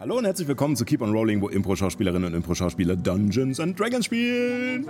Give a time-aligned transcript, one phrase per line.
[0.00, 4.06] Hallo und herzlich willkommen zu Keep on Rolling, wo Impro-Schauspielerinnen und Impro-Schauspieler Dungeons and Dragons
[4.06, 4.86] spielen.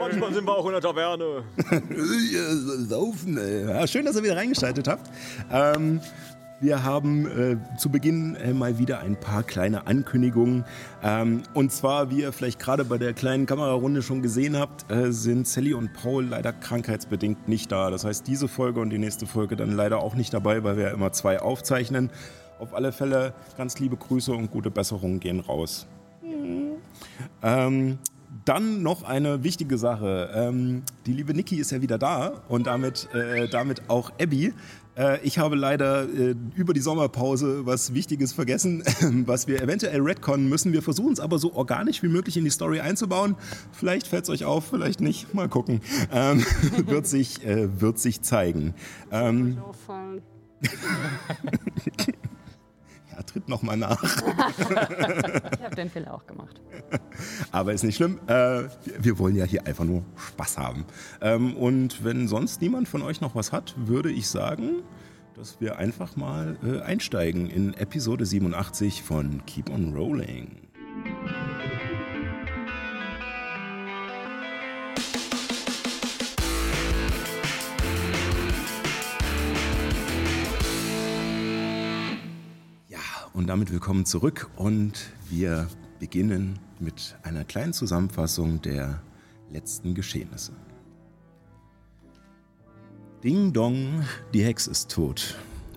[0.00, 1.44] Manchmal sind wir auch in der Taverne.
[2.88, 3.66] Saufen, ey.
[3.68, 5.08] Ja, schön, dass ihr wieder reingeschaltet habt.
[5.52, 6.00] Ähm,
[6.60, 10.64] wir haben äh, zu Beginn äh, mal wieder ein paar kleine Ankündigungen.
[11.04, 15.12] Ähm, und zwar, wie ihr vielleicht gerade bei der kleinen Kamerarunde schon gesehen habt, äh,
[15.12, 17.92] sind Sally und Paul leider krankheitsbedingt nicht da.
[17.92, 20.88] Das heißt, diese Folge und die nächste Folge dann leider auch nicht dabei, weil wir
[20.88, 22.10] ja immer zwei aufzeichnen.
[22.60, 25.86] Auf alle Fälle ganz liebe Grüße und gute Besserungen gehen raus.
[27.42, 27.98] Ähm,
[28.44, 30.30] dann noch eine wichtige Sache.
[30.34, 34.52] Ähm, die liebe Niki ist ja wieder da und damit, äh, damit auch Abby.
[34.96, 38.82] Äh, ich habe leider äh, über die Sommerpause was Wichtiges vergessen,
[39.26, 40.72] was wir eventuell retconnen müssen.
[40.72, 43.36] Wir versuchen es aber so organisch wie möglich in die Story einzubauen.
[43.72, 45.32] Vielleicht fällt es euch auf, vielleicht nicht.
[45.34, 45.80] Mal gucken.
[46.12, 46.44] Ähm,
[46.86, 48.74] wird, sich, äh, wird sich zeigen.
[49.10, 49.58] Ähm,
[53.20, 54.02] ja, tritt noch mal nach.
[54.02, 56.60] ich habe den Fehler auch gemacht.
[57.52, 58.18] Aber ist nicht schlimm.
[58.26, 58.64] Äh,
[58.98, 60.84] wir wollen ja hier einfach nur Spaß haben.
[61.20, 64.82] Ähm, und wenn sonst niemand von euch noch was hat, würde ich sagen,
[65.34, 70.69] dass wir einfach mal äh, einsteigen in Episode 87 von Keep on Rolling.
[83.32, 89.02] Und damit willkommen zurück und wir beginnen mit einer kleinen Zusammenfassung der
[89.52, 90.52] letzten Geschehnisse.
[93.22, 95.36] Ding Dong, die Hexe ist tot.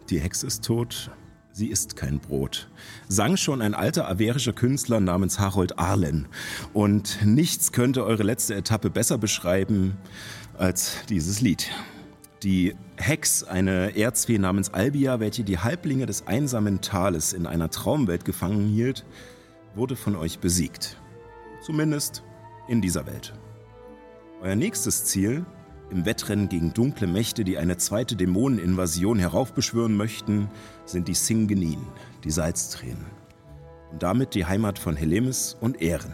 [0.10, 1.12] Die Hexe ist tot,
[1.52, 2.70] sie isst kein Brot.
[3.08, 6.28] Sang schon ein alter averischer Künstler namens Harold Arlen.
[6.74, 9.98] Und nichts könnte eure letzte Etappe besser beschreiben
[10.58, 11.70] als dieses Lied.
[12.44, 18.26] Die Hex, eine Erzfee namens Albia, welche die Halblinge des einsamen Tales in einer Traumwelt
[18.26, 19.06] gefangen hielt,
[19.76, 20.98] wurde von euch besiegt.
[21.62, 22.22] Zumindest
[22.68, 23.34] in dieser Welt.
[24.42, 25.46] Euer nächstes Ziel,
[25.90, 30.50] im Wettrennen gegen dunkle Mächte, die eine zweite Dämoneninvasion heraufbeschwören möchten,
[30.84, 31.80] sind die Singenin,
[32.26, 33.06] die Salztränen.
[33.94, 36.14] Und damit die Heimat von Helemis und Ehren.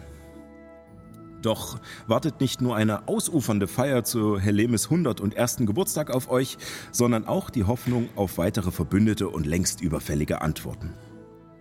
[1.42, 6.58] Doch wartet nicht nur eine ausufernde Feier zu Helemis 100 und ersten Geburtstag auf euch,
[6.92, 10.94] sondern auch die Hoffnung auf weitere Verbündete und längst überfällige Antworten.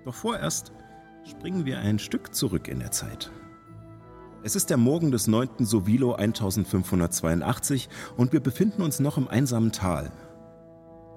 [0.04, 0.72] Doch vorerst
[1.28, 3.30] springen wir ein Stück zurück in der Zeit.
[4.42, 5.48] Es ist der Morgen des 9.
[5.60, 10.10] Sovilo 1582 und wir befinden uns noch im einsamen Tal.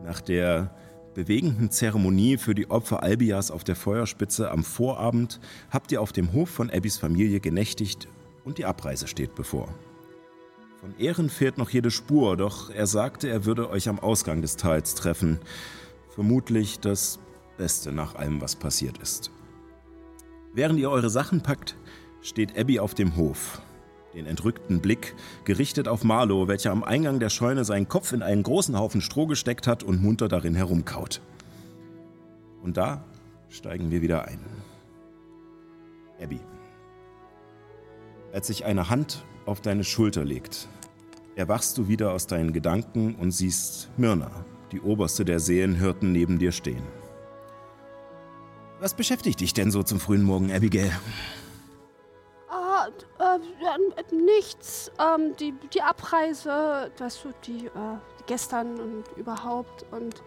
[0.04, 0.76] Nach der
[1.14, 5.40] bewegenden Zeremonie für die Opfer Albias auf der Feuerspitze am Vorabend
[5.70, 8.08] habt ihr auf dem Hof von Abbys Familie genächtigt
[8.44, 9.70] und die Abreise steht bevor.
[10.80, 14.58] Von Ehren fehlt noch jede Spur, doch er sagte, er würde euch am Ausgang des
[14.58, 15.40] Tals treffen.
[16.10, 17.20] Vermutlich das
[17.58, 19.30] Beste nach allem, was passiert ist.
[20.54, 21.76] Während ihr eure Sachen packt,
[22.22, 23.62] steht Abby auf dem Hof,
[24.16, 25.16] den entrückten Blick
[25.46, 29.28] gerichtet auf Marlow, welcher am Eingang der Scheune seinen Kopf in einen großen Haufen Stroh
[29.28, 31.22] gesteckt hat und munter darin herumkaut.
[32.64, 33.04] Und da
[33.50, 34.40] steigen wir wieder ein.
[36.20, 36.40] Abby.
[38.34, 40.70] Als sich eine Hand auf deine Schulter legt,
[41.36, 44.32] erwachst du wieder aus deinen Gedanken und siehst Myrna,
[44.72, 46.84] die oberste der Seelenhirten, neben dir stehen.
[48.80, 50.92] Was beschäftigt dich denn so zum frühen Morgen, Abigail?
[52.50, 52.88] Ah,
[53.20, 54.92] äh, nichts.
[54.98, 60.24] Ähm, die, die Abreise, weißt du, die, äh, gestern und überhaupt und.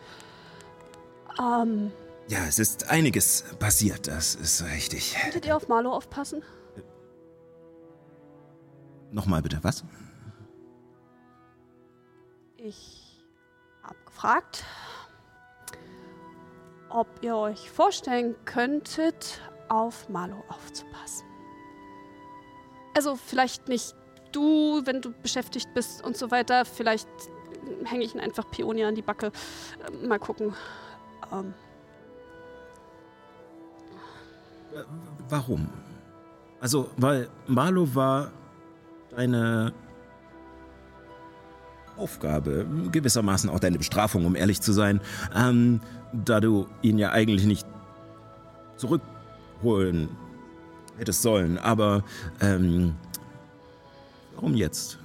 [1.41, 1.91] Ähm,
[2.29, 5.17] ja, es ist einiges passiert, das ist richtig.
[5.21, 6.43] Könntet ihr auf Marlo aufpassen?
[9.15, 9.85] Nochmal bitte, was?
[12.57, 13.25] Ich
[13.85, 14.65] hab gefragt,
[16.89, 21.27] ob ihr euch vorstellen könntet, auf Marlo aufzupassen.
[22.97, 23.95] Also vielleicht nicht
[24.33, 26.65] du, wenn du beschäftigt bist und so weiter.
[26.65, 27.09] Vielleicht
[27.85, 29.31] hänge ich ihn einfach Pionier an die Backe.
[29.87, 30.55] Äh, mal gucken.
[31.31, 31.55] Ähm.
[35.29, 35.69] Warum?
[36.61, 38.33] Also, weil Marlo war
[39.16, 39.72] deine
[41.96, 45.00] Aufgabe, gewissermaßen auch deine Bestrafung, um ehrlich zu sein,
[45.34, 45.81] ähm,
[46.12, 47.66] da du ihn ja eigentlich nicht
[48.76, 50.08] zurückholen
[50.99, 51.58] hättest sollen.
[51.58, 52.02] Aber
[52.40, 52.94] ähm,
[54.34, 54.99] warum jetzt?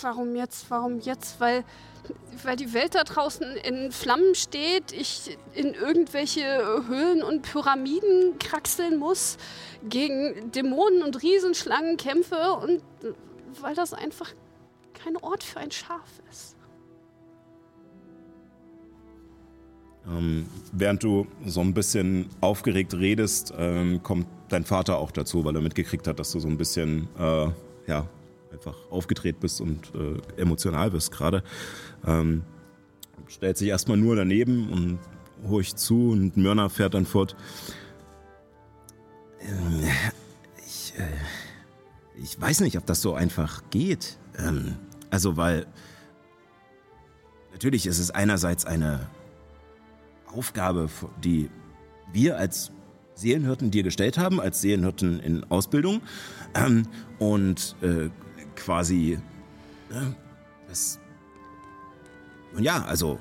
[0.00, 0.70] Warum jetzt?
[0.70, 1.40] Warum jetzt?
[1.40, 1.64] Weil,
[2.42, 6.42] weil die Welt da draußen in Flammen steht, ich in irgendwelche
[6.88, 9.36] Höhlen und Pyramiden kraxeln muss,
[9.88, 12.82] gegen Dämonen und Riesenschlangen kämpfe und
[13.60, 14.32] weil das einfach
[14.94, 16.56] kein Ort für ein Schaf ist.
[20.06, 25.54] Ähm, während du so ein bisschen aufgeregt redest, ähm, kommt dein Vater auch dazu, weil
[25.54, 27.48] er mitgekriegt hat, dass du so ein bisschen, äh,
[27.86, 28.06] ja,
[28.52, 31.42] einfach aufgedreht bist und äh, emotional bist gerade.
[32.06, 32.42] Ähm,
[33.28, 34.98] stellt sich erstmal nur daneben und
[35.48, 37.36] horcht zu und Mörner fährt dann fort.
[39.40, 39.82] Ähm,
[40.58, 44.18] ich, äh, ich weiß nicht, ob das so einfach geht.
[44.38, 44.76] Ähm,
[45.10, 45.66] also, weil
[47.52, 49.08] natürlich ist es einerseits eine
[50.26, 50.88] Aufgabe,
[51.22, 51.50] die
[52.12, 52.72] wir als
[53.14, 56.02] Seelenhirten dir gestellt haben, als Seelenhirten in Ausbildung.
[56.54, 56.88] Ähm,
[57.18, 58.10] und äh,
[58.56, 59.18] quasi
[59.90, 59.94] äh,
[60.68, 60.98] das.
[62.54, 63.18] Und ja, also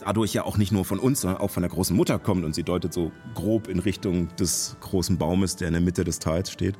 [0.00, 2.54] dadurch ja auch nicht nur von uns, sondern auch von der großen Mutter kommt und
[2.54, 6.50] sie deutet so grob in Richtung des großen Baumes, der in der Mitte des Tals
[6.50, 6.76] steht.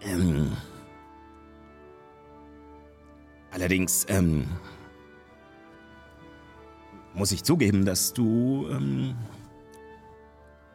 [0.00, 0.52] Ähm,
[3.50, 4.46] allerdings ähm,
[7.14, 9.14] muss ich zugeben, dass du ähm,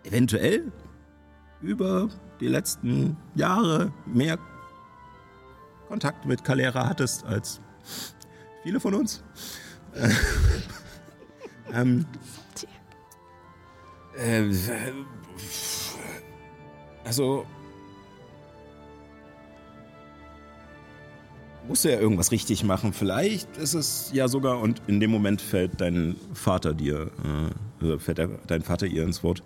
[0.04, 0.72] eventuell
[1.62, 2.10] über
[2.46, 4.38] die letzten Jahre mehr
[5.88, 7.60] Kontakt mit Calera hattest als
[8.64, 9.24] viele von uns.
[11.74, 12.06] ähm,
[14.16, 14.52] äh,
[17.04, 17.48] also
[21.68, 22.94] muss ja irgendwas richtig machen.
[22.94, 27.98] Vielleicht ist es ja sogar, und in dem Moment fällt dein Vater dir, äh, also
[27.98, 29.42] fällt dein Vater ihr ins Wort.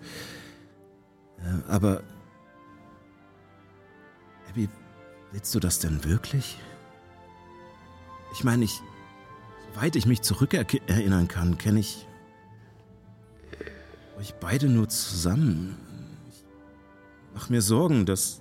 [1.38, 2.02] Äh, aber,
[5.32, 6.58] willst du das denn wirklich?
[8.32, 8.80] Ich meine, ich,
[9.72, 12.06] soweit ich mich zurückerinnern kann, kenne ich
[14.18, 15.76] euch beide nur zusammen.
[16.30, 16.44] Ich
[17.34, 18.40] mach mir Sorgen, dass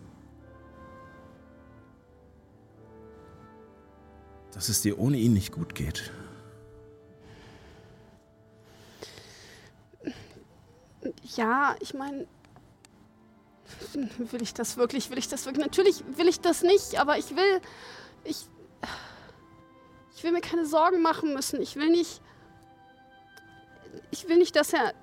[4.52, 6.12] dass es dir ohne ihn nicht gut geht.
[11.38, 12.28] Ja, ich meine,
[14.18, 15.10] will ich das wirklich?
[15.10, 15.66] Will ich das wirklich?
[15.66, 17.62] Natürlich will ich das nicht, aber ich will,
[18.24, 18.48] ich,
[20.16, 21.62] ich will mir keine Sorgen machen müssen.
[21.62, 22.22] Ich will nicht,
[24.12, 24.94] ich will nicht, dass er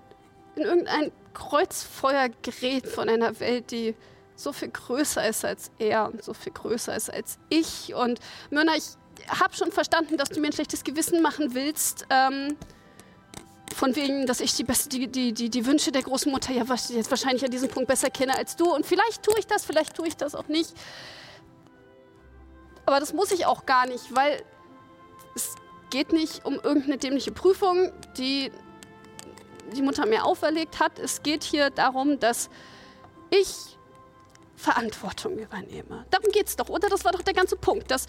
[0.57, 3.95] in irgendein Kreuzfeuer gerät von einer Welt, die
[4.37, 7.95] so viel größer ist als er und so viel größer ist als ich.
[7.95, 8.21] Und
[8.51, 8.85] Myrna, ich
[9.29, 12.07] habe schon verstanden, dass du mir ein schlechtes Gewissen machen willst.
[12.11, 12.57] Ähm,
[13.77, 17.11] von wegen, dass ich die, beste, die, die, die, die Wünsche der Großmutter ja jetzt
[17.11, 18.75] wahrscheinlich an diesem Punkt besser kenne als du.
[18.75, 20.73] Und vielleicht tue ich das, vielleicht tue ich das auch nicht.
[22.87, 24.43] Aber das muss ich auch gar nicht, weil
[25.35, 25.57] es
[25.91, 28.51] geht nicht um irgendeine dämliche Prüfung, die
[29.75, 30.99] die Mutter mir auferlegt hat.
[30.99, 32.49] Es geht hier darum, dass
[33.29, 33.76] ich
[34.57, 36.07] Verantwortung übernehme.
[36.11, 36.89] Darum geht es doch, oder?
[36.89, 37.91] Das war doch der ganze Punkt.
[37.91, 38.07] Dass,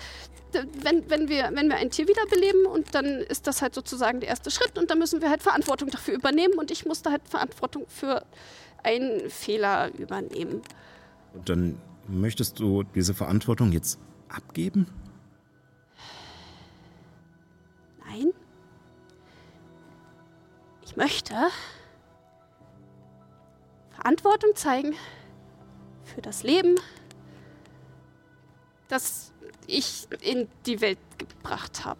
[0.54, 4.30] wenn, wenn, wir, wenn wir ein Tier wiederbeleben und dann ist das halt sozusagen der
[4.30, 7.86] erste Schritt und dann müssen wir halt Verantwortung dafür übernehmen und ich musste halt Verantwortung
[7.88, 8.26] für
[8.84, 10.62] einen Fehler übernehmen.
[11.34, 14.00] Und dann möchtest du diese Verantwortung jetzt
[14.30, 14.88] abgeben?
[18.06, 18.32] Nein.
[20.86, 21.36] Ich möchte
[23.92, 24.96] Verantwortung zeigen
[26.14, 26.80] für das Leben,
[28.88, 29.32] das
[29.68, 32.00] ich in die Welt gebracht habe.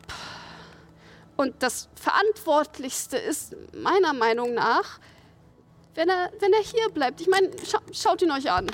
[1.36, 5.00] Und das Verantwortlichste ist meiner Meinung nach,
[5.94, 7.22] wenn er, wenn er hier bleibt.
[7.22, 8.72] Ich meine, scha schaut ihn euch an.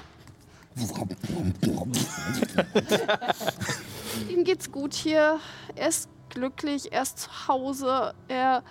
[4.30, 5.40] Ihm geht's gut hier.
[5.76, 8.14] Er ist glücklich, er ist zu Hause.
[8.28, 8.64] Er,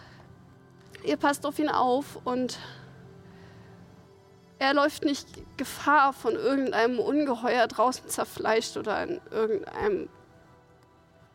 [1.04, 2.58] ihr passt auf ihn auf und
[4.62, 5.26] er läuft nicht
[5.56, 10.08] Gefahr, von irgendeinem Ungeheuer draußen zerfleischt oder in irgendeinem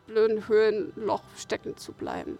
[0.06, 2.38] blöden Höhlenloch stecken zu bleiben.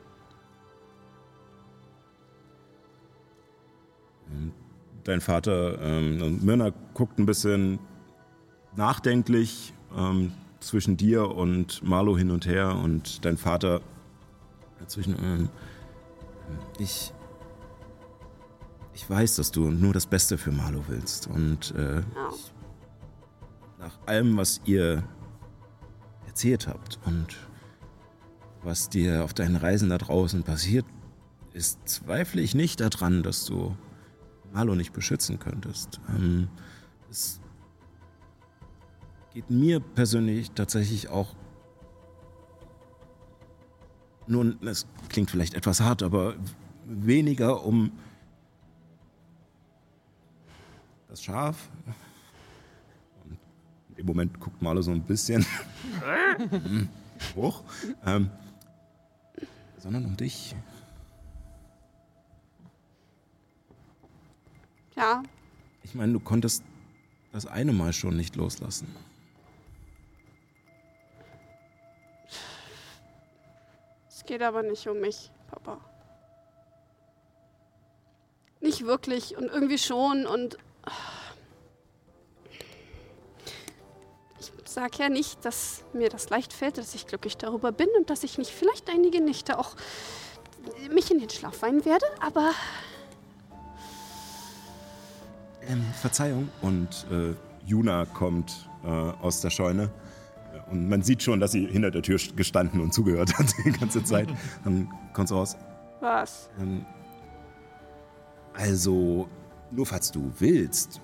[5.04, 7.78] Dein Vater, ähm, Myrna, guckt ein bisschen
[8.74, 13.82] nachdenklich ähm, zwischen dir und Marlo hin und her und dein Vater
[14.80, 15.16] dazwischen.
[15.22, 15.48] Ähm,
[16.78, 17.12] ich,
[18.98, 21.28] ich weiß, dass du nur das Beste für Marlo willst.
[21.28, 22.52] Und äh, ich,
[23.78, 25.04] nach allem, was ihr
[26.26, 27.36] erzählt habt und
[28.64, 30.84] was dir auf deinen Reisen da draußen passiert
[31.52, 33.76] ist, zweifle ich nicht daran, dass du
[34.52, 36.00] Marlo nicht beschützen könntest.
[36.08, 36.48] Ähm,
[37.08, 37.40] es
[39.32, 41.36] geht mir persönlich tatsächlich auch
[44.26, 46.34] nun, es klingt vielleicht etwas hart, aber
[46.84, 47.92] weniger um
[51.08, 51.68] das Schaf.
[53.24, 53.38] Und
[53.98, 55.44] Im Moment guckt mal so ein bisschen
[57.36, 57.62] hoch.
[58.04, 58.30] Ähm,
[59.78, 60.54] sondern um dich.
[64.96, 65.22] Ja.
[65.82, 66.64] Ich meine, du konntest
[67.32, 68.94] das eine Mal schon nicht loslassen.
[74.08, 75.80] Es geht aber nicht um mich, Papa.
[78.60, 80.58] Nicht wirklich und irgendwie schon und
[84.38, 88.10] ich sag ja nicht, dass mir das leicht fällt, dass ich glücklich darüber bin und
[88.10, 89.76] dass ich nicht vielleicht einige Nächte auch
[90.92, 92.52] mich in den Schlaf weinen werde, aber
[95.68, 96.48] Ähm, Verzeihung.
[96.62, 97.34] Und äh,
[97.66, 99.90] Juna kommt äh, aus der Scheune.
[100.70, 104.02] Und man sieht schon, dass sie hinter der Tür gestanden und zugehört hat die ganze
[104.02, 104.28] Zeit.
[104.64, 105.56] Dann kommt sie raus.
[106.00, 106.48] was?
[106.58, 106.84] Ähm,
[108.54, 109.28] also,
[109.70, 111.00] nur falls du willst,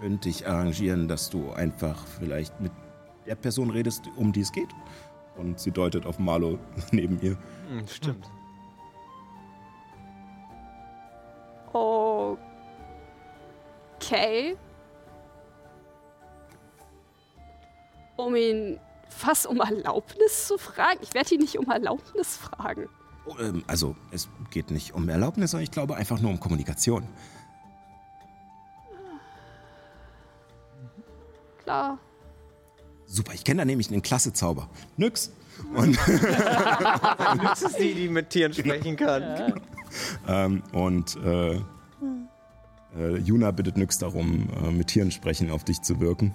[0.00, 2.72] könnte ich arrangieren, dass du einfach vielleicht mit
[3.26, 4.68] der Person redest, um die es geht.
[5.36, 6.58] Und sie deutet auf Marlo
[6.92, 7.36] neben ihr.
[7.68, 8.26] Hm, stimmt.
[13.98, 14.56] Okay.
[18.16, 21.00] Um ihn fast um Erlaubnis zu fragen?
[21.02, 22.88] Ich werde ihn nicht um Erlaubnis fragen.
[23.26, 27.04] Oh, ähm, also, es geht nicht um Erlaubnis, sondern ich glaube einfach nur um Kommunikation.
[31.62, 31.98] Klar.
[33.06, 34.68] Super, ich kenne da nämlich einen klasse Zauber.
[34.96, 35.32] Nix.
[35.74, 35.98] Und,
[37.42, 39.60] Das ist die, die mit Tieren sprechen kann.
[40.28, 41.54] ähm, und äh,
[42.98, 46.34] äh, Juna bittet Nyx darum, äh, mit Tieren sprechen auf dich zu wirken.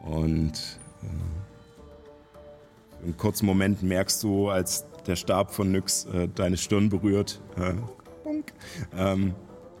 [0.00, 0.52] Und
[1.02, 1.06] äh,
[2.98, 7.40] für einen kurzen Moment merkst du, als der Stab von Nyx äh, deine Stirn berührt,
[7.56, 7.74] äh,
[8.96, 9.34] ähm,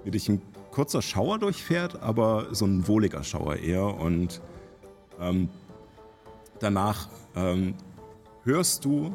[0.04, 0.40] wie dich ein
[0.72, 3.84] kurzer Schauer durchfährt, aber so ein wohliger Schauer eher.
[3.84, 4.40] Und
[5.20, 5.48] ähm,
[6.60, 7.74] danach ähm,
[8.44, 9.14] hörst du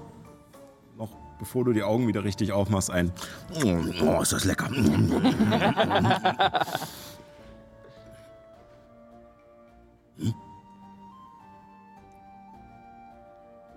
[0.98, 3.12] noch, bevor du die Augen wieder richtig aufmachst, ein
[4.06, 4.70] Oh, ist das lecker.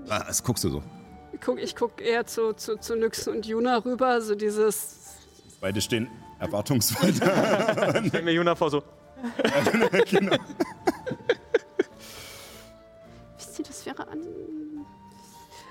[0.09, 0.83] Ah, Das guckst du so.
[1.37, 5.19] Ich guck, ich guck eher zu, zu, zu Nyx und Juna rüber, so dieses.
[5.61, 8.03] Beide stehen erwartungsvoll da.
[8.09, 8.83] Stell mir Juna vor so.
[13.37, 14.19] Wisst ihr, das wäre an.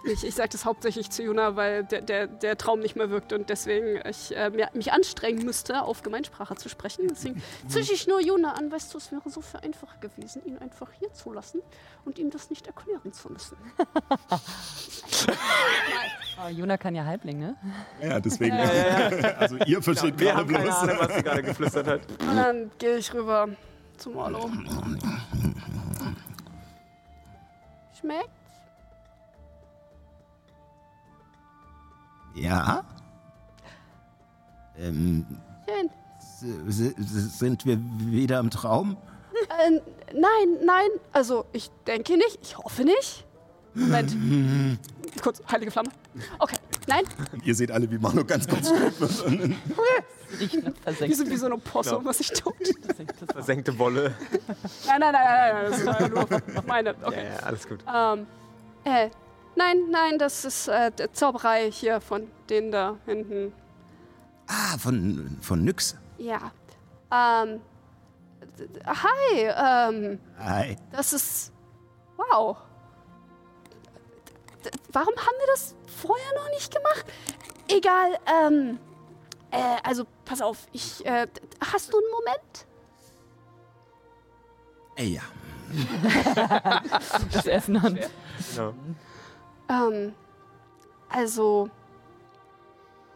[0.06, 3.34] Ich, ich sage das hauptsächlich zu Juna, weil der, der, der Traum nicht mehr wirkt
[3.34, 7.08] und deswegen ich äh, mich anstrengen müsste, auf Gemeinsprache zu sprechen.
[7.10, 8.72] Deswegen zische ich nur Juna an.
[8.72, 11.62] Weißt du, es wäre so viel einfacher gewesen, ihn einfach hier zu lassen
[12.06, 13.58] und ihm das nicht erklären zu müssen.
[16.38, 17.56] Oh, Juna kann ja Halbling, ne?
[18.02, 18.58] Ja, deswegen.
[19.40, 20.76] Also ihr versteht Wir gerade keine bloß.
[20.76, 22.02] Ahnung, was sie gerade geflüstert hat.
[22.20, 23.48] Und dann gehe ich rüber
[23.98, 24.50] zum Marlo.
[28.00, 28.30] Schmeckt?
[32.36, 32.84] Ja?
[34.77, 35.25] Ähm,
[35.68, 35.89] Schön.
[36.70, 38.98] sind wir wieder im Traum?
[39.65, 39.72] Äh,
[40.13, 40.88] nein, nein.
[41.13, 42.39] Also, ich denke nicht.
[42.42, 43.25] Ich hoffe nicht.
[43.74, 44.15] Moment.
[45.22, 45.89] Kurz, heilige Flamme.
[46.39, 46.56] Okay,
[46.88, 47.04] nein.
[47.44, 49.56] Ihr seht alle, wie Manu ganz kurz rot wird.
[50.39, 52.54] Wir sind wie so eine Posse, was ich tot.
[52.86, 53.34] versenktes Wasser.
[53.34, 54.13] Versenkte Wolle.
[54.88, 55.72] Nein, nein, nein, nein, nein.
[55.72, 56.27] Das war ja nur
[56.68, 56.89] meine.
[56.92, 57.25] Ja, Okay.
[57.38, 57.80] ja, alles gut.
[57.94, 58.27] Ähm,
[58.86, 59.10] äh,
[59.56, 63.54] nein, nein, das ist äh, der Zauberei hier von denen da hinten.
[64.48, 65.96] Ah, von, von Nyx.
[66.18, 66.52] Ja.
[67.12, 67.62] Ähm,
[68.86, 70.76] hi, ähm, Hi.
[70.92, 71.52] das ist.
[72.18, 72.58] Wow.
[74.64, 77.06] D- Warum haben wir das vorher noch nicht gemacht?
[77.68, 78.80] Egal, ähm.
[79.52, 81.06] Äh, also, pass auf, ich.
[81.06, 81.28] Äh,
[81.72, 82.68] hast du einen Moment?
[84.96, 85.22] Ey, ja.
[87.34, 88.00] Das Essen an.
[88.54, 88.74] Genau.
[89.70, 90.14] Ähm.
[91.10, 91.70] Also.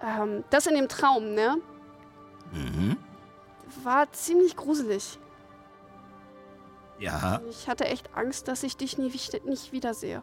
[0.02, 1.58] Ähm, das in dem Traum, ne?
[2.52, 2.98] Mhm.
[3.84, 5.20] War ziemlich gruselig.
[7.00, 9.12] Ja, Ich hatte echt Angst, dass ich dich nie,
[9.46, 10.22] nicht wiedersehe.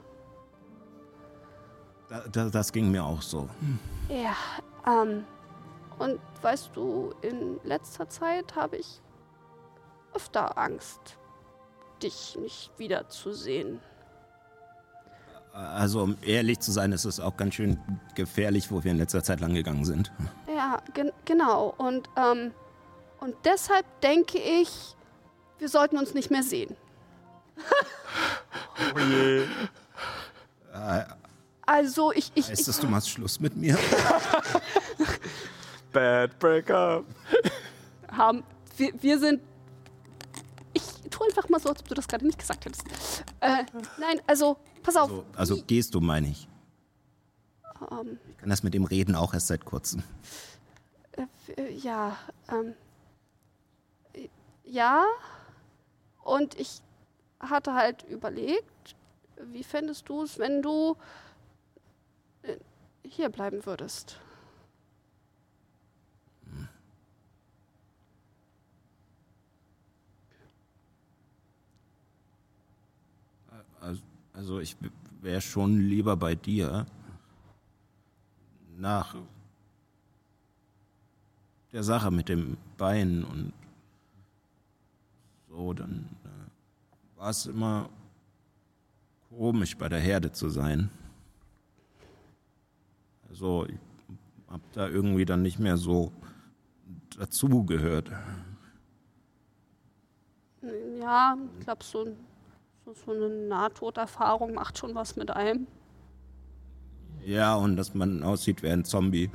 [2.09, 3.49] da, da, das ging mir auch so.
[4.09, 4.37] Ja,
[4.87, 5.25] ähm.
[5.99, 9.00] Und weißt du, in letzter Zeit habe ich
[10.12, 11.16] öfter Angst,
[12.02, 13.80] dich nicht wiederzusehen.
[15.56, 17.78] Also, um ehrlich zu sein, ist es auch ganz schön
[18.14, 20.12] gefährlich, wo wir in letzter Zeit lang gegangen sind.
[20.54, 21.75] Ja, gen genau.
[21.78, 22.52] Und, ähm,
[23.20, 24.68] und deshalb denke ich,
[25.58, 26.76] wir sollten uns nicht mehr sehen.
[28.94, 29.46] Oh je.
[31.64, 33.78] Also, ich, ich, Heißt das, du machst Schluss mit mir?
[35.92, 37.06] Bad Breakup.
[38.12, 38.44] haben,
[38.76, 39.40] wir, wir sind.
[40.75, 42.84] Ich tue einfach mal so, als ob du das gerade nicht gesagt hättest.
[43.40, 43.64] Äh,
[43.98, 45.10] nein, also, pass auf.
[45.10, 46.48] So, also gehst du, meine ich.
[47.90, 50.02] Ähm, Ich kann das mit dem Reden auch erst seit kurzem.
[51.56, 52.16] Äh, ja,
[52.48, 52.74] ähm.
[54.64, 55.04] Ja.
[56.22, 56.80] Und ich
[57.40, 58.96] hatte halt überlegt,
[59.52, 60.96] wie fändest du es, wenn du
[62.42, 62.56] äh,
[63.04, 64.18] hier bleiben würdest?
[74.36, 74.76] Also, ich
[75.22, 76.86] wäre schon lieber bei dir.
[78.78, 79.16] Nach
[81.72, 83.52] der Sache mit dem Bein und
[85.48, 87.88] so, dann äh, war es immer
[89.30, 90.90] komisch, bei der Herde zu sein.
[93.28, 93.78] Also ich
[94.48, 96.12] habe da irgendwie dann nicht mehr so
[97.18, 98.10] dazugehört.
[101.00, 102.06] Ja, ich glaube, so,
[102.86, 105.66] so, so eine Nahtoderfahrung macht schon was mit einem.
[107.24, 109.30] Ja, und dass man aussieht wie ein Zombie.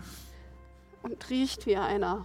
[1.03, 2.24] Und riecht wie einer.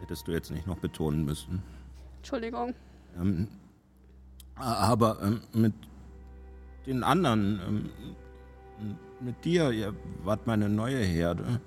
[0.00, 1.62] Hättest du jetzt nicht noch betonen müssen.
[2.16, 2.74] Entschuldigung.
[3.16, 3.48] Ähm,
[4.56, 5.74] aber ähm, mit
[6.86, 7.60] den anderen,
[8.80, 9.94] ähm, mit dir, ihr
[10.24, 11.60] wart meine neue Herde.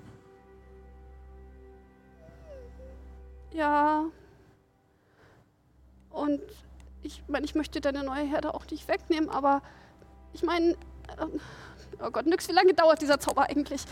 [3.52, 4.04] Ja.
[6.10, 6.40] Und
[7.02, 9.62] ich meine, ich möchte deine neue Herde auch nicht wegnehmen, aber
[10.32, 10.76] ich meine,
[11.20, 11.40] ähm,
[12.00, 13.82] oh Gott, nix, wie lange dauert dieser Zauber eigentlich?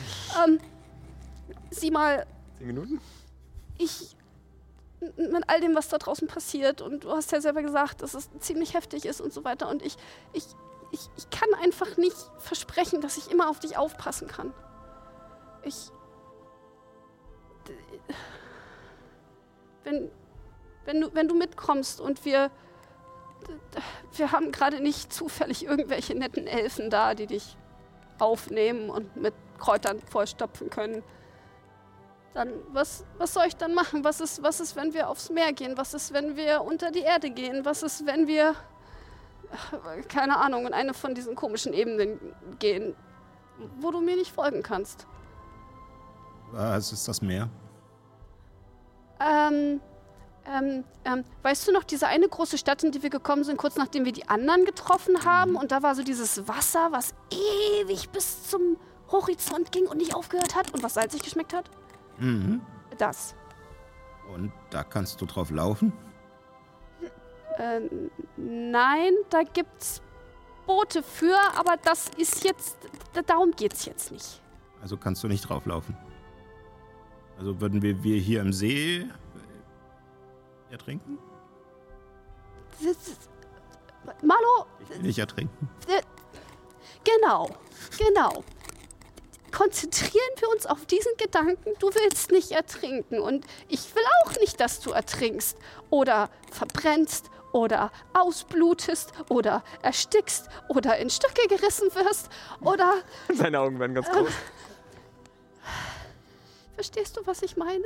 [0.45, 0.59] Ähm,
[1.71, 2.27] sieh mal,
[2.59, 3.01] Zehn Minuten?
[3.79, 4.17] ich
[5.17, 8.29] mit all dem, was da draußen passiert und du hast ja selber gesagt, dass es
[8.39, 9.97] ziemlich heftig ist und so weiter und ich,
[10.35, 10.45] ich,
[10.93, 14.53] ich, ich kann einfach nicht versprechen, dass ich immer auf dich aufpassen kann.
[15.63, 15.91] Ich,
[19.85, 20.11] wenn,
[20.85, 22.51] wenn du, wenn du mitkommst und wir,
[24.15, 27.57] wir haben gerade nicht zufällig irgendwelche netten Elfen da, die dich
[28.19, 31.03] aufnehmen und mit Kräutern vollstopfen können.
[32.35, 34.05] Dann, was, was soll ich dann machen?
[34.05, 35.77] Was ist, was ist, wenn wir aufs Meer gehen?
[35.77, 37.65] Was ist, wenn wir unter die Erde gehen?
[37.65, 38.55] Was ist, wenn wir,
[40.09, 42.21] keine Ahnung, in eine von diesen komischen Ebenen
[42.59, 42.95] gehen,
[43.79, 45.07] wo du mir nicht folgen kannst?
[46.53, 47.49] Was ist das Meer?
[49.21, 49.81] Ähm,
[50.47, 53.77] ähm, ähm, weißt du noch, diese eine große Stadt, in die wir gekommen sind, kurz
[53.77, 55.57] nachdem wir die anderen getroffen haben?
[55.57, 57.15] Und da war so dieses Wasser, was
[57.83, 58.77] ewig bis zum
[59.11, 61.71] Horizont ging und nicht aufgehört hat und was salzig geschmeckt hat?
[62.19, 62.61] Mhm.
[62.99, 63.35] Das.
[64.35, 65.93] Und da kannst du drauf laufen?
[67.59, 70.01] Ähm, nein, da gibt's
[70.67, 72.79] Boote für, aber das ist jetzt,
[73.13, 74.41] da- darum geht's jetzt nicht.
[74.81, 75.97] Also kannst du nicht drauf laufen.
[77.39, 79.07] Also würden wir, wir hier im See
[80.71, 81.19] ertrinken?
[84.23, 85.69] Marlo, Ich will nicht ertrinken.
[87.05, 87.51] Genau,
[87.99, 88.45] genau.
[89.53, 94.61] Konzentrieren wir uns auf diesen Gedanken, du willst nicht ertrinken und ich will auch nicht,
[94.61, 95.57] dass du ertrinkst
[95.91, 102.29] oder verbrennst oder ausblutest oder erstickst oder in Stücke gerissen wirst
[102.61, 102.95] oder
[103.35, 104.31] Seine Augen werden ganz groß.
[106.77, 107.85] verstehst du, was ich meine?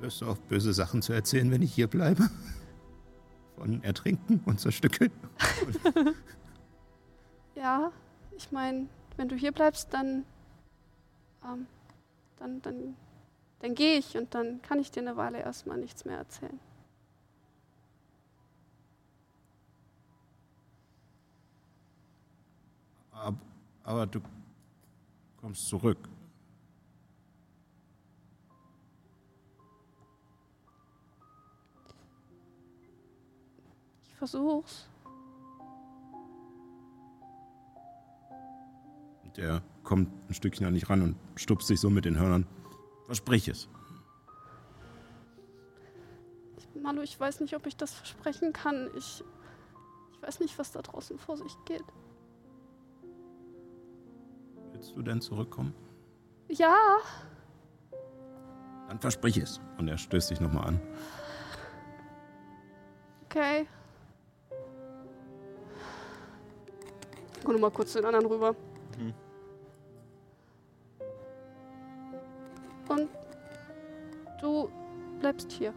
[0.00, 2.30] Hörst du auf, böse Sachen zu erzählen, wenn ich hier bleibe?
[3.56, 5.12] Von Ertrinken und Zerstückeln?
[7.56, 7.92] Ja,
[8.34, 10.24] ich meine, wenn du hier bleibst, dann
[11.44, 11.66] ähm,
[12.38, 12.96] dann dann
[13.58, 16.58] dann gehe ich und dann kann ich dir eine Weile erstmal nichts mehr erzählen.
[23.12, 23.36] Aber,
[23.84, 24.20] aber du
[25.36, 25.98] kommst zurück.
[34.20, 34.86] Versuch's.
[39.36, 42.46] Der kommt ein Stückchen an dich ran und stupst sich so mit den Hörnern.
[43.06, 43.68] Versprich es.
[46.82, 48.90] Manu, ich weiß nicht, ob ich das versprechen kann.
[48.96, 49.24] Ich,
[50.12, 51.84] ich weiß nicht, was da draußen vor sich geht.
[54.72, 55.74] Willst du denn zurückkommen?
[56.48, 56.76] Ja,
[58.88, 59.60] Dann versprich es.
[59.78, 60.80] Und er stößt dich nochmal an.
[63.24, 63.66] okay.
[67.42, 68.54] Guck noch mal kurz zu den anderen rüber.
[68.98, 69.14] Mhm.
[72.88, 73.08] Und
[74.40, 74.70] du
[75.20, 75.72] bleibst hier.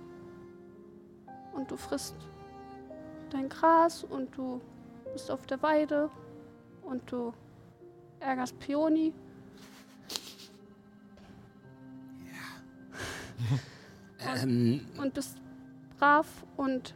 [1.53, 2.15] Und du frisst
[3.29, 4.61] dein Gras und du
[5.11, 6.09] bist auf der Weide
[6.83, 7.33] und du
[8.19, 9.13] ärgerst Peony.
[14.25, 15.37] Ähm, und bist
[15.99, 16.95] brav und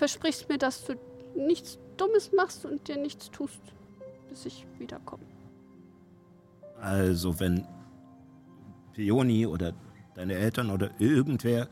[0.00, 0.94] versprichst mir, dass du
[1.36, 3.60] nichts Dummes machst und dir nichts tust,
[4.30, 5.26] bis ich wiederkomme.
[6.80, 7.66] Also, wenn
[8.94, 9.74] Peony oder
[10.14, 11.68] deine Eltern oder irgendwer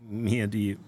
[0.00, 0.78] mir die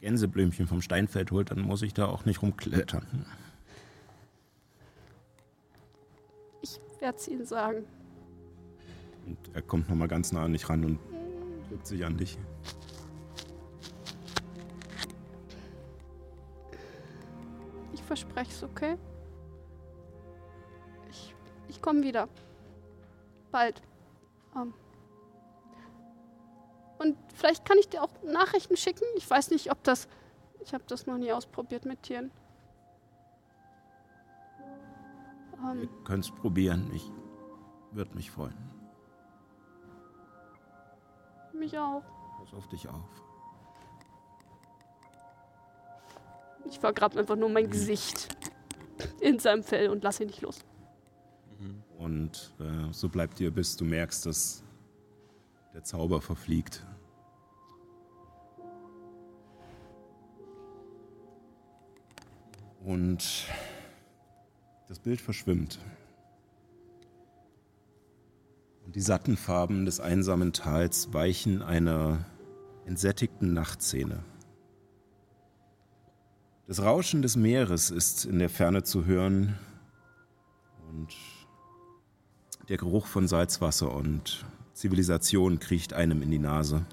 [0.00, 3.24] Gänseblümchen vom Steinfeld holt, dann muss ich da auch nicht rumklettern.
[6.60, 7.86] Ich werde es ihnen sagen.
[9.24, 11.15] Und er kommt nochmal ganz nah an dich ran und
[11.68, 12.38] drückt sich an dich.
[17.92, 18.96] Ich verspreche es, okay?
[21.10, 21.34] Ich,
[21.68, 22.28] ich komme wieder.
[23.50, 23.82] Bald.
[24.54, 24.74] Ähm.
[26.98, 29.04] Und vielleicht kann ich dir auch Nachrichten schicken.
[29.16, 30.08] Ich weiß nicht, ob das.
[30.60, 32.30] Ich habe das noch nie ausprobiert mit Tieren.
[35.62, 36.90] Ihr Ähm, könnt es probieren.
[36.94, 37.10] Ich
[37.92, 38.75] würde mich freuen.
[41.66, 42.02] Mich auch.
[42.38, 43.08] Pass auf dich auf.
[46.68, 48.28] Ich vergrabe einfach nur mein Gesicht
[49.20, 50.64] in seinem Fell und lass ihn nicht los.
[51.98, 54.62] Und äh, so bleibt dir, bis du merkst, dass
[55.74, 56.84] der Zauber verfliegt.
[62.84, 63.48] Und
[64.86, 65.80] das Bild verschwimmt.
[68.86, 72.24] Und die satten Farben des einsamen Tals weichen einer
[72.86, 74.22] entsättigten Nachtszene.
[76.68, 79.58] Das Rauschen des Meeres ist in der Ferne zu hören
[80.88, 81.14] und
[82.68, 86.86] der Geruch von Salzwasser und Zivilisation kriecht einem in die Nase.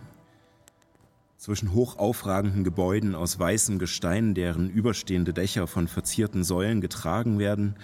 [1.38, 7.76] Zwischen hoch aufragenden Gebäuden aus weißem Gestein, deren überstehende Dächer von verzierten Säulen getragen werden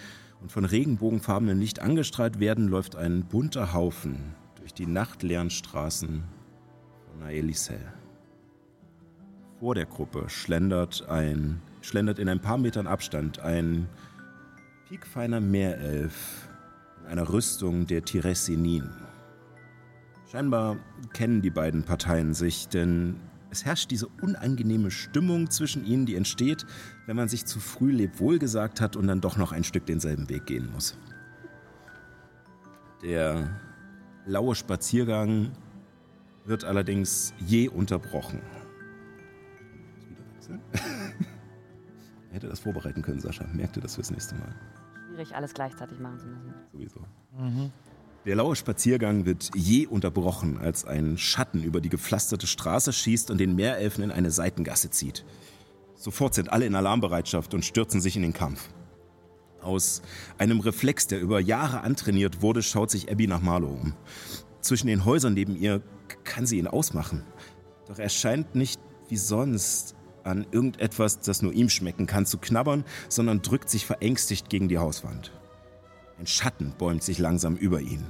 [0.42, 6.24] und von regenbogenfarbenem Licht angestrahlt werden, läuft ein bunter Haufen durch die nachtleeren Straßen
[7.06, 7.80] von Naelisel.
[9.60, 13.90] Vor der Gruppe schlendert, ein, schlendert in ein paar Metern Abstand ein
[14.88, 16.50] piekfeiner Meerelf
[17.02, 18.90] in einer Rüstung der Tiressinin.
[20.32, 20.78] Scheinbar
[21.12, 23.16] kennen die beiden Parteien sich, denn
[23.52, 26.66] es herrscht diese unangenehme Stimmung zwischen ihnen, die entsteht,
[27.06, 30.30] wenn man sich zu früh lebwohl gesagt hat und dann doch noch ein Stück denselben
[30.30, 30.98] Weg gehen muss.
[33.02, 33.50] Der
[34.26, 35.52] laue Spaziergang
[36.46, 38.42] wird allerdings je unterbrochen.
[40.10, 40.62] Wieder wechseln.
[42.30, 43.44] Er hätte das vorbereiten können, Sascha.
[43.54, 44.54] Merkt ihr das fürs nächste Mal.
[45.08, 46.54] Schwierig, alles gleichzeitig machen zu müssen.
[46.72, 47.00] Sowieso.
[48.26, 53.38] Der laue Spaziergang wird je unterbrochen, als ein Schatten über die gepflasterte Straße schießt und
[53.38, 55.26] den Meerelfen in eine Seitengasse zieht.
[55.96, 58.70] Sofort sind alle in Alarmbereitschaft und stürzen sich in den Kampf.
[59.62, 60.02] Aus
[60.38, 63.94] einem Reflex, der über Jahre antrainiert wurde, schaut sich Abby nach Marlow um.
[64.62, 65.82] Zwischen den Häusern neben ihr
[66.24, 67.24] kann sie ihn ausmachen.
[67.88, 72.84] Doch er scheint nicht wie sonst an irgendetwas, das nur ihm schmecken kann, zu knabbern,
[73.08, 75.32] sondern drückt sich verängstigt gegen die Hauswand.
[76.20, 78.06] Ein Schatten bäumt sich langsam über ihn,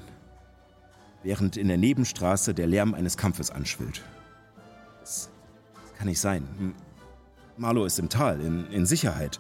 [1.22, 4.02] während in der Nebenstraße der Lärm eines Kampfes anschwillt.
[5.00, 5.30] Das,
[5.76, 6.74] das kann nicht sein.
[7.56, 9.40] Marlo ist im Tal, in, in Sicherheit.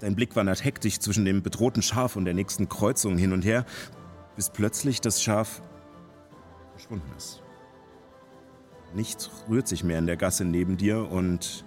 [0.00, 3.66] Dein Blick wandert hektisch zwischen dem bedrohten Schaf und der nächsten Kreuzung hin und her,
[4.36, 5.60] bis plötzlich das Schaf
[6.72, 7.42] verschwunden ist.
[8.94, 11.66] Nichts rührt sich mehr in der Gasse neben dir und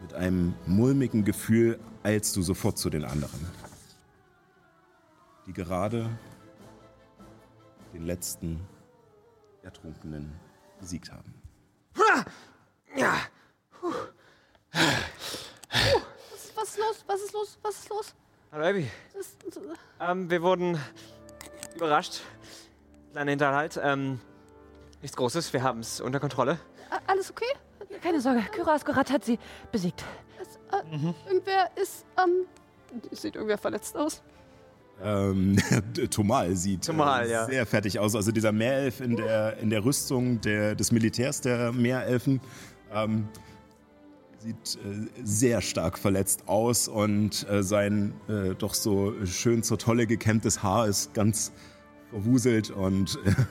[0.00, 3.61] mit einem mulmigen Gefühl eilst du sofort zu den anderen
[5.46, 6.08] die gerade
[7.92, 8.60] den letzten
[9.62, 10.32] Ertrunkenen
[10.80, 11.34] besiegt haben.
[14.72, 17.04] Was, was ist los?
[17.06, 17.58] Was ist los?
[17.62, 18.14] Was ist los?
[18.52, 18.88] Hallo Abby.
[19.18, 19.36] Ist,
[20.00, 20.78] Ähm, wir wurden
[21.74, 22.20] überrascht.
[23.12, 23.78] Kleiner Hinterhalt.
[23.82, 24.20] Ähm,
[25.00, 26.58] nichts Großes, wir haben es unter Kontrolle.
[26.90, 27.44] a- alles okay?
[28.02, 29.38] Keine Sorge, Kyraskorat hat sie
[29.70, 30.02] besiegt.
[30.40, 30.82] Ist, äh,
[31.28, 32.46] Irgendwer ist, ähm,
[33.10, 34.22] sieht irgendwer verletzt aus?
[35.02, 35.56] Ähm,
[36.10, 37.44] Tomal sieht Tomal, äh, ja.
[37.46, 38.14] sehr fertig aus.
[38.14, 42.40] Also dieser Meerelf in der, in der Rüstung der, des Militärs der Meerelfen
[42.94, 43.28] ähm,
[44.38, 50.06] sieht äh, sehr stark verletzt aus und äh, sein äh, doch so schön zur Tolle
[50.06, 51.52] gekämmtes Haar ist ganz
[52.10, 53.30] verwuselt und äh,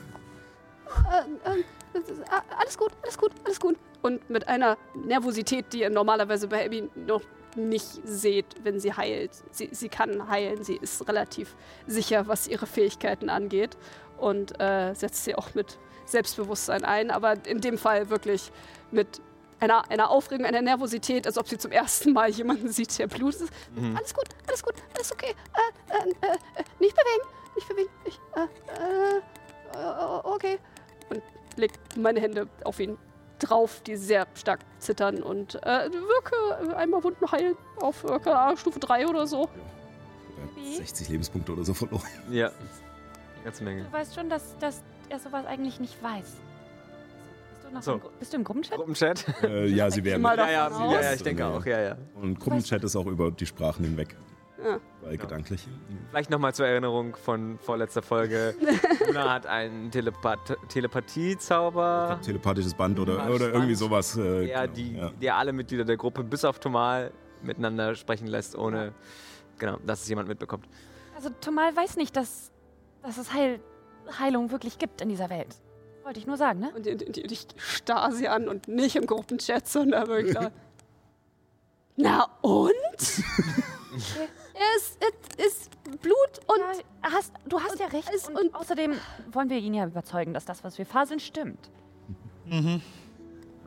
[0.91, 3.77] Äh, ähm, das ist- a- alles gut, alles gut, alles gut.
[4.01, 7.21] Und mit einer Nervosität, die ihr normalerweise bei Abby noch
[7.55, 9.31] nicht seht, wenn sie heilt.
[9.51, 11.55] Sie, sie kann heilen, sie ist relativ
[11.87, 13.77] sicher, was ihre Fähigkeiten angeht
[14.17, 18.51] und äh, setzt sie auch mit Selbstbewusstsein ein, aber in dem Fall wirklich
[18.91, 19.21] mit
[19.59, 23.49] einer, einer Aufregung, einer Nervosität, als ob sie zum ersten Mal jemanden sieht, der blutet.
[23.95, 25.33] Alles gut, alles gut, alles okay.
[25.53, 27.89] Äh, äh, äh, äh, nicht bewegen, nicht bewegen.
[28.05, 30.59] Ich, äh, äh, okay.
[31.09, 31.21] Und
[31.57, 32.97] legt meine Hände auf ihn.
[33.41, 39.07] Drauf, die sehr stark zittern und äh, wirke einmal Wunden heilen auf äh, Stufe 3
[39.07, 39.43] oder so.
[39.43, 42.03] Hat 60 Lebenspunkte oder so verloren.
[42.29, 42.47] Ja.
[42.47, 43.83] Eine ganze Menge.
[43.83, 46.25] Du weißt schon, dass, dass er sowas eigentlich nicht weiß.
[46.25, 47.93] Bist du, noch So.
[47.93, 48.77] im, bist du im Gruppenchat?
[48.77, 49.43] Gruppenchat?
[49.43, 50.21] äh, ja, sie werden.
[50.21, 51.97] Mal Ja, ja, ja, ja, ich denke auch, ja, ja.
[52.15, 54.15] Und Gruppenchat ist auch über die Sprachen hinweg.
[54.63, 54.79] Ja.
[55.01, 55.67] Weil gedanklich.
[56.09, 58.55] Vielleicht nochmal zur Erinnerung von vorletzter Folge.
[59.07, 64.15] Luna hat einen Telepath Telepathie-Zauber, Telepathisches Band oder, Band, oder irgendwie sowas.
[64.17, 65.09] Äh, der, genau, die, ja.
[65.09, 68.93] der alle Mitglieder der Gruppe bis auf Tomal miteinander sprechen lässt, ohne
[69.57, 70.67] genau, dass es jemand mitbekommt.
[71.15, 72.51] Also Tomal weiß nicht, dass,
[73.01, 73.59] dass es Heil,
[74.19, 75.55] Heilung wirklich gibt in dieser Welt.
[76.03, 76.71] Wollte ich nur sagen, ne?
[76.75, 80.51] Und ich starr sie an und nicht im Gruppenchat, sondern wirklich da.
[81.95, 82.73] Na und?
[84.77, 84.97] Es,
[85.37, 85.71] es ist
[86.01, 86.59] Blut und
[87.03, 88.09] Ja, hast, du hast ja recht.
[88.27, 88.93] Und, und- außerdem
[89.31, 91.69] wollen wir ihn ja überzeugen, dass das, was wir faseln, stimmt.
[92.49, 92.81] Ähm,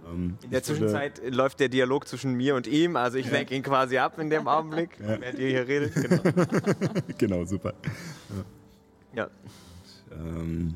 [0.07, 3.55] In der ich würde- Zwischenzeit läuft der Dialog zwischen mir und ihm, also ich lenke
[3.55, 5.95] ihn quasi ab in dem Augenblick, während ihr hier redet.
[5.95, 6.23] Genau.
[7.19, 7.73] Genau, super.
[9.15, 9.29] Ja.
[10.13, 10.75] Ähm,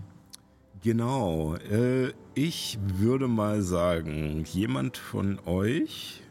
[0.83, 1.57] genau.
[1.57, 6.23] Äh, ich würde mal sagen, jemand von euch,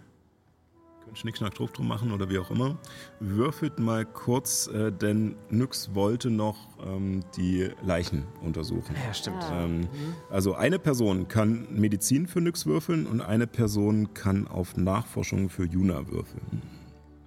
[1.08, 2.78] könnt Schnick, Schnack, Druck drum machen oder wie auch immer,
[3.20, 8.96] würfelt mal kurz, äh, denn Nyx wollte noch ähm, die Leichen untersuchen.
[9.06, 9.44] ja, stimmt.
[9.52, 9.88] Ähm,
[10.30, 15.66] also eine Person kann Medizin für Nyx würfeln und eine Person kann auf Nachforschung für
[15.66, 16.62] Juna würfeln.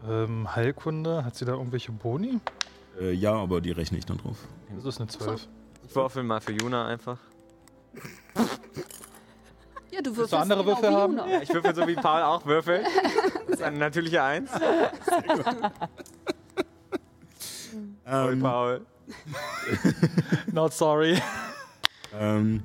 [0.08, 2.38] Ähm, Heilkunde, hat sie da irgendwelche Boni?
[3.00, 4.36] Äh, ja, aber die rechne ich dann drauf.
[4.74, 5.48] Das ist eine 12.
[5.88, 7.18] Ich würfel mal für Juna einfach.
[9.90, 11.16] ja, du du wirst andere Würfel haben?
[11.16, 12.86] Ja, ich würfel so wie Paul auch würfelt.
[13.50, 14.50] Das ist eine natürliche Eins.
[18.04, 18.80] Paul, Ähm, Paul.
[20.52, 21.20] Not sorry.
[22.18, 22.62] Ähm,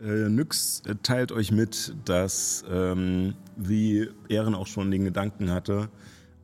[0.00, 5.88] äh, Nyx teilt euch mit, dass, ähm, wie Ehren auch schon den Gedanken hatte,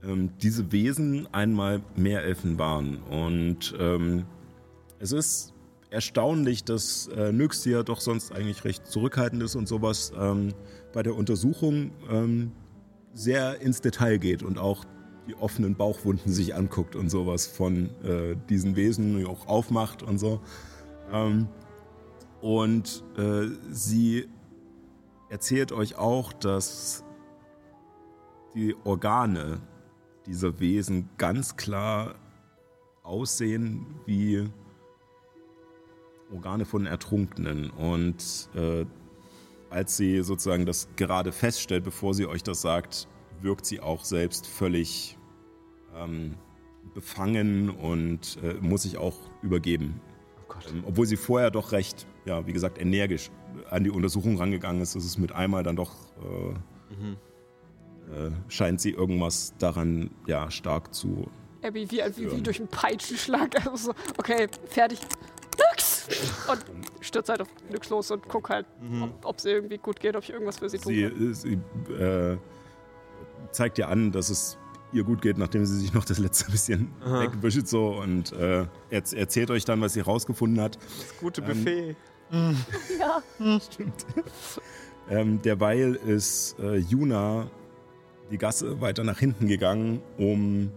[0.03, 2.99] ähm, diese Wesen einmal Meerelfen waren.
[3.05, 4.25] Und ähm,
[4.99, 5.53] es ist
[5.91, 10.55] erstaunlich, dass äh, Nyx, die ja doch sonst eigentlich recht zurückhaltend ist und sowas, ähm,
[10.93, 12.53] bei der Untersuchung ähm,
[13.13, 14.85] sehr ins Detail geht und auch
[15.27, 20.41] die offenen Bauchwunden sich anguckt und sowas von äh, diesen Wesen auch aufmacht und so.
[21.13, 21.49] Ähm,
[22.41, 24.29] und äh, sie
[25.29, 27.05] erzählt euch auch, dass
[28.55, 29.61] die Organe
[30.27, 32.15] dieser Wesen ganz klar
[33.03, 34.49] aussehen wie
[36.33, 37.71] Organe von Ertrunkenen.
[37.71, 38.87] Und äh,
[39.71, 43.09] als sie sozusagen das gerade feststellt, bevor sie euch das sagt,
[43.41, 45.17] wirkt sie auch selbst völlig
[45.97, 46.35] ähm,
[46.95, 50.01] befangen und äh, muss sich auch übergeben.
[50.41, 50.67] Oh Gott.
[50.71, 53.31] Ähm, obwohl sie vorher doch recht, ja, wie gesagt, energisch
[53.71, 55.95] an die Untersuchung rangegangen ist, ist es mit einmal dann doch,
[56.91, 57.17] Mhm.
[58.13, 61.29] äh, äh, scheint sie irgendwas daran, ja, stark zu.
[61.63, 63.55] Abby wie, wie, wie durch einen Peitschenschlag.
[63.67, 64.99] Also so, okay, fertig.
[65.59, 66.09] Nix!
[66.51, 66.65] Und
[67.01, 68.67] stürzt halt auf Nix los und guck halt,
[69.03, 71.31] ob, ob es ihr irgendwie gut geht, ob ich irgendwas für sie tun Sie, kann.
[71.31, 72.37] äh, sie äh,
[73.53, 74.59] zeigt ihr an, dass es
[74.93, 77.21] ihr gut geht, nachdem sie sich noch das letzte bisschen Aha.
[77.23, 80.77] wegwischt so und äh, erz- erzählt euch dann, was sie rausgefunden hat.
[80.77, 81.97] Das gute Ähm, Buffet.
[82.99, 83.23] Ja.
[83.61, 84.07] Stimmt.
[85.09, 87.49] ähm, derweil ist äh, Juna
[88.31, 90.71] die Gasse weiter nach hinten gegangen, um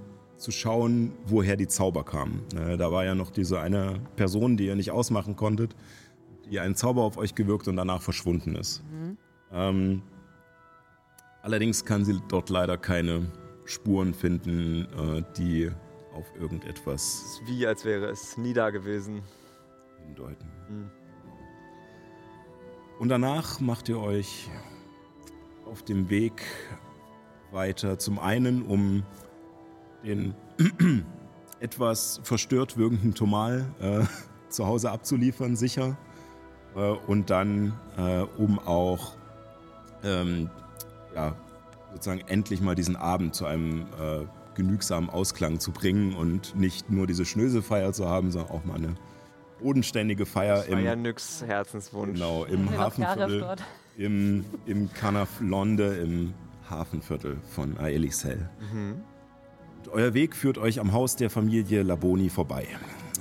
[0.43, 2.43] zu schauen, woher die Zauber kamen.
[2.55, 5.75] Äh, da war ja noch diese eine Person, die ihr nicht ausmachen konntet,
[6.51, 8.83] die einen Zauber auf euch gewirkt und danach verschwunden ist.
[9.51, 10.01] Ähm,
[11.41, 13.31] allerdings kann sie dort leider keine
[13.65, 15.71] Spuren finden, äh, die
[16.13, 19.23] auf irgendetwas wie, als wäre es nie da gewesen.
[20.05, 20.51] hindeuten.
[20.69, 20.91] Mhm.
[22.99, 24.49] Und danach macht ihr euch
[25.65, 26.43] auf dem Weg
[27.51, 27.97] weiter.
[27.97, 29.03] Zum einen, um
[30.03, 30.33] den
[31.59, 34.03] etwas verstört wirkenden Tomal äh,
[34.49, 35.97] zu Hause abzuliefern, sicher.
[36.75, 39.13] Äh, und dann, äh, um auch
[40.03, 40.49] ähm,
[41.15, 41.35] ja,
[41.93, 47.07] sozusagen endlich mal diesen Abend zu einem äh, genügsamen Ausklang zu bringen und nicht nur
[47.07, 48.95] diese Schnöselfeier zu haben, sondern auch mal eine
[49.61, 52.13] bodenständige Feier Das war im, ja Nyx Herzenswunsch.
[52.13, 53.55] genau, im Hafenviertel,
[53.97, 56.33] im, im Canaf Londe, im
[56.69, 58.49] Hafenviertel von Aelisel.
[58.71, 59.01] Mhm.
[59.91, 62.67] Euer Weg führt euch am Haus der Familie Laboni vorbei.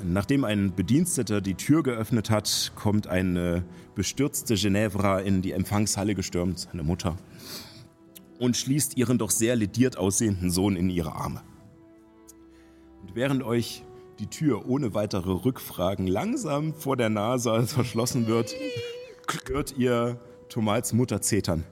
[0.04, 6.58] Nachdem ein Bediensteter die Tür geöffnet hat, kommt eine bestürzte Ginevra in die Empfangshalle gestürmt,
[6.58, 7.16] seine Mutter,
[8.38, 11.42] und schließt ihren doch sehr lediert aussehenden Sohn in ihre Arme.
[13.02, 13.84] Und während euch
[14.18, 18.54] die Tür ohne weitere Rückfragen langsam vor der Nase verschlossen wird,
[19.46, 21.64] hört ihr Tomals Mutter zetern.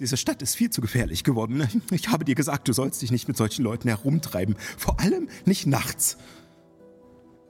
[0.00, 1.58] Diese Stadt ist viel zu gefährlich geworden.
[1.58, 1.68] ne?
[1.90, 4.56] Ich habe dir gesagt, du sollst dich nicht mit solchen Leuten herumtreiben.
[4.76, 6.18] Vor allem nicht nachts.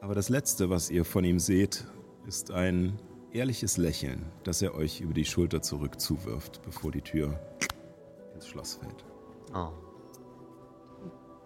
[0.01, 1.87] Aber das Letzte, was ihr von ihm seht,
[2.27, 3.01] ist ein
[3.33, 7.41] ehrliches Lächeln, das er euch über die Schulter zurück zuwirft, bevor die Tür
[8.35, 9.05] ins Schloss fällt.
[9.55, 9.71] Oh.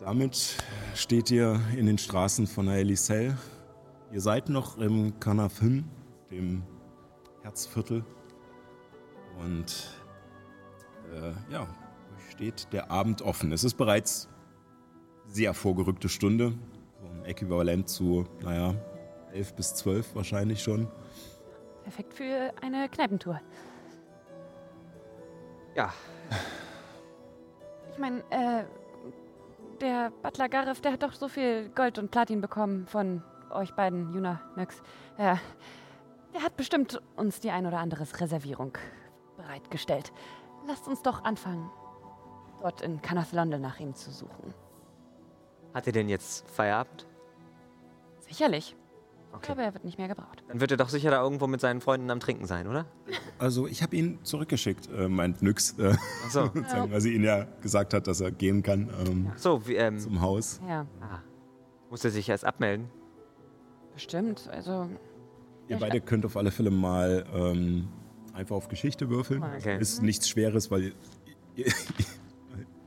[0.00, 0.56] Damit
[0.94, 3.36] steht ihr in den Straßen von Aelisel.
[4.12, 5.84] Ihr seid noch im Canafin,
[6.30, 6.62] dem
[7.42, 8.04] Herzviertel.
[9.38, 9.88] Und
[11.14, 11.66] äh, ja,
[12.30, 13.52] steht der Abend offen.
[13.52, 14.28] Es ist bereits
[15.26, 16.52] sehr vorgerückte Stunde.
[17.00, 18.74] So ein Äquivalent zu, naja,
[19.32, 20.88] 11 bis 12 wahrscheinlich schon.
[21.82, 23.40] Perfekt für eine Kneipentour.
[25.74, 25.92] Ja,
[27.92, 28.64] Ich meine, äh,
[29.80, 34.12] der Butler Gareth, der hat doch so viel Gold und Platin bekommen von euch beiden,
[34.14, 34.82] Juna, Nix.
[35.18, 35.38] Ja,
[36.34, 38.78] der hat bestimmt uns die ein oder andere Reservierung
[39.36, 40.12] bereitgestellt.
[40.68, 41.70] Lasst uns doch anfangen,
[42.60, 44.52] dort in Canath London nach ihm zu suchen.
[45.74, 47.06] hat er denn jetzt Feierabend?
[48.20, 48.76] Sicherlich.
[49.30, 49.46] Ich Okay.
[49.46, 50.42] glaube, er wird nicht mehr gebraucht.
[50.48, 52.86] Dann wird er doch sicher da irgendwo mit seinen Freunden am Trinken sein, oder?
[53.38, 55.94] Also ich habe ihn zurückgeschickt, äh, meint Nyx, äh,
[56.26, 56.50] Ach so.
[56.90, 60.20] weil sie ihn ja gesagt hat, dass er gehen kann ähm, So, wie, ähm, zum
[60.22, 60.60] Haus.
[60.66, 61.20] Ja, ah,
[61.90, 62.90] muss er sich erst abmelden?
[63.94, 64.48] bestimmt.
[64.52, 64.88] Also,
[65.68, 67.88] Ihr Ja, beide könnt auf alle Fälle mal ähm,
[68.38, 69.42] einfach auf Geschichte würfeln.
[69.42, 69.78] Okay.
[69.80, 70.92] Ist nichts Schweres, weil
[71.56, 71.66] ihr,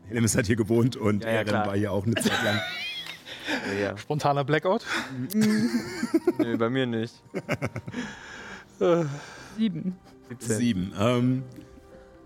[0.07, 1.67] Hellemis hat hier gewohnt und Ja, ja, Erin klar.
[1.67, 2.59] war hier auch eine Zeit lang.
[3.81, 4.85] Ja, Spontaner Blackout?
[6.37, 7.21] nee, bei mir nicht.
[9.57, 9.97] sieben.
[10.29, 10.57] 17.
[10.57, 10.93] Sieben.
[10.97, 11.43] Ähm,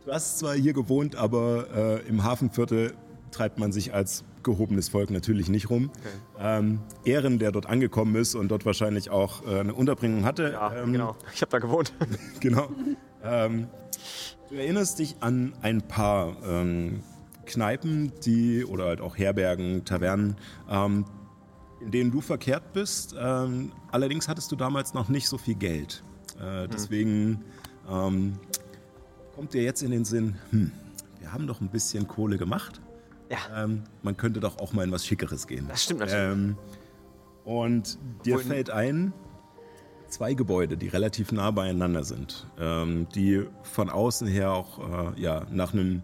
[0.05, 2.93] du hast zwar hier gewohnt, aber äh, im Hafenviertel
[3.31, 5.89] treibt man sich als gehobenes Volk natürlich nicht rum.
[6.39, 10.51] Ähm, Ehren, der dort angekommen ist und dort wahrscheinlich auch äh, eine Unterbringung hatte.
[10.51, 11.15] Ja, ähm, genau.
[11.33, 11.93] Ich habe da gewohnt.
[12.39, 12.69] genau.
[13.25, 13.67] Ähm,
[14.49, 17.01] du erinnerst dich an ein paar ähm,
[17.45, 20.35] Kneipen, die oder halt auch Herbergen, Tavernen,
[20.69, 21.05] ähm,
[21.81, 23.15] in denen du verkehrt bist.
[23.19, 26.03] Ähm, allerdings hattest du damals noch nicht so viel Geld.
[26.39, 27.43] Äh, deswegen
[27.89, 28.33] ähm,
[29.35, 30.71] kommt dir jetzt in den Sinn, hm,
[31.19, 32.81] wir haben doch ein bisschen Kohle gemacht.
[33.29, 33.63] Ja.
[33.63, 35.65] Ähm, man könnte doch auch mal in was Schickeres gehen.
[35.67, 36.55] Das stimmt natürlich.
[37.43, 39.13] Und dir Wohin- fällt ein,
[40.15, 45.45] zwei Gebäude, die relativ nah beieinander sind, ähm, die von außen her auch äh, ja,
[45.51, 46.03] nach einem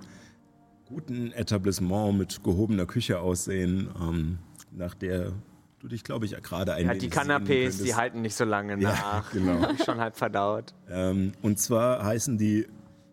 [0.85, 4.39] guten Etablissement mit gehobener Küche aussehen, ähm,
[4.71, 5.31] nach der
[5.79, 8.89] du dich, glaube ich, gerade ein Ja, die Kanapés, die halten nicht so lange Ja,
[8.89, 9.31] nach.
[9.33, 9.61] genau.
[9.61, 10.73] Hab ich schon halb verdaut.
[10.89, 12.67] Ähm, und zwar heißen die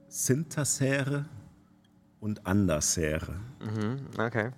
[0.08, 1.26] Sintasere
[2.18, 3.37] und Andersere.
[3.61, 4.50] Mhm, okay.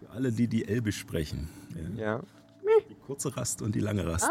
[0.00, 1.50] Für alle, die die Elbisch sprechen.
[1.96, 2.02] Ja.
[2.02, 2.20] Ja.
[3.10, 4.24] Die kurze Rast und die lange Rast.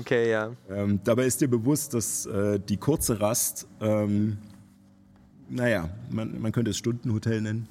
[0.00, 0.50] Okay, ja.
[0.70, 4.38] Ähm, dabei ist dir bewusst, dass äh, die kurze Rast, ähm,
[5.50, 7.68] naja, man, man könnte es Stundenhotel nennen.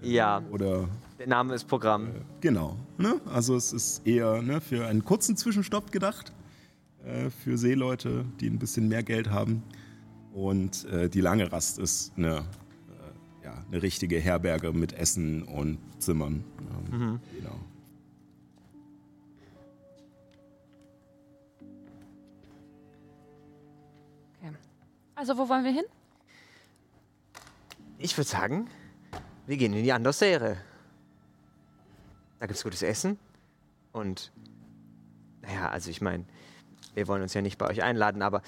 [0.00, 2.08] Ja, Oder der Name ist Programm.
[2.40, 2.76] genau.
[2.96, 3.20] Ne?
[3.26, 6.32] Also es ist eher ne, für einen kurzen Zwischenstopp gedacht.
[7.04, 9.62] Äh, für Seeleute, die ein bisschen mehr Geld haben.
[10.32, 12.42] Und äh, die lange Rast ist eine, äh,
[13.72, 16.44] eine richtige Herberge mit Essen und Zimmern.
[16.92, 17.58] Ähm, Genau.
[24.42, 24.52] Okay.
[25.14, 25.84] Also, wo wollen wir hin?
[27.96, 28.68] Ich würde sagen,
[29.46, 30.58] wir gehen in die Andosere.
[32.40, 33.18] Da gibt's gutes Essen.
[33.92, 34.32] Und,
[35.40, 36.24] naja, also ich meine,
[36.94, 38.42] wir wollen uns ja nicht bei euch einladen, aber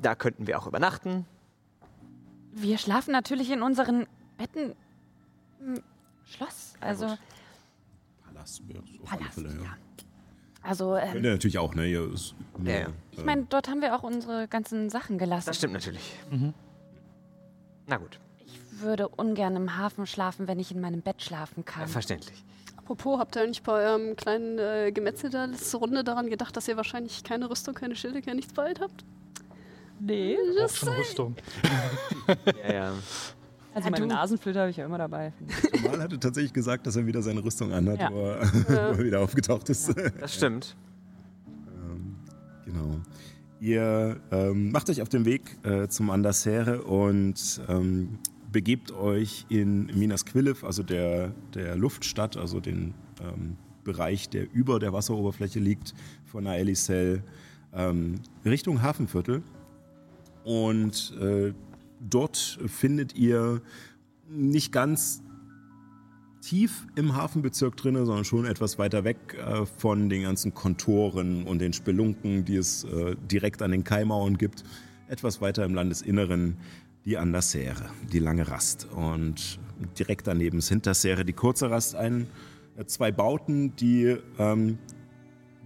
[0.00, 1.26] da könnten wir auch übernachten.
[2.52, 4.06] Wir schlafen natürlich in unseren
[4.40, 4.74] Betten
[5.60, 5.82] im
[6.24, 6.72] Schloss.
[6.80, 7.06] Also,
[8.24, 9.62] Palast, ja, auf alle Palast, Fälle, ja.
[9.62, 9.76] ja.
[10.62, 11.86] Also, ähm, Könnt ihr natürlich auch, ne?
[11.86, 12.86] Ihr ist Ja, ja.
[13.12, 15.46] ich meine, dort haben wir auch unsere ganzen Sachen gelassen.
[15.46, 16.12] Das stimmt natürlich.
[17.86, 21.86] Na gut, Ich würde ungern im Hafen schlafen, wenn ich in meinem Bett schlafen kann.
[21.88, 22.42] verständlich.
[22.76, 26.66] Apropos, habt ihr eigentlich bei eurem kleinen äh, Gemetzel da letzte Runde daran gedacht, dass
[26.66, 29.04] ihr wahrscheinlich keine Rüstung, keine Schilde, kein nichts bei euch habt?
[30.00, 30.36] Nee.
[30.64, 31.36] Auch schon Rüstung.
[32.66, 32.94] Ja, ja.
[33.84, 35.32] Also meine Nasenflöte habe ich ja immer dabei.
[35.84, 38.10] Mal hatte tatsächlich gesagt, dass er wieder seine Rüstung anhat, Ja.
[38.12, 39.92] wo, er, wo er wieder aufgetaucht ist.
[40.20, 40.76] Das stimmt.
[42.64, 43.00] Genau.
[43.60, 48.18] Ihr ähm, macht euch auf den Weg äh, zum Andersere und ähm,
[48.52, 54.78] begebt euch in Minas Quillif, also der, der Luftstadt, also den ähm, Bereich, der über
[54.78, 57.22] der Wasseroberfläche liegt, von Aelisel,
[57.74, 59.42] ähm, Richtung Hafenviertel.
[60.44, 61.52] Und äh,
[62.00, 63.62] dort findet ihr
[64.28, 65.22] nicht ganz
[66.40, 71.60] tief im Hafenbezirk drin, sondern schon etwas weiter weg äh, von den ganzen Kontoren und
[71.60, 74.64] den Spelunken, die es äh, direkt an den Kaimauern gibt.
[75.08, 76.56] Etwas weiter im Landesinneren
[77.04, 78.88] die Andersere, die lange Rast.
[78.94, 79.58] Und
[79.98, 81.94] direkt daneben ist Hintersere, die kurze Rast.
[81.94, 82.26] Ein,
[82.76, 84.78] äh, zwei Bauten, die ähm,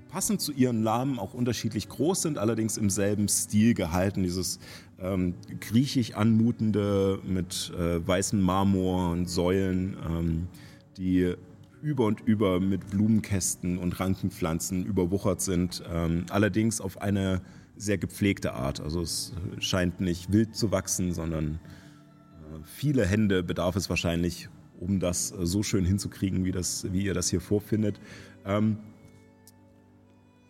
[0.08, 4.22] passend zu ihren Namen auch unterschiedlich groß sind, allerdings im selben Stil gehalten.
[4.22, 4.60] Dieses
[5.00, 10.48] ähm, griechisch anmutende mit äh, weißem Marmor und Säulen, ähm,
[10.96, 11.34] die
[11.82, 15.82] über und über mit Blumenkästen und Rankenpflanzen überwuchert sind.
[15.92, 17.42] Ähm, allerdings auf eine
[17.76, 18.80] sehr gepflegte Art.
[18.80, 24.48] Also es scheint nicht wild zu wachsen, sondern äh, viele Hände bedarf es wahrscheinlich,
[24.80, 28.00] um das äh, so schön hinzukriegen, wie, das, wie ihr das hier vorfindet.
[28.46, 28.78] Ähm,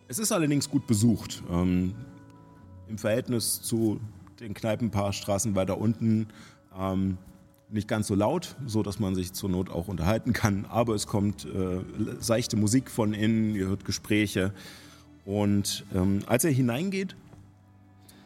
[0.07, 1.43] es ist allerdings gut besucht.
[1.51, 1.95] Ähm,
[2.89, 4.01] Im Verhältnis zu
[4.41, 6.29] den Kneipen ein paar Straßen weiter unten
[6.79, 7.19] ähm,
[7.71, 10.65] nicht ganz so laut, so dass man sich zur Not auch unterhalten kann.
[10.67, 11.81] Aber es kommt äh,
[12.21, 14.53] seichte Musik von innen, ihr hört Gespräche.
[15.25, 17.17] Und ähm, als ihr hineingeht,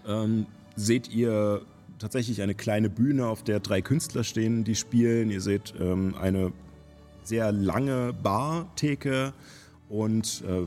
[0.07, 0.47] ähm,
[0.77, 1.63] seht ihr
[1.99, 5.31] tatsächlich eine kleine Bühne, auf der drei Künstler stehen, die spielen.
[5.31, 6.53] Ihr seht ähm, eine
[7.25, 9.33] sehr lange Bartheke
[9.89, 10.67] und äh,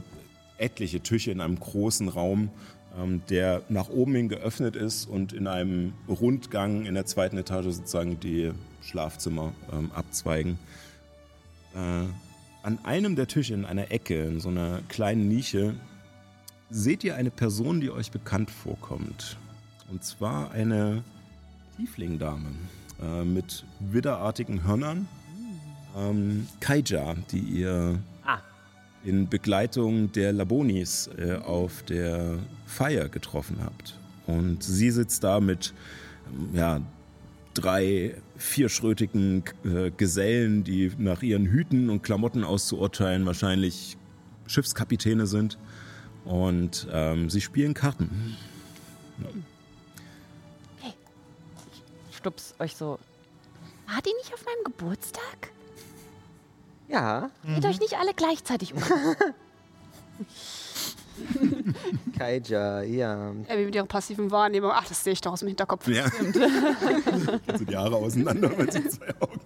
[0.64, 2.50] etliche Tische in einem großen Raum,
[3.30, 8.20] der nach oben hin geöffnet ist und in einem Rundgang in der zweiten Etage sozusagen
[8.20, 10.60] die Schlafzimmer ähm, abzweigen.
[11.74, 12.06] Äh,
[12.64, 15.76] an einem der Tische in einer Ecke, in so einer kleinen Nische,
[16.70, 19.38] seht ihr eine Person, die euch bekannt vorkommt.
[19.90, 21.04] Und zwar eine
[21.78, 22.50] Tieflingdame
[23.02, 25.08] äh, mit widderartigen Hörnern.
[25.98, 28.00] Ähm, Kaija, die ihr.
[29.04, 33.98] In Begleitung der Labonis äh, auf der Feier getroffen habt.
[34.28, 35.74] Und sie sitzt da mit
[36.28, 36.82] ähm, ja,
[37.54, 43.98] drei vierschrötigen äh, Gesellen, die nach ihren Hüten und Klamotten auszuurteilen wahrscheinlich
[44.48, 45.58] Schiffskapitäne sind.
[46.26, 48.38] Und ähm, sie spielen Karten.
[52.12, 53.00] Stups euch so.
[53.88, 55.52] War die nicht auf meinem Geburtstag?
[56.92, 58.82] Ja, Seht euch nicht alle gleichzeitig um.
[62.18, 63.30] Kaija, ja.
[63.48, 64.72] Abby mit ihrer passiven Wahrnehmung.
[64.74, 65.88] Ach, das sehe ich doch aus dem Hinterkopf.
[65.88, 66.06] Ja.
[67.48, 69.40] also die Haare auseinander mit den zwei Augen.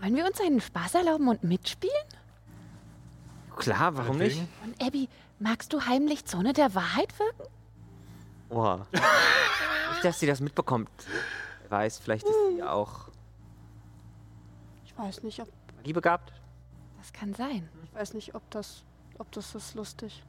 [0.00, 1.94] Wollen wir uns einen Spaß erlauben und mitspielen?
[3.56, 4.40] Klar, warum nicht?
[4.64, 5.08] Und Abby,
[5.40, 7.42] magst du heimlich Zone der Wahrheit wirken?
[8.50, 8.86] Oha.
[8.92, 10.90] nicht, dass sie das mitbekommt.
[11.62, 13.08] Wer weiß, vielleicht ist sie auch
[14.86, 16.32] Ich weiß nicht, ob, magiebegabt.
[16.98, 17.68] Das kann sein.
[17.84, 18.82] ich weiß nicht, ob das,
[19.18, 20.22] ob das ist lustig.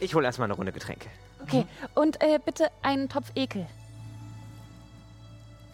[0.00, 1.08] Ich hole erstmal eine Runde Getränke.
[1.42, 3.66] Okay, und äh, bitte einen Topf Ekel.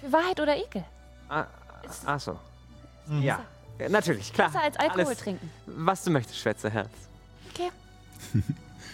[0.01, 0.85] Für Wahrheit oder Ekel?
[1.29, 1.47] Ah,
[1.85, 2.39] Ist- ach so.
[3.07, 3.23] Mhm.
[3.23, 3.41] Ja.
[3.89, 4.49] natürlich, klar.
[4.51, 5.51] Besser als Alkohol Alles, trinken.
[5.67, 6.91] Was du möchtest, Schwätzerherz.
[7.53, 7.71] Okay.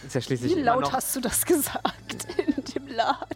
[0.06, 3.26] Ist ja schließlich Wie immer laut noch, hast du das gesagt in dem Laden?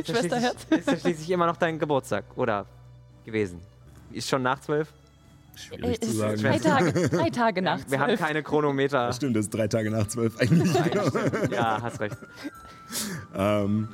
[0.00, 0.56] ist ja Schwesterherz?
[0.66, 2.24] schließlich- Ist ja schließlich immer noch dein Geburtstag.
[2.36, 2.66] Oder
[3.24, 3.60] gewesen.
[4.12, 4.92] Ist schon nach zwölf?
[5.54, 6.40] Schwierig Äh, zu sagen.
[6.42, 8.20] Drei Tage, drei Tage nach Wir haben zwölf.
[8.20, 9.06] keine Chronometer.
[9.08, 10.72] Das stimmt, das ist drei Tage nach zwölf eigentlich.
[11.50, 12.16] ja, hast recht.
[13.34, 13.88] Ähm,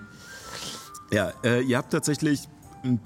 [1.13, 2.49] ja, äh, ihr habt tatsächlich,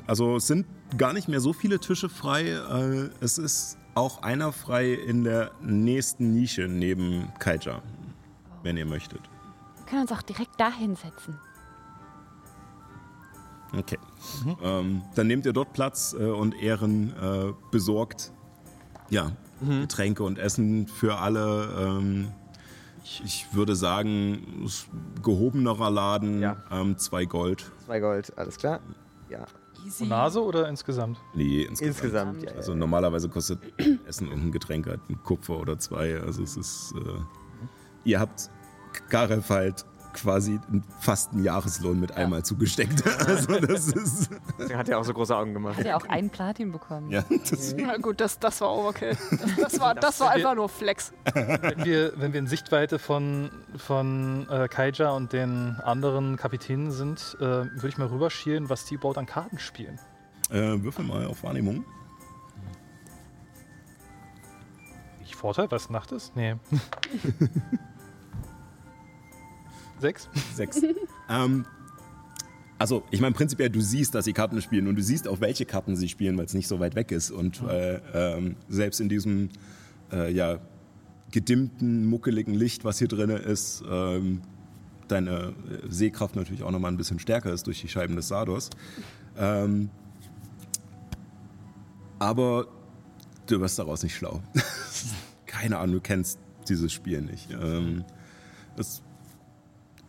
[0.07, 0.67] also es sind
[0.99, 2.43] gar nicht mehr so viele Tische frei.
[2.51, 7.83] Äh, es ist auch einer frei in der nächsten Nische neben Kaija,
[8.63, 9.21] wenn ihr möchtet.
[9.77, 11.39] Wir können uns auch direkt da hinsetzen.
[13.77, 13.99] Okay.
[14.63, 18.33] Ähm, dann nehmt ihr dort Platz äh, und Ehren äh, besorgt.
[19.11, 21.69] Ja, Getränke und Essen für alle.
[21.79, 22.29] Ähm,
[23.05, 24.89] ich, ich würde sagen, es ist
[25.23, 26.57] gehobenerer Laden, Ja.
[26.71, 27.71] ähm, zwei Gold.
[27.85, 28.81] Zwei Gold, alles klar.
[29.29, 29.45] Ja,
[29.99, 31.19] Pro Nase oder insgesamt?
[31.35, 31.89] Nee, insgesamt.
[31.95, 32.43] insgesamt.
[32.45, 32.57] Ja, ja.
[32.57, 33.59] Also normalerweise kostet
[34.07, 36.21] Essen und ein Getränk halt ein Kupfer oder zwei.
[36.21, 37.21] Also es ist, äh,
[38.05, 38.51] ihr habt
[39.11, 40.61] Gareth halt quasi
[41.01, 43.03] fast einen Jahreslohn mit einmal zugesteckt.
[43.27, 45.77] Also das ist, Deswegen hat er auch so große Augen gemacht.
[45.79, 47.11] Hat ja auch einen Platin bekommen.
[47.11, 49.17] ja, das, Na gut, das, das war Overkill.
[49.31, 51.13] Das, das war, das war einfach nur Flex.
[51.35, 57.37] Wenn wir, wenn wir in Sichtweite von, von äh, Kaija und den anderen Kapitänen sind,
[57.41, 59.99] äh, würde ich mal rüberschielen, was die überhaupt an Karten spielen.
[60.51, 61.85] äh, würfel mal auf Wahrnehmung.
[65.25, 66.35] Ich Vorteil, weil es Nacht ist?
[66.37, 66.57] Nee.
[70.03, 70.29] Sechs?
[70.55, 70.83] Sechs.
[71.31, 71.65] ähm,
[72.79, 75.65] also, ich meine, prinzipiell, du siehst, dass sie Karten spielen und du siehst auch, welche
[75.65, 77.31] Karten sie spielen, weil es nicht so weit weg ist.
[77.31, 79.51] Und äh, ähm, selbst in diesem
[80.13, 80.59] äh, ja,
[81.31, 84.43] gedimmten, muckeligen Licht, was hier drin ist, ähm,
[85.07, 88.71] deine äh, Sehkraft natürlich auch nochmal ein bisschen stärker ist durch die Scheiben des Sadors.
[89.39, 89.89] Ähm,
[92.19, 92.67] Aber
[93.47, 94.43] du wirst daraus nicht schlau.
[95.47, 97.49] Keine Ahnung, du kennst dieses Spiel nicht.
[97.53, 98.05] Ähm,
[98.77, 99.03] es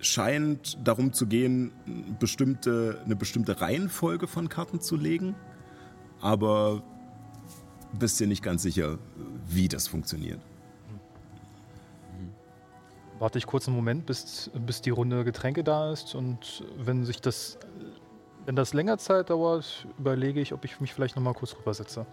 [0.04, 1.72] scheint darum zu gehen,
[2.20, 5.36] bestimmte, eine bestimmte Reihenfolge von Karten zu legen,
[6.22, 6.84] aber
[8.00, 8.98] bist dir nicht ganz sicher,
[9.48, 10.40] wie das funktioniert.
[13.20, 17.22] Warte ich kurz einen Moment, bis, bis die Runde Getränke da ist und wenn sich
[17.22, 17.58] das,
[18.46, 22.06] wenn das länger Zeit dauert, überlege ich, ob ich mich vielleicht noch mal kurz rübersetze.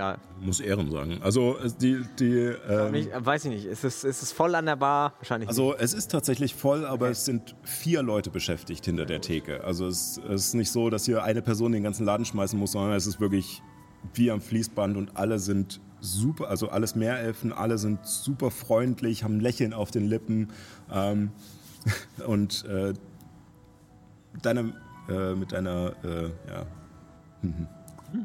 [0.00, 1.18] Ja, Muss Ehren sagen.
[1.20, 3.64] Also die, die ähm, nicht, äh, weiß ich nicht.
[3.66, 5.12] Ist es, ist es voll an der Bar?
[5.18, 9.62] Wahrscheinlich Also es ist tatsächlich voll, aber es sind vier Leute beschäftigt hinter der Theke.
[9.62, 12.72] Also es, es ist nicht so, dass hier eine Person den ganzen Laden schmeißen muss,
[12.72, 13.62] sondern es ist wirklich
[14.14, 19.36] wie am Fließband und alle sind super, also alles Meerelfen, alle sind super freundlich, haben
[19.36, 20.48] ein Lächeln auf den Lippen
[20.90, 21.30] ähm,
[22.26, 22.94] und äh,
[24.40, 24.72] deine,
[25.10, 26.66] äh, mit deiner äh, ja,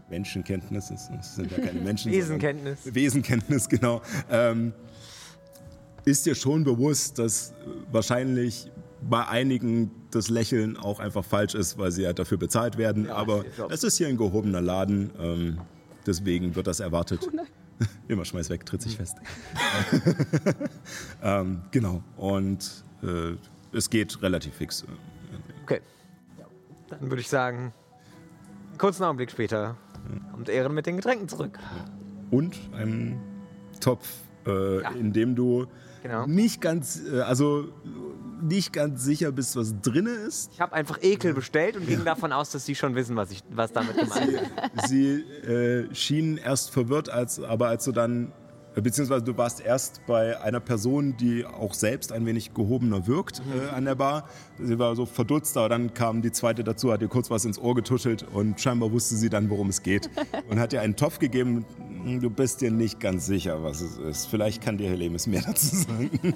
[0.10, 2.12] Menschenkenntnis, das das sind ja keine Menschen.
[2.12, 2.80] Wesenkenntnis.
[2.86, 4.02] Wesenkenntnis, genau.
[4.30, 4.74] Ähm,
[6.06, 7.54] ist dir schon bewusst, dass
[7.92, 8.72] wahrscheinlich
[9.10, 13.10] bei einigen das Lächeln auch einfach falsch ist, weil sie halt dafür bezahlt werden.
[13.10, 15.58] Aber ich glaub- es ist hier ein gehobener Laden, ähm,
[16.06, 17.28] deswegen wird das erwartet.
[18.08, 19.18] Immer schmeiß weg, tritt sich fest.
[21.24, 22.02] ähm, genau.
[22.18, 23.36] Und äh,
[23.76, 24.86] es geht relativ fix.
[25.64, 25.82] Okay.
[26.90, 27.74] Dann würde ich sagen,
[28.78, 29.76] kurzen Augenblick später
[30.32, 31.60] kommt Ehren mit den Getränken zurück.
[32.32, 33.20] Und einem
[33.80, 34.08] Topf,
[34.46, 35.68] äh, in dem du
[36.04, 36.28] Genau.
[36.28, 37.66] nicht ganz, äh, also
[38.40, 40.52] nicht ganz sicher bist, was drinne ist.
[40.54, 43.42] Ich habe einfach Ekel bestellt und ging davon aus, dass sie schon wissen, was, ich,
[43.50, 44.34] was damit gemeint
[44.76, 44.88] ist.
[44.88, 48.32] Sie äh, schienen erst verwirrt, als, aber als du dann,
[48.82, 53.70] beziehungsweise du warst erst bei einer Person, die auch selbst ein wenig gehobener wirkt äh,
[53.74, 54.28] an der Bar.
[54.60, 57.60] Sie war so verdutzt, aber dann kam die zweite dazu, hat ihr kurz was ins
[57.60, 60.10] Ohr getuschelt und scheinbar wusste sie dann, worum es geht.
[60.50, 61.66] Und hat ihr einen Topf gegeben.
[62.04, 64.26] Hm, Du bist dir nicht ganz sicher, was es ist.
[64.28, 66.10] Vielleicht kann dir Helemis mehr dazu sagen.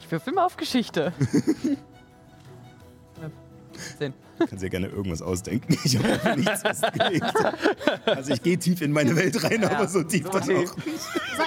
[0.00, 1.12] Ich würfel mal auf Geschichte.
[3.98, 4.12] Zehn.
[4.38, 5.76] Du kannst ja gerne irgendwas ausdenken.
[5.84, 7.24] Ich habe nichts festgelegt.
[8.06, 10.70] Also ich gehe tief in meine Welt rein, aber so tief dann tief.
[10.72, 10.98] auch nicht.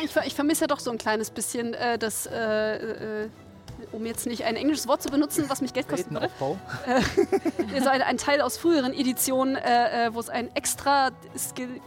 [0.05, 2.75] Ich, ver- ich vermisse ja doch so ein kleines bisschen äh, das, äh,
[3.25, 3.29] äh,
[3.91, 6.25] um jetzt nicht ein englisches Wort zu benutzen, was mich Geld würde.
[6.27, 6.57] Aufbau.
[7.75, 11.81] Also ein, ein Teil aus früheren Editionen, äh, äh, wo es ein extra Skill.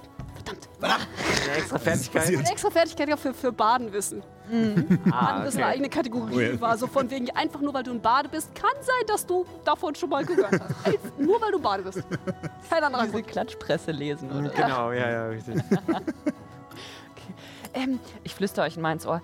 [0.78, 1.09] Verdammt.
[1.44, 2.26] Eine extra Fertigkeit.
[2.28, 4.22] Eine extra Fertigkeit für, für Badenwissen.
[5.11, 6.76] Ah, Badenwissen eine eigene Kategorie Oh war.
[6.76, 9.94] So von wegen, einfach nur weil du ein Bade bist, kann sein, dass du davon
[9.94, 10.62] schon mal gehört hast.
[10.86, 12.03] Einfach nur weil du Bade bist.
[12.68, 13.28] Kein anderer Diese Grund.
[13.28, 14.51] Klatschpresse lesen, oder?
[14.51, 15.62] Genau, ja, ja, richtig.
[17.72, 19.22] Ähm, ich flüstere euch in meins Ohr.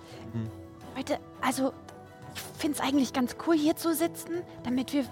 [0.97, 1.73] Leute, also,
[2.33, 5.05] ich finde es eigentlich ganz cool, hier zu sitzen, damit wir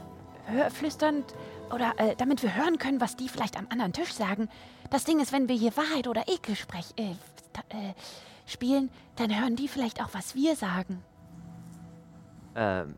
[0.70, 1.34] flüsternd
[1.72, 4.48] oder äh, damit wir hören können, was die vielleicht am anderen Tisch sagen.
[4.90, 7.10] Das Ding ist, wenn wir hier Wahrheit oder Ekel sprech, äh,
[7.70, 7.94] äh,
[8.46, 11.02] spielen, dann hören die vielleicht auch, was wir sagen.
[12.54, 12.94] ähm,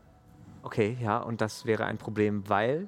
[0.63, 2.87] okay, ja, und das wäre ein Problem, weil.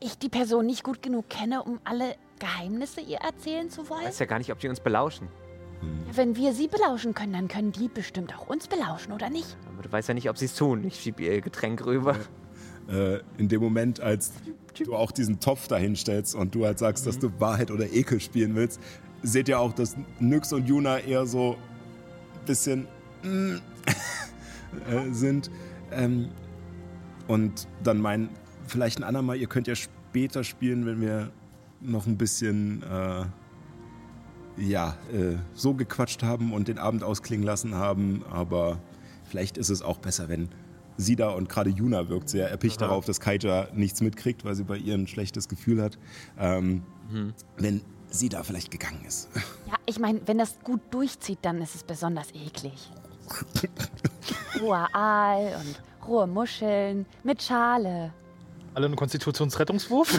[0.00, 4.04] Ich die Person nicht gut genug kenne, um alle Geheimnisse ihr erzählen zu Ich wollen.
[4.04, 5.28] weiß ja gar nicht, ob die uns belauschen.
[6.12, 9.56] Wenn wir sie belauschen können, dann können die bestimmt auch uns belauschen, oder nicht?
[9.72, 10.84] Aber du weißt ja nicht, ob sie es tun.
[10.84, 12.16] Ich schiebe ihr Getränk rüber.
[12.88, 14.32] äh, in dem Moment, als
[14.82, 18.54] du auch diesen Topf dahinstellst und du halt sagst, dass du Wahrheit oder Ekel spielen
[18.54, 18.80] willst,
[19.22, 21.56] seht ihr auch, dass Nyx und Juna eher so
[22.34, 22.88] ein bisschen
[23.22, 23.56] mm,
[24.90, 25.50] äh, sind.
[25.92, 26.30] Ähm,
[27.26, 28.28] und dann meinen,
[28.66, 31.30] vielleicht ein andermal, ihr könnt ja später spielen, wenn wir
[31.80, 33.24] noch ein bisschen äh,
[34.56, 38.78] ja, äh, so gequatscht haben und den Abend ausklingen lassen haben, aber
[39.24, 40.48] vielleicht ist es auch besser, wenn
[40.96, 44.64] sie da und gerade Juna wirkt sehr erpicht darauf, dass Kaija nichts mitkriegt, weil sie
[44.64, 45.98] bei ihr ein schlechtes Gefühl hat.
[46.38, 46.82] Ähm,
[47.56, 49.28] Wenn sie da vielleicht gegangen ist.
[49.66, 52.90] Ja, ich meine, wenn das gut durchzieht, dann ist es besonders eklig.
[54.60, 58.12] Roher Aal und rohe Muscheln mit Schale.
[58.74, 60.18] Alle einen Konstitutionsrettungswurf?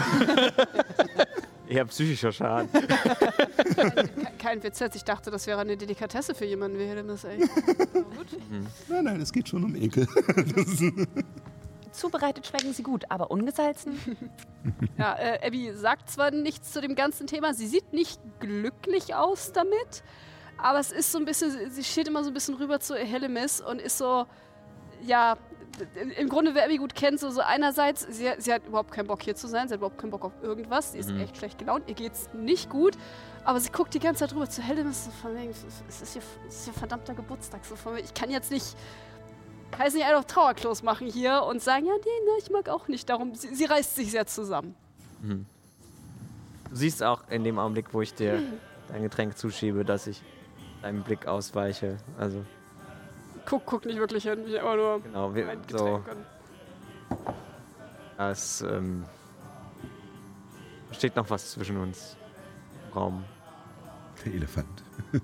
[1.76, 2.70] Eher psychischer Schaden.
[2.72, 4.08] Ke-
[4.38, 4.96] Kein Witz jetzt.
[4.96, 7.42] Ich dachte, das wäre eine Delikatesse für jemanden wie Hellemis, ey.
[7.42, 8.28] Aber gut.
[8.88, 10.06] Nein, nein, es geht schon um Ekel.
[11.92, 13.98] Zubereitet schmecken sie gut, aber ungesalzen?
[14.98, 19.52] Ja, äh, Abby sagt zwar nichts zu dem ganzen Thema, sie sieht nicht glücklich aus
[19.52, 20.02] damit,
[20.58, 23.60] aber es ist so ein bisschen, sie steht immer so ein bisschen rüber zu Hellemis
[23.60, 24.26] und ist so,
[25.06, 25.36] ja,
[26.18, 29.22] im Grunde, wer Abby gut kennt, so, so einerseits, sie, sie hat überhaupt keinen Bock
[29.22, 31.84] hier zu sein, sie hat überhaupt keinen Bock auf irgendwas, sie ist echt schlecht gelaunt,
[31.88, 32.96] ihr geht's nicht gut,
[33.44, 36.22] aber sie guckt die ganze Zeit rüber zu Hellemis, so von wegen, es ist ihr,
[36.48, 38.76] es ist ihr verdammter Geburtstag, so von wegen, ich kann jetzt nicht
[39.84, 43.08] jetzt nicht einfach Trauerklos machen hier und sagen, ja, nee, ne, ich mag auch nicht.
[43.08, 44.74] Darum, sie, sie reißt sich sehr zusammen.
[46.70, 48.42] Du siehst auch in dem Augenblick, wo ich dir
[48.88, 50.22] dein Getränk zuschiebe, dass ich
[50.82, 51.98] deinem Blick ausweiche.
[52.18, 52.44] Also,
[53.46, 56.26] Guck, guck nicht wirklich hin, ich aber nur genau, wir, mein so, Getränk und
[58.18, 59.04] es ähm,
[60.92, 62.16] steht noch was zwischen uns
[62.86, 63.24] im Raum.
[64.24, 64.82] Der Elefant.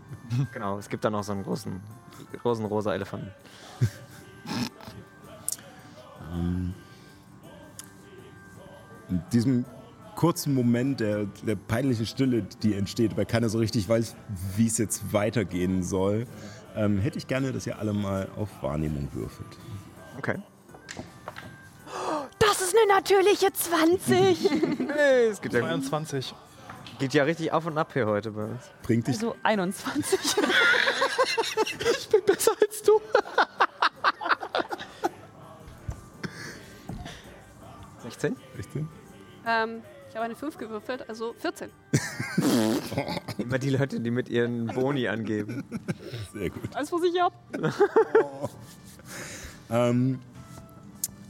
[0.54, 1.78] Genau, es gibt da noch so einen großen,
[2.42, 3.30] großen rosa Elefanten.
[9.10, 9.66] In diesem
[10.16, 14.16] kurzen Moment der, der peinlichen Stille, die entsteht, weil keiner so richtig weiß,
[14.56, 16.26] wie es jetzt weitergehen soll,
[16.76, 19.58] ähm, hätte ich gerne, dass ihr alle mal auf Wahrnehmung würfelt.
[20.18, 20.36] Okay.
[22.38, 24.50] Das ist eine natürliche 20.
[24.94, 26.34] Hey, es geht ja, 22.
[26.98, 28.70] geht ja richtig auf und ab hier heute bei uns.
[28.82, 30.18] Bringt dich Also 21.
[31.98, 33.00] Ich bin besser als du.
[38.02, 38.36] 16?
[38.56, 38.88] 16?
[39.46, 41.70] ähm, ich habe eine 5 gewürfelt, also 14.
[43.38, 45.64] Immer die Leute, die mit ihren Boni angeben.
[46.34, 46.76] Sehr gut.
[46.76, 47.32] Alles, was ich hab.
[49.70, 50.18] Ähm,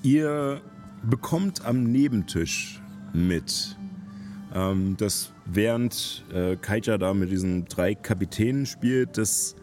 [0.02, 0.60] ihr
[1.04, 3.76] bekommt am Nebentisch mit,
[4.52, 9.54] ähm, dass während äh, Kaija da mit diesen drei Kapitänen spielt, dass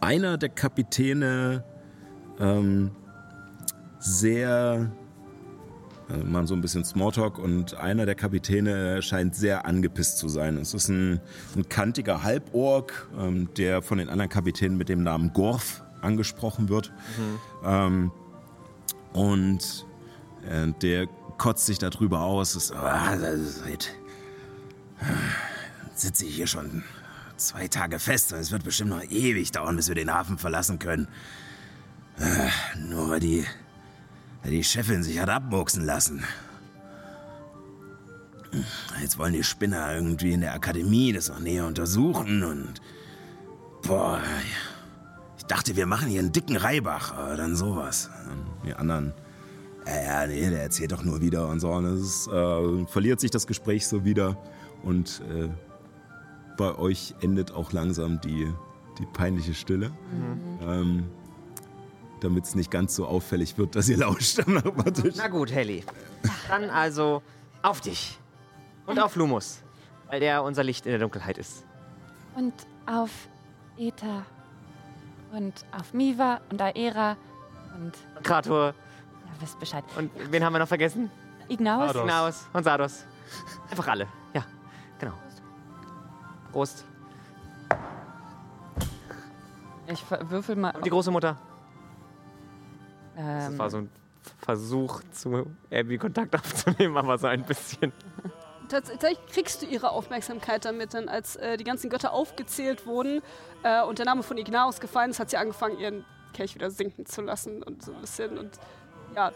[0.00, 1.64] einer der Kapitäne
[2.38, 2.92] ähm,
[3.98, 4.92] sehr
[6.12, 10.56] äh, machen so ein bisschen Smalltalk und einer der Kapitäne scheint sehr angepisst zu sein.
[10.58, 11.20] Es ist ein,
[11.56, 16.92] ein kantiger Halborg, ähm, der von den anderen Kapitänen mit dem Namen Gorf angesprochen wird.
[17.64, 18.10] Ähm,
[19.12, 19.86] und
[20.48, 21.06] äh, der
[21.38, 22.56] kotzt sich darüber aus.
[22.56, 23.94] Ist, ah, das ist seit,
[25.94, 26.82] sitze ich hier schon
[27.36, 28.32] zwei Tage fest.
[28.32, 31.08] Es wird bestimmt noch ewig dauern, bis wir den Hafen verlassen können.
[32.18, 33.44] Äh, nur weil die
[34.50, 36.24] die Chefin sich hat abmurksen lassen.
[39.00, 42.74] Jetzt wollen die Spinner irgendwie in der Akademie das noch näher untersuchen und.
[43.86, 44.20] Boah.
[45.38, 48.10] Ich dachte, wir machen hier einen dicken Reibach, aber dann sowas.
[48.64, 49.12] Die anderen.
[49.86, 51.70] Ja, ja, nee, der erzählt doch nur wieder und so.
[51.70, 54.36] Und es äh, verliert sich das Gespräch so wieder.
[54.82, 55.48] Und äh,
[56.56, 58.52] bei euch endet auch langsam die,
[58.98, 59.90] die peinliche Stille.
[60.62, 61.04] Ähm,
[62.22, 65.14] damit es nicht ganz so auffällig wird, dass ihr lauscht am Nachbartisch.
[65.16, 65.84] Na gut, Helly.
[66.48, 67.22] Dann also
[67.62, 68.18] auf dich.
[68.86, 69.62] Und auf Lumus.
[70.08, 71.64] Weil der unser Licht in der Dunkelheit ist.
[72.34, 72.52] Und
[72.86, 73.10] auf
[73.76, 74.24] Eta.
[75.32, 77.16] Und auf Miva und Aera.
[77.74, 77.92] Und
[78.22, 78.66] Krator.
[78.66, 78.74] ja,
[79.40, 79.84] wisst Bescheid.
[79.96, 81.10] Und wen haben wir noch vergessen?
[81.48, 81.92] Ignaus.
[81.92, 82.06] Sardos.
[82.06, 83.04] Naus und Sardos.
[83.70, 84.06] Einfach alle.
[84.34, 84.44] Ja,
[84.98, 85.14] genau.
[86.50, 86.84] Prost.
[89.86, 90.74] Ich würfel mal.
[90.76, 91.38] Und die große Mutter.
[93.16, 93.90] Das Ähm, war so ein
[94.38, 97.92] Versuch, zu Abby Kontakt aufzunehmen, aber so ein bisschen.
[98.68, 103.20] Tatsächlich kriegst du ihre Aufmerksamkeit damit, denn als äh, die ganzen Götter aufgezählt wurden
[103.64, 107.04] äh, und der Name von Ignaus gefallen ist, hat sie angefangen, ihren Kelch wieder sinken
[107.04, 108.58] zu lassen und so ein bisschen und
[109.14, 109.32] ja.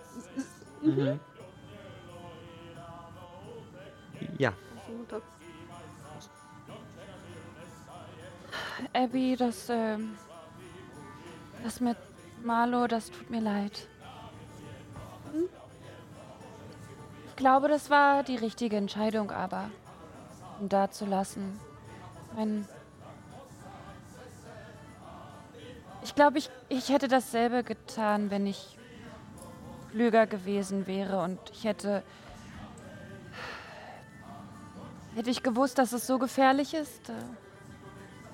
[4.39, 4.53] Ja.
[8.95, 10.16] Abby, das, ähm,
[11.62, 11.97] das mit
[12.47, 13.88] Marlo, das tut mir leid.
[17.26, 19.68] Ich glaube, das war die richtige Entscheidung, aber
[20.61, 21.59] ihn da zu lassen.
[22.36, 22.68] Mein
[26.05, 28.78] ich glaube, ich, ich hätte dasselbe getan, wenn ich
[29.90, 32.05] klüger gewesen wäre und ich hätte.
[35.16, 37.12] Hätte ich gewusst, dass es so gefährlich ist, äh,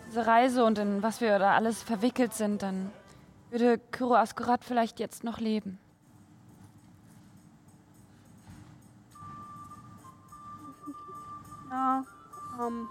[0.08, 2.90] diese Reise und in was wir da alles verwickelt sind, dann
[3.53, 5.78] würde Kyro Askurat vielleicht jetzt noch leben.
[11.70, 12.05] Ja,
[12.61, 12.88] ähm.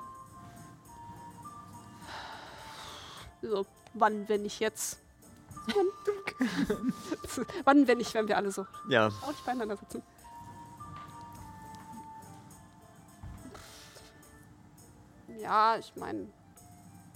[3.42, 5.00] So, wann, wenn nicht jetzt?
[7.64, 9.08] wann, wenn nicht, wenn wir alle so Ja.
[9.08, 10.04] auch nicht beieinander sitzen?
[15.40, 16.28] Ja, ich meine,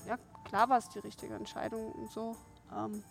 [0.08, 2.36] ja, klar war es die richtige Entscheidung und so.
[2.76, 3.04] Ähm,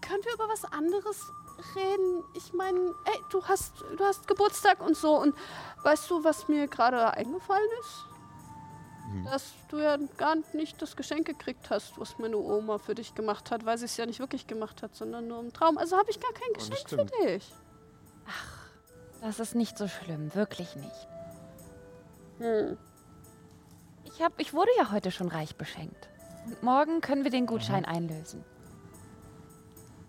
[0.00, 1.32] können wir über was anderes
[1.74, 2.24] reden?
[2.34, 5.34] Ich meine, ey, du hast, du hast Geburtstag und so und
[5.82, 8.04] weißt du, was mir gerade eingefallen ist?
[9.24, 13.50] Dass du ja gar nicht das Geschenk gekriegt hast, was meine Oma für dich gemacht
[13.50, 15.78] hat, weil sie es ja nicht wirklich gemacht hat, sondern nur im Traum.
[15.78, 17.52] Also habe ich gar kein das Geschenk für dich.
[19.20, 21.08] Das ist nicht so schlimm, wirklich nicht.
[22.38, 22.76] Hm.
[24.04, 26.08] Ich, hab, ich wurde ja heute schon reich beschenkt.
[26.44, 28.44] Und morgen können wir den Gutschein einlösen.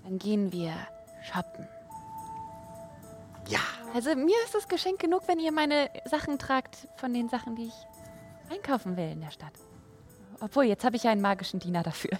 [0.07, 0.73] Dann gehen wir
[1.21, 1.67] shoppen.
[3.49, 3.59] Ja.
[3.93, 7.65] Also mir ist es Geschenk genug, wenn ihr meine Sachen tragt von den Sachen, die
[7.65, 7.73] ich
[8.49, 9.51] einkaufen will in der Stadt.
[10.39, 12.11] Obwohl, jetzt habe ich ja einen magischen Diener dafür.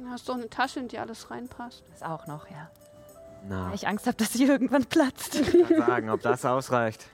[0.00, 1.82] Du hast doch eine Tasche, in die alles reinpasst.
[1.90, 2.70] Das auch noch, ja.
[3.48, 5.34] Na, Weil ich Angst habe, dass sie irgendwann platzt.
[5.34, 7.04] ich kann sagen, ob das ausreicht.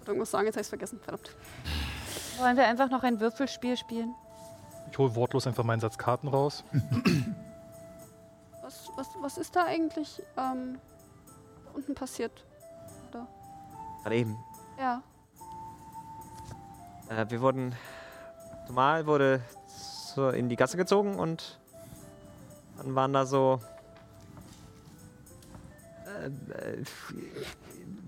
[0.00, 1.00] Ich irgendwas sagen, jetzt habe ich vergessen.
[1.00, 1.34] Verdammt.
[2.38, 4.14] Wollen wir einfach noch ein Würfelspiel spielen?
[4.90, 6.64] Ich hole wortlos einfach meinen Satz Karten raus.
[8.62, 10.78] Was, was, was ist da eigentlich ähm,
[11.74, 12.44] unten passiert?
[14.06, 14.38] Gerade eben.
[14.78, 15.02] Ja.
[17.08, 17.74] Äh, wir wurden.
[18.68, 19.40] Normal wurde
[20.14, 21.58] zur, in die Gasse gezogen und
[22.76, 23.58] dann waren da so.
[26.06, 26.84] Äh, äh,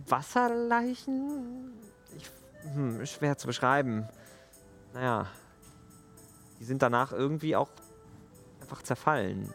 [0.06, 1.72] Wasserleichen?
[2.16, 2.30] Ich,
[2.72, 4.08] hm, schwer zu beschreiben.
[4.94, 5.26] Naja.
[6.60, 7.70] Die sind danach irgendwie auch
[8.60, 9.52] einfach zerfallen.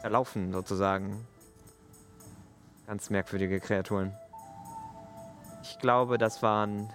[0.00, 1.26] Verlaufen sozusagen.
[2.86, 4.16] Ganz merkwürdige Kreaturen.
[5.62, 6.90] Ich glaube, das waren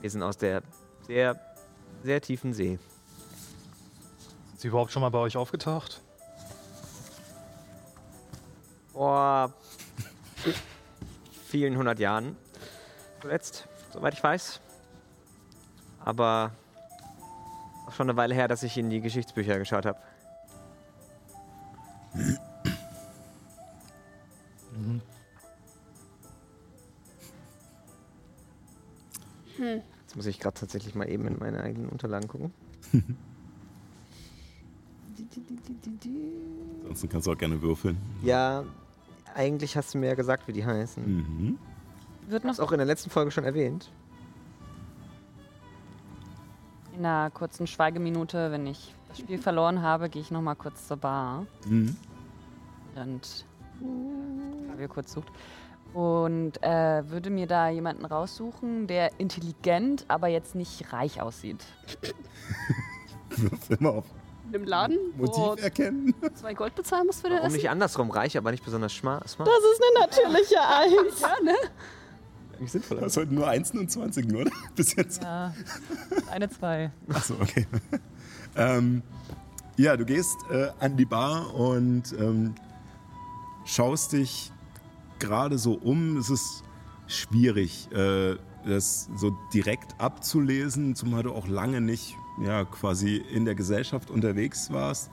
[0.00, 0.62] Wesen aus der
[1.06, 1.40] sehr,
[2.02, 2.78] sehr tiefen See.
[4.48, 6.02] Sind sie überhaupt schon mal bei euch aufgetaucht?
[8.92, 9.52] Vor
[11.46, 12.36] vielen hundert Jahren
[13.22, 14.60] zuletzt, soweit ich weiß.
[16.00, 16.50] Aber
[17.86, 19.98] auch schon eine Weile her, dass ich in die Geschichtsbücher geschaut habe.
[29.56, 32.52] Jetzt muss ich gerade tatsächlich mal eben in meine eigenen Unterlagen gucken.
[36.82, 37.96] Ansonsten kannst du auch gerne würfeln.
[38.22, 38.64] Ja,
[39.34, 41.04] eigentlich hast du mir ja gesagt, wie die heißen.
[41.04, 41.58] Mhm.
[42.28, 43.90] Wird noch auch in der letzten Folge schon erwähnt.
[46.96, 50.86] in einer kurzen Schweigeminute, wenn ich das Spiel verloren habe, gehe ich noch mal kurz
[50.86, 51.46] zur Bar.
[51.66, 51.96] Mhm.
[52.94, 53.44] Und
[54.68, 55.28] Fabio kurz sucht.
[55.92, 61.64] Und äh, würde mir da jemanden raussuchen, der intelligent, aber jetzt nicht reich aussieht.
[63.36, 64.04] Würfel mal auf
[64.52, 66.14] In Laden, Motiv erkennen.
[66.34, 67.56] zwei Gold bezahlen musst für den Warum Essen.
[67.56, 68.10] nicht andersrum?
[68.10, 69.24] Reich, aber nicht besonders smart.
[69.24, 71.20] Das ist eine natürliche Eins.
[71.20, 71.54] Ja, ne?
[72.56, 72.98] Eigentlich sinnvoll.
[72.98, 74.50] Das heute nur 1 und 20 nur, oder?
[74.76, 75.22] Bis jetzt.
[75.22, 75.54] Ja,
[76.30, 76.90] eine zwei.
[77.08, 77.66] Achso, okay.
[78.56, 79.02] ähm,
[79.76, 82.54] ja, du gehst äh, an die Bar und ähm,
[83.64, 84.52] schaust dich
[85.18, 86.16] gerade so um.
[86.16, 86.62] Es ist
[87.06, 88.36] schwierig, äh,
[88.66, 94.72] das so direkt abzulesen, zumal du auch lange nicht ja, quasi in der Gesellschaft unterwegs
[94.72, 95.10] warst.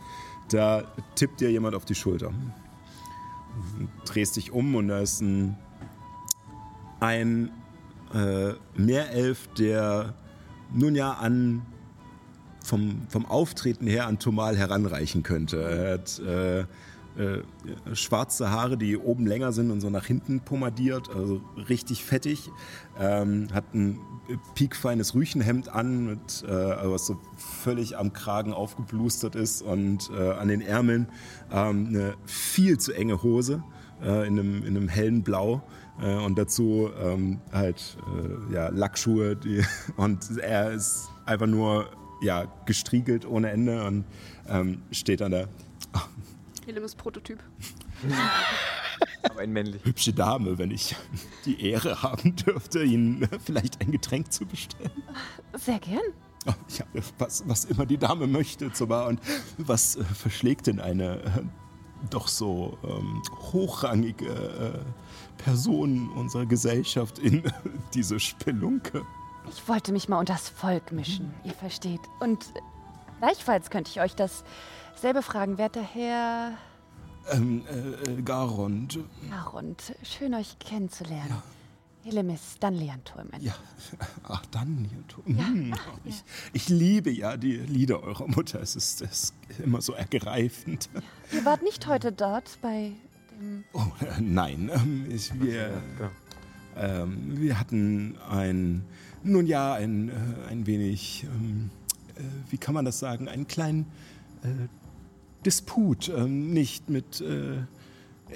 [0.49, 0.83] Da
[1.15, 2.31] tippt dir jemand auf die Schulter.
[3.77, 5.57] Du drehst dich um und da ist ein,
[7.01, 7.51] ein
[8.13, 10.13] äh, Meerelf, der
[10.73, 11.63] nun ja an
[12.63, 15.61] vom, vom Auftreten her an Tomal heranreichen könnte.
[15.61, 16.59] Er hat äh,
[17.17, 17.43] äh,
[17.93, 22.49] schwarze Haare, die oben länger sind und so nach hinten pomadiert, also richtig fettig.
[22.97, 23.99] Ähm, hat ein
[24.55, 30.47] piekfeines Rüchenhemd an, mit, äh, was so völlig am Kragen aufgeblustert ist und äh, an
[30.47, 31.07] den Ärmeln
[31.51, 33.61] ähm, eine viel zu enge Hose
[34.01, 35.63] äh, in, einem, in einem hellen Blau.
[36.01, 37.97] Äh, und dazu ähm, halt
[38.49, 39.35] äh, ja, Lackschuhe.
[39.35, 39.63] Die,
[39.97, 41.89] und er ist einfach nur
[42.21, 44.05] ja, gestriegelt ohne Ende und
[44.47, 45.47] ähm, steht an der
[46.65, 47.39] Helemis Prototyp.
[49.23, 49.83] Aber in männlich.
[49.83, 50.95] hübsche Dame, wenn ich
[51.45, 54.91] die Ehre haben dürfte, Ihnen vielleicht ein Getränk zu bestellen.
[55.57, 55.99] Sehr gern.
[56.47, 56.85] Oh, ja,
[57.19, 59.07] was, was immer die Dame möchte, zur Bar.
[59.07, 59.19] Und
[59.57, 61.29] was äh, verschlägt denn eine äh,
[62.09, 63.21] doch so ähm,
[63.53, 64.83] hochrangige
[65.41, 67.43] äh, Person unserer Gesellschaft in
[67.93, 69.05] diese Spelunke?
[69.49, 72.01] Ich wollte mich mal unter das Volk mischen, ihr versteht.
[72.19, 72.45] Und
[73.19, 76.53] gleichfalls könnte ich euch dasselbe fragen, werter Herr
[77.31, 78.99] Ähm, äh, äh, Garond.
[79.31, 79.95] Arund.
[80.03, 81.41] Schön, euch kennenzulernen.
[82.03, 83.53] Helemis Dunleantur, mein Ja,
[84.23, 84.89] ach dann,
[85.25, 88.59] hm, ich, ich liebe ja die Lieder eurer Mutter.
[88.59, 90.89] Es ist, es ist immer so ergreifend.
[91.31, 92.93] Ihr wart nicht heute dort bei.
[93.73, 95.81] Oh, äh, nein, ähm, ich, wir,
[96.75, 98.83] ähm, wir hatten ein,
[99.23, 101.69] nun ja, ein, äh, ein wenig, ähm,
[102.15, 103.85] äh, wie kann man das sagen, einen kleinen
[104.43, 104.47] äh,
[105.45, 106.09] Disput.
[106.09, 107.63] Ähm, nicht mit äh,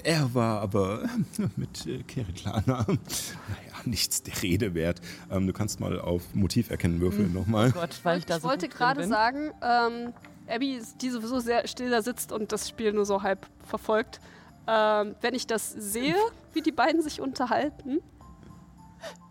[0.04, 2.86] Erwa, aber äh, mit äh, Keriklana.
[2.88, 5.02] Naja, nichts der Rede wert.
[5.32, 7.72] Ähm, du kannst mal auf Motiv erkennen würfeln nochmal.
[7.72, 10.14] Gott, weil ich da ich so wollte gut drin gerade sagen, ähm,
[10.48, 14.20] Abby, die sowieso sehr still da sitzt und das Spiel nur so halb verfolgt,
[14.68, 16.16] ähm, wenn ich das sehe,
[16.54, 18.00] wie die beiden sich unterhalten,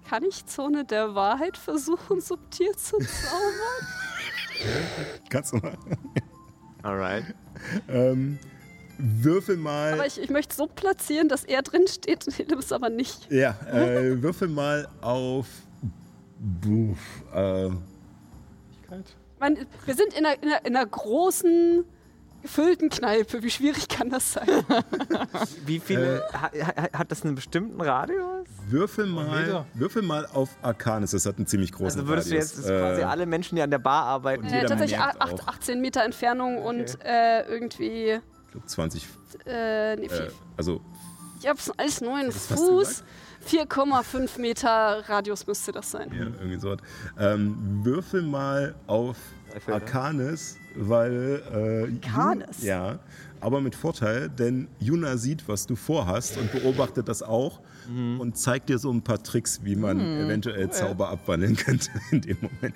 [0.08, 3.88] kann ich Zone der Wahrheit versuchen, subtil zu zaubern?
[5.30, 5.76] Kannst du mal.
[6.82, 7.24] Alright.
[7.88, 8.38] Ähm,
[8.98, 9.94] würfel mal.
[9.94, 13.30] Aber ich, ich möchte so platzieren, dass er drin steht und Hillemis aber nicht.
[13.30, 15.46] ja, äh, würfel mal auf.
[16.38, 16.98] Buff,
[17.32, 17.70] äh,
[19.86, 21.84] wir sind in einer, in, einer, in einer großen,
[22.44, 23.42] gefüllten Kneipe.
[23.42, 24.48] Wie schwierig kann das sein?
[25.66, 26.22] Wie viele.
[26.32, 28.46] ha, ha, hat das einen bestimmten Radius?
[28.68, 29.66] würfel mal.
[29.74, 31.10] Würfel mal auf Arcanis.
[31.10, 32.56] Das hat einen ziemlich großen Also würdest du Radius.
[32.56, 34.44] jetzt quasi Äh, alle Menschen, die an der Bar arbeiten.
[34.44, 35.48] Äh, tatsächlich merkt acht, auch.
[35.48, 38.12] 18 Meter Entfernung und äh, irgendwie.
[38.12, 39.06] ich glaub, 20.
[39.46, 40.80] Äh, nee, Äh, viel, also,
[41.40, 43.04] ich hab's alles nur in das hast du Fuß.
[43.50, 46.10] 4,5 Meter Radius müsste das sein.
[46.12, 46.76] ja, irgendwie so.
[47.18, 49.16] Ähm, würfel mal auf.
[49.68, 51.42] Arcanis, weil.
[51.52, 52.58] Äh, Arcanis?
[52.60, 52.98] Jun- Ja,
[53.40, 58.18] aber mit Vorteil, denn Juna sieht, was du vorhast und beobachtet das auch Mhm.
[58.20, 62.38] und zeigt dir so ein paar Tricks, wie man eventuell Zauber abwandeln könnte in dem
[62.40, 62.74] Moment.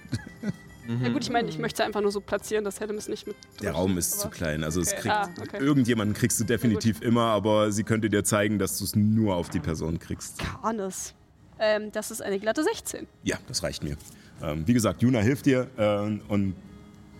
[1.02, 3.36] Ja gut, ich meine, ich möchte einfach nur so platzieren, dass Hellemis nicht mit.
[3.62, 4.64] Der Raum ist zu klein.
[4.64, 5.00] Also es Okay.
[5.02, 5.58] kriegt Ah, okay.
[5.62, 9.50] irgendjemanden kriegst du definitiv immer, aber sie könnte dir zeigen, dass du es nur auf
[9.50, 10.38] die Person kriegst.
[10.62, 11.14] Hannes.
[11.58, 13.06] Ähm, das ist eine glatte 16.
[13.22, 13.96] Ja, das reicht mir.
[14.42, 16.54] Ähm, wie gesagt, Juna hilft dir ähm, und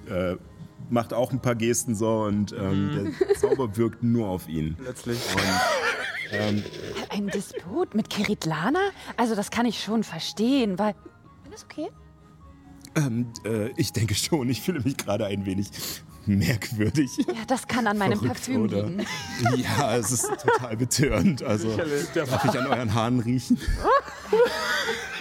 [0.09, 0.37] äh,
[0.91, 4.77] macht auch ein paar Gesten so und ähm, der Zauber wirkt nur auf ihn.
[4.77, 5.19] Plötzlich.
[6.31, 6.63] Ähm,
[7.11, 8.81] Ein Disput mit Kiritlana?
[9.17, 10.95] Also das kann ich schon verstehen, weil...
[11.47, 11.89] Alles okay?
[12.97, 15.69] ähm, äh, ich denke schon, ich fühle mich gerade ein wenig
[16.27, 17.11] merkwürdig.
[17.19, 18.83] Ja, das kann an meinem Verrückt, Parfüm oder?
[18.87, 19.07] liegen.
[19.57, 21.43] Ja, es ist total betörend.
[21.43, 21.75] Also
[22.15, 23.59] darf ich an euren Haaren riechen?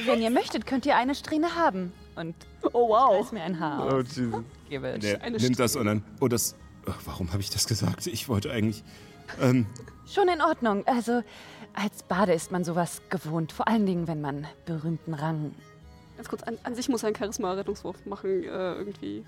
[0.05, 1.93] Wenn ihr möchtet, könnt ihr eine Strähne haben.
[2.15, 2.35] Und
[2.73, 3.21] Oh wow.
[3.23, 3.99] reiß mir ein Haar Oh.
[4.01, 4.33] Jesus.
[4.69, 4.99] Gebe.
[4.99, 6.03] Der Eine nimmt das und dann.
[6.19, 6.55] Oh, das.
[6.89, 8.07] Ach, warum habe ich das gesagt?
[8.07, 8.83] Ich wollte eigentlich.
[9.41, 9.65] Ähm,
[10.05, 10.85] Schon in Ordnung.
[10.87, 11.21] Also,
[11.73, 13.51] als Bade ist man sowas gewohnt.
[13.51, 15.53] Vor allen Dingen, wenn man berühmten Rang.
[16.15, 19.23] Ganz kurz, an, an sich muss er einen Charisma-Rettungswurf machen, äh, irgendwie.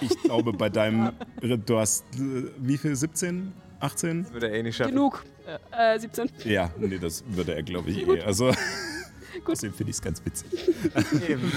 [0.00, 1.12] ich glaube, bei deinem.
[1.66, 2.04] Du hast.
[2.16, 2.94] äh, Wie viel?
[2.96, 3.52] 17?
[3.80, 4.24] 18?
[4.24, 4.90] Das würde er eh nicht schaffen.
[4.90, 5.24] Genug.
[5.70, 6.30] Äh, 17.
[6.44, 8.20] Ja, nee, das würde er, glaube ich, eh.
[8.22, 8.52] Also.
[9.44, 10.50] Außerdem finde ich es ganz witzig.
[11.28, 11.52] Eben.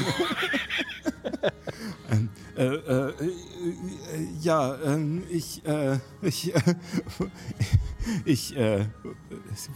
[2.11, 2.17] Äh,
[2.65, 3.13] äh, äh,
[4.41, 6.61] ja, ähm, ich, äh, ich, äh,
[8.25, 8.85] ich, äh,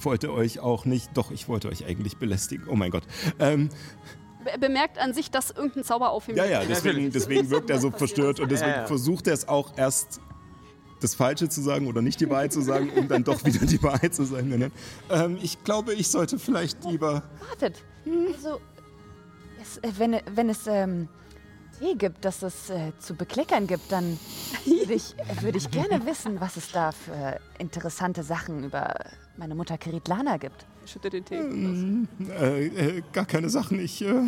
[0.01, 2.67] wollte euch auch nicht, doch, ich wollte euch eigentlich belästigen.
[2.69, 3.03] Oh mein Gott.
[3.39, 3.69] Ähm,
[4.43, 7.79] Be bemerkt an sich, dass irgendein Zauber auf ihm ja, ja, deswegen, deswegen wirkt er
[7.79, 8.85] so verstört und deswegen Ja, ja.
[8.87, 10.21] versucht er es auch erst
[10.99, 13.81] das Falsche zu sagen oder nicht die Wahrheit zu sagen, um dann doch wieder die
[13.81, 14.51] Wahrheit zu sagen.
[14.51, 14.71] Dann,
[15.09, 17.23] Ähm, ich glaube, ich sollte vielleicht lieber.
[17.49, 17.83] Wartet.
[18.05, 18.61] Also,
[19.61, 21.09] es, äh, wenn, wenn es ähm,
[21.79, 24.19] Tee gibt, das es äh, zu bekleckern gibt, dann
[24.65, 28.93] würde ich, würde ich gerne wissen, was es da für interessante Sachen über
[29.37, 30.65] meine Mutter Kiritlana gibt.
[30.85, 31.35] Schüttet den Tee.
[32.31, 33.79] Äh, äh, gar keine Sachen.
[33.79, 34.21] Ich äh,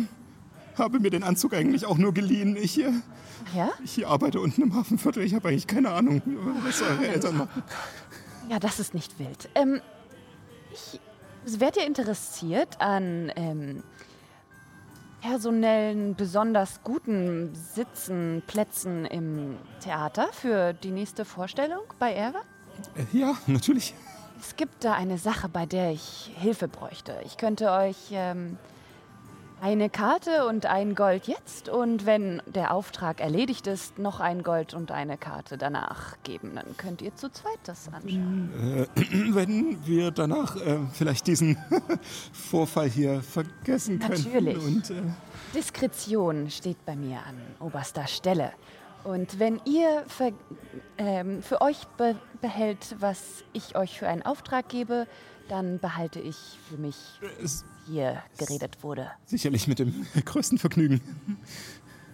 [0.76, 2.56] habe mir den Anzug eigentlich auch nur geliehen.
[2.56, 2.92] Ich, äh,
[3.54, 3.70] ja?
[3.84, 5.22] ich arbeite unten im Hafenviertel.
[5.22, 6.22] Ich habe eigentlich keine Ahnung,
[6.64, 7.62] was eure Eltern machen.
[8.48, 9.48] Ja, das ist nicht wild.
[9.54, 9.80] Ähm,
[10.72, 11.00] ich
[11.60, 13.82] wärt ihr interessiert an ähm,
[15.20, 22.40] personellen, besonders guten Sitzen, Plätzen im Theater für die nächste Vorstellung bei Erwa?
[22.96, 23.94] Äh, ja, natürlich.
[24.40, 27.16] Es gibt da eine Sache, bei der ich Hilfe bräuchte.
[27.24, 28.56] Ich könnte euch ähm,
[29.60, 34.74] eine Karte und ein Gold jetzt und wenn der Auftrag erledigt ist, noch ein Gold
[34.74, 36.52] und eine Karte danach geben.
[36.54, 38.86] Dann könnt ihr zu zweit das anschauen.
[38.94, 39.02] Äh,
[39.34, 41.56] wenn wir danach äh, vielleicht diesen
[42.32, 44.22] Vorfall hier vergessen können.
[44.24, 44.58] Natürlich.
[44.64, 44.94] Und, äh,
[45.54, 48.52] Diskretion steht bei mir an oberster Stelle.
[49.04, 50.32] Und wenn ihr ver
[50.98, 55.06] ähm, für euch be behält, was ich euch für einen Auftrag gebe,
[55.48, 56.36] dann behalte ich
[56.68, 56.96] für mich,
[57.42, 59.10] es, hier geredet wurde.
[59.26, 61.00] sicherlich mit dem größten Vergnügen.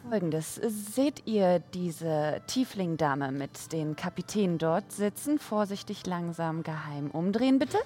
[0.08, 0.60] Folgendes.
[0.94, 5.38] Seht ihr diese Tiefling-Dame mit den Kapitänen dort sitzen?
[5.38, 7.78] Vorsichtig langsam geheim umdrehen, bitte.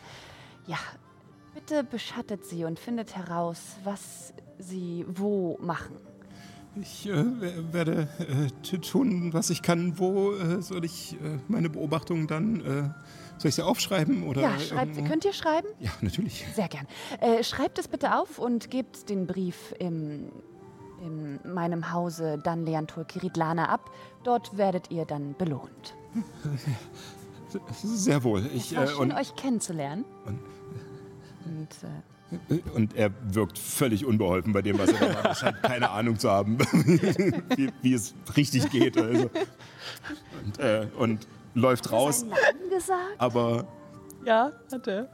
[0.67, 0.79] Ja,
[1.55, 5.97] bitte beschattet sie und findet heraus, was sie wo machen.
[6.81, 9.99] Ich äh, wer- werde äh, tun, was ich kann.
[9.99, 12.91] Wo äh, soll ich äh, meine Beobachtungen dann, äh,
[13.39, 14.23] soll ich sie aufschreiben?
[14.25, 15.69] Oder Ja, schreibt, irgendwo- könnt ihr schreiben?
[15.81, 16.45] Ja, natürlich.
[16.55, 16.87] Sehr gern.
[17.21, 20.31] Äh, schreibt es bitte auf und gebt den Brief im,
[21.03, 23.91] in meinem Hause Danleantur Kiritlana ab.
[24.25, 25.95] Dort werdet ihr dann belohnt.
[27.83, 28.45] Sehr wohl.
[28.55, 30.05] Ich, Es war äh, schön, und, euch kennenzulernen.
[30.27, 30.39] und-
[31.47, 32.03] Und äh,
[32.75, 35.25] und er wirkt völlig unbeholfen bei dem, was er da macht.
[35.25, 36.59] Er scheint keine Ahnung zu haben,
[37.57, 38.99] wie, wie es richtig geht.
[38.99, 39.31] Also.
[40.45, 43.15] Und, äh, und läuft raus, Namen gesagt?
[43.19, 43.67] aber
[44.25, 45.09] Ja, hat er.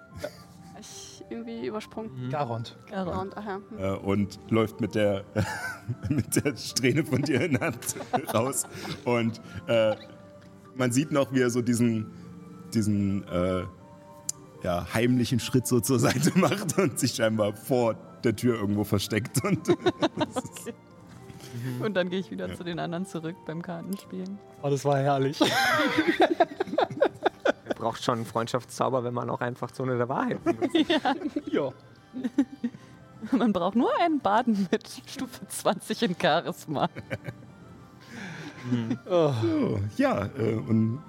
[0.81, 2.29] Ich, irgendwie übersprungen.
[2.31, 2.77] Garond.
[2.91, 3.61] Und, ach ja.
[3.71, 3.79] hm.
[3.79, 5.25] äh, und läuft mit der,
[6.09, 7.97] mit der Strähne von dir in der Hand
[8.35, 8.65] raus.
[9.05, 9.97] Und äh,
[10.75, 12.11] man sieht noch, wie er so diesen,
[12.73, 13.65] diesen äh,
[14.63, 19.45] ja, heimlichen Schritt so zur Seite macht und sich scheinbar vor der Tür irgendwo versteckt.
[19.45, 19.69] Und
[21.85, 24.39] Und dann gehe ich wieder zu den anderen zurück beim Kartenspielen.
[24.63, 25.41] Oh, das war herrlich.
[25.41, 25.49] Man
[27.79, 30.75] braucht schon einen Freundschaftszauber, wenn man auch einfach Zone der Wahrheit benutzt.
[31.51, 31.71] ja.
[33.33, 36.89] Man braucht nur einen Baden mit Stufe 20 in Charisma.
[39.11, 39.33] Oh.
[39.43, 41.03] so, ja, äh, und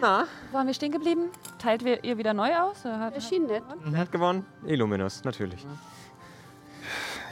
[0.00, 1.30] Na, Wo haben wir stehen geblieben?
[1.58, 2.84] Teilt wir ihr wieder neu aus?
[2.84, 3.62] Oder hat- Erschien nett.
[3.84, 4.44] wer hat gewonnen?
[4.64, 5.62] Illuminus, natürlich.
[5.62, 5.68] Ja,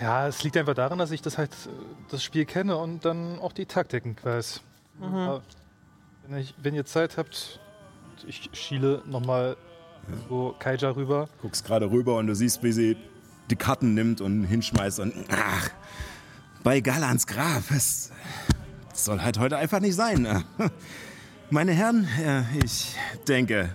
[0.01, 1.69] es liegt einfach daran, dass ich das halt äh,
[2.11, 4.61] das Spiel kenne und dann auch die Taktiken weiß.
[5.01, 5.43] Aber
[6.27, 7.61] Wenn, ich, wenn ihr Zeit habt,
[8.27, 9.57] ich schiele nochmal
[10.29, 11.29] so Kaija rüber.
[11.43, 12.97] guckst gerade rüber und du siehst, wie sie
[13.51, 15.71] die Karten nimmt und hinschmeißt und ach,
[16.63, 18.11] bei Galans Grab, es
[18.93, 20.45] soll halt heute einfach nicht sein.
[21.51, 22.97] Meine Herren, äh, ich
[23.29, 23.69] denke,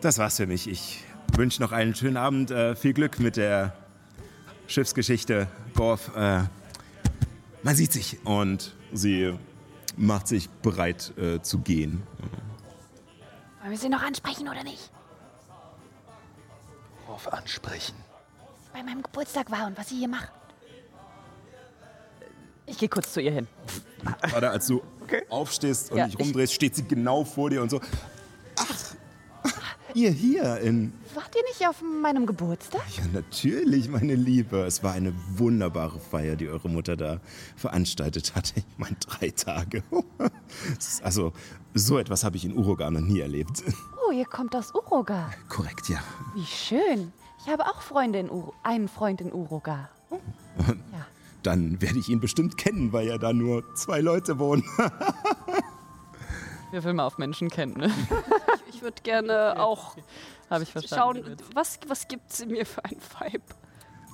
[0.00, 0.68] das war's für mich.
[0.68, 1.04] Ich
[1.36, 3.74] wünsche noch einen schönen Abend, äh, viel Glück mit der
[4.74, 6.14] Schiffsgeschichte, Gorf.
[6.16, 6.44] Äh,
[7.64, 9.36] man sieht sich und sie
[9.96, 12.04] macht sich bereit äh, zu gehen.
[13.60, 14.92] Wollen wir sie noch ansprechen oder nicht?
[17.08, 17.96] Auf ansprechen.
[18.72, 20.30] Bei meinem Geburtstag war und was sie hier macht.
[22.66, 23.48] Ich gehe kurz zu ihr hin.
[24.22, 24.80] Gerade als du
[25.30, 27.80] aufstehst und Ja, dich ich- rumdrehst, steht sie genau vor dir und so.
[28.56, 28.89] Ach,
[29.94, 30.92] ihr hier in.
[31.14, 32.82] Wart ihr nicht auf meinem Geburtstag?
[32.96, 34.58] Ja, natürlich, meine Liebe.
[34.64, 37.20] Es war eine wunderbare Feier, die eure Mutter da
[37.56, 38.52] veranstaltet hat.
[38.56, 39.82] Ich meine, drei Tage.
[41.02, 41.32] Also,
[41.74, 43.62] so etwas habe ich in Uruguay noch nie erlebt.
[44.06, 45.30] Oh, ihr kommt aus Uruga.
[45.48, 45.98] Korrekt, ja.
[46.34, 47.12] Wie schön.
[47.42, 49.88] Ich habe auch Freunde in Uru einen Freund in Uruga.
[50.58, 51.06] Ja.
[51.42, 54.62] Dann werde ich ihn bestimmt kennen, weil ja da nur zwei Leute wohnen.
[56.70, 57.92] Wir will mal auf Menschenkenntnis.
[58.80, 59.94] Ich würde gerne auch
[60.48, 61.22] Habe ich verstanden.
[61.26, 63.44] schauen, was, was gibt es in mir für ein Vibe?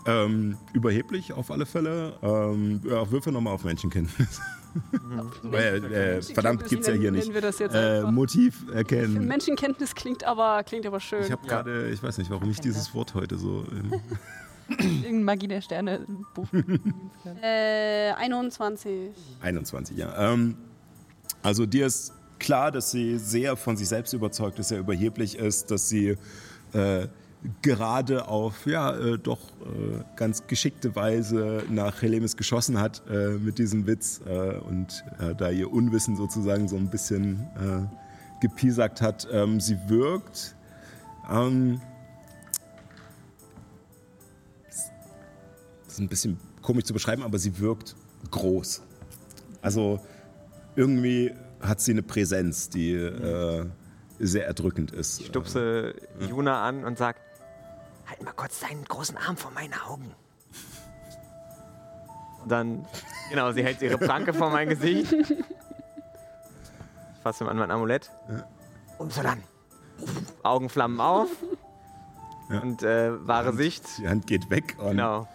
[0.07, 2.15] Ähm, überheblich auf alle Fälle.
[2.21, 4.41] Ähm, ja, würfel nochmal auf Menschenkenntnis.
[5.53, 7.33] äh, äh, verdammt, gibt's ja hier nicht.
[7.33, 8.03] wir das jetzt Äh.
[8.11, 9.29] Motiv erkennen.
[9.29, 11.23] Menschenkenntnis klingt aber, klingt aber schön.
[11.23, 13.65] Ich habe gerade, ich weiß nicht, warum ich dieses Wort heute so.
[13.71, 14.01] Ähm,
[14.69, 16.05] Irgendein Magie der Sterne
[16.35, 16.49] Buch.
[17.41, 19.13] äh, 21.
[19.43, 20.33] 21, ja.
[20.33, 20.57] Ähm,
[21.45, 25.71] also dir ist klar, dass sie sehr von sich selbst überzeugt ist, sehr überheblich ist,
[25.71, 26.17] dass sie
[26.73, 27.09] äh,
[27.63, 33.59] gerade auf ja äh, doch äh, ganz geschickte Weise nach Helemis geschossen hat äh, mit
[33.59, 35.05] diesem Witz äh, und
[35.39, 39.29] da ihr Unwissen sozusagen so ein bisschen äh, gepiesackt hat.
[39.31, 40.57] Ähm, sie wirkt
[41.31, 41.81] ähm,
[45.85, 47.97] das ist ein bisschen komisch zu beschreiben, aber sie wirkt
[48.31, 48.83] groß.
[49.63, 50.01] Also
[50.75, 51.33] irgendwie
[51.69, 53.67] hat sie eine Präsenz, die äh,
[54.19, 55.25] sehr erdrückend ist.
[55.25, 57.17] Stupse Juna an und sag,
[58.07, 60.15] halt mal kurz deinen großen Arm vor meine Augen.
[62.43, 62.87] Und dann,
[63.31, 65.13] genau, sie hält ihre Pranke vor mein Gesicht.
[65.13, 65.35] Ich
[67.23, 68.11] fasse an mein Amulett.
[68.99, 69.43] Und so dann.
[70.45, 71.29] Augenflammen auf.
[72.51, 72.61] Ja.
[72.61, 73.83] Und äh, wahre Sicht.
[73.99, 75.27] Die Hand geht weg Genau.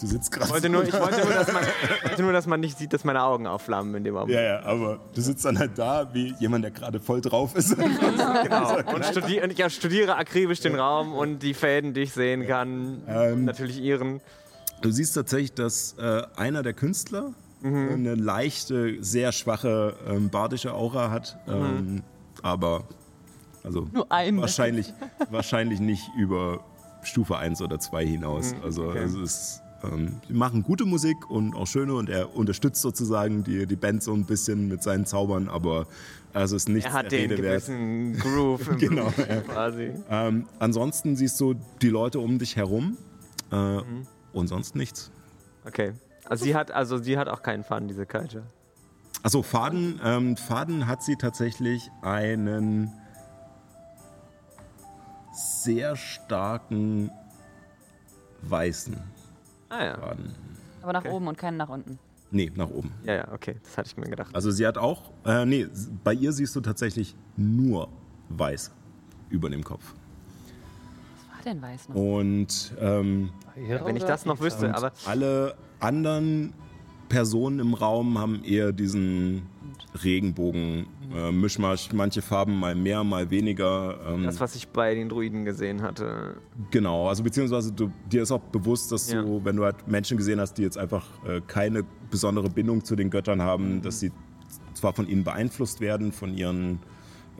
[0.00, 0.46] Du sitzt gerade.
[0.46, 2.92] Ich wollte, nur, ich, wollte nur, dass man, ich wollte nur, dass man nicht sieht,
[2.92, 4.38] dass meine Augen aufflammen in dem Augenblick.
[4.38, 7.76] Ja, ja, aber du sitzt dann halt da wie jemand, der gerade voll drauf ist.
[8.40, 8.76] Genau.
[8.94, 13.02] Und, studi und ich studiere akribisch den Raum und die Fäden, die ich sehen kann.
[13.06, 13.44] Ähm.
[13.44, 14.20] natürlich ihren.
[14.82, 21.10] Du siehst tatsächlich, dass äh, einer der Künstler eine leichte, sehr schwache ähm, bardische Aura
[21.10, 21.38] hat.
[21.46, 22.02] Ähm,
[22.42, 22.84] aber
[23.62, 24.92] also wahrscheinlich,
[25.30, 26.64] wahrscheinlich nicht über
[27.02, 28.54] Stufe 1 oder 2 hinaus.
[28.62, 29.02] Also okay.
[29.02, 33.66] es ist, ähm, die machen gute Musik und auch schöne und er unterstützt sozusagen die,
[33.66, 35.86] die Band so ein bisschen mit seinen Zaubern, aber
[36.32, 37.66] also es ist nichts Er hat den Rede wert.
[37.66, 39.40] gewissen Groove im Genau, ja.
[39.40, 39.92] quasi.
[40.08, 42.96] Ähm, ansonsten siehst du die Leute um dich herum
[43.50, 43.78] äh,
[44.32, 45.10] und sonst nichts.
[45.66, 45.92] Okay.
[46.24, 48.44] Also sie hat, also sie hat auch keinen Faden, diese Culture.
[49.22, 52.92] Achso, Faden, ähm, Faden hat sie tatsächlich einen
[55.32, 57.10] sehr starken
[58.42, 58.96] weißen
[59.70, 59.96] Ah ja.
[59.98, 60.34] Faden.
[60.82, 61.10] Aber nach Okay.
[61.14, 61.98] oben und keinen nach unten.
[62.32, 62.92] Nee, nach oben.
[63.04, 63.56] Ja, ja, okay.
[63.64, 64.34] Das hatte ich mir gedacht.
[64.34, 65.66] Also sie hat auch, äh, nee,
[66.04, 67.88] bei ihr siehst du tatsächlich nur
[68.28, 68.70] weiß
[69.30, 69.94] über dem Kopf.
[71.28, 71.94] Was war denn weiß noch?
[71.96, 76.52] Und ähm, Wenn ich das noch wüsste, aber alle anderen
[77.08, 79.42] Personen im Raum haben eher diesen
[80.04, 83.98] Regenbogen Äh, Mischmasch, manche Farben mal mehr, mal weniger.
[84.08, 86.36] Ähm, Das, was ich bei den Druiden gesehen hatte.
[86.70, 89.20] Genau, also beziehungsweise du, dir ist auch bewusst, dass Ja.
[89.22, 92.94] du, wenn du halt Menschen gesehen hast, die jetzt einfach äh, keine besondere Bindung zu
[92.94, 94.12] den Göttern haben, dass sie
[94.74, 96.78] zwar von ihnen beeinflusst werden, von ihren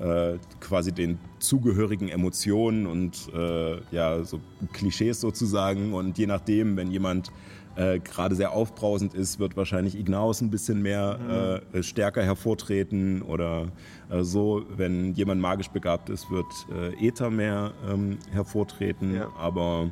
[0.00, 4.40] äh, quasi den zugehörigen Emotionen und äh, ja, so
[4.72, 5.92] Klischees sozusagen.
[5.94, 7.30] Und je nachdem, wenn jemand
[7.76, 13.68] äh, gerade sehr aufbrausend ist, wird wahrscheinlich Ignaus ein bisschen mehr äh, stärker hervortreten oder
[14.10, 14.64] äh, so.
[14.76, 19.14] Wenn jemand magisch begabt ist, wird äh, Äther mehr ähm, hervortreten.
[19.14, 19.28] Ja.
[19.38, 19.90] Aber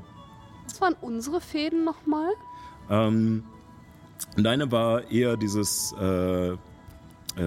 [0.66, 2.30] Was waren unsere Fäden nochmal?
[2.90, 3.44] ähm,
[4.36, 6.56] deine war eher dieses, äh, äh,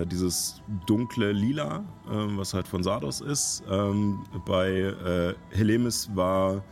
[0.06, 3.64] dieses dunkle Lila, ähm, was halt von Sardos ist.
[3.70, 6.64] Ähm, bei äh, Helemis war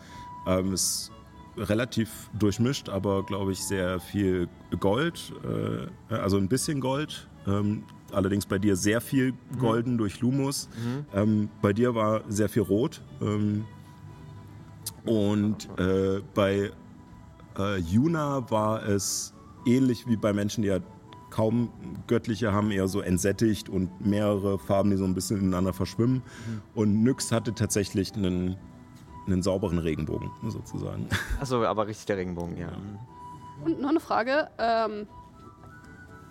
[0.48, 1.12] ähm, es
[1.58, 4.48] relativ durchmischt, aber glaube ich sehr viel
[4.80, 7.28] Gold, äh, also ein bisschen Gold.
[7.48, 10.70] Ähm, allerdings bei dir sehr viel golden durch Lumus.
[11.14, 13.02] Ähm, bei dir war sehr viel Rot.
[13.22, 13.66] Ähm,
[15.06, 16.72] und äh, bei
[17.58, 19.34] äh, Yuna war es
[19.66, 20.80] ähnlich wie bei Menschen, die ja
[21.30, 21.70] kaum
[22.08, 26.24] göttliche haben, eher so entsättigt und mehrere Farben, die so ein bisschen ineinander verschwimmen.
[26.74, 28.58] Und Nyx hatte tatsächlich einen,
[29.32, 31.08] einen sauberen Regenbogen, sozusagen.
[31.40, 32.70] Achso, aber richtig der Regenbogen, ja.
[33.66, 34.50] Und noch eine Frage.
[34.58, 35.08] Ähm,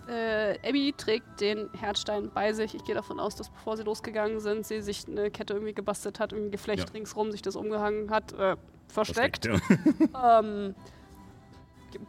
[0.09, 2.75] äh, Abby trägt den Herzstein bei sich.
[2.75, 6.19] Ich gehe davon aus, dass bevor sie losgegangen sind, sie sich eine Kette irgendwie gebastelt
[6.19, 6.93] hat, ein Geflecht Ja.
[6.95, 8.57] ringsrum, sich das umgehangen hat, äh,
[8.89, 9.47] versteckt.
[9.47, 10.41] Versteckt, ja.
[10.41, 10.75] Ähm,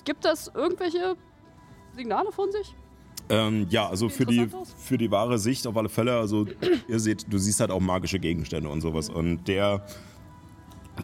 [0.05, 1.15] gibt, das irgendwelche
[1.93, 2.73] Signale von sich?
[3.31, 4.73] Ähm, ja, also für die, aus.
[4.77, 6.47] für die wahre Sicht auf alle Fälle, also
[6.87, 9.85] ihr seht, du siehst halt auch magische Gegenstände und sowas und der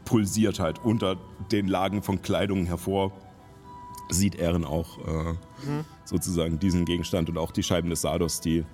[0.04, 1.18] pulsiert halt unter
[1.52, 3.12] den Lagen von Kleidung hervor,
[4.10, 5.34] sieht Ehren auch äh,
[6.04, 8.66] sozusagen diesen Gegenstand und auch die Scheiben des Sardos, die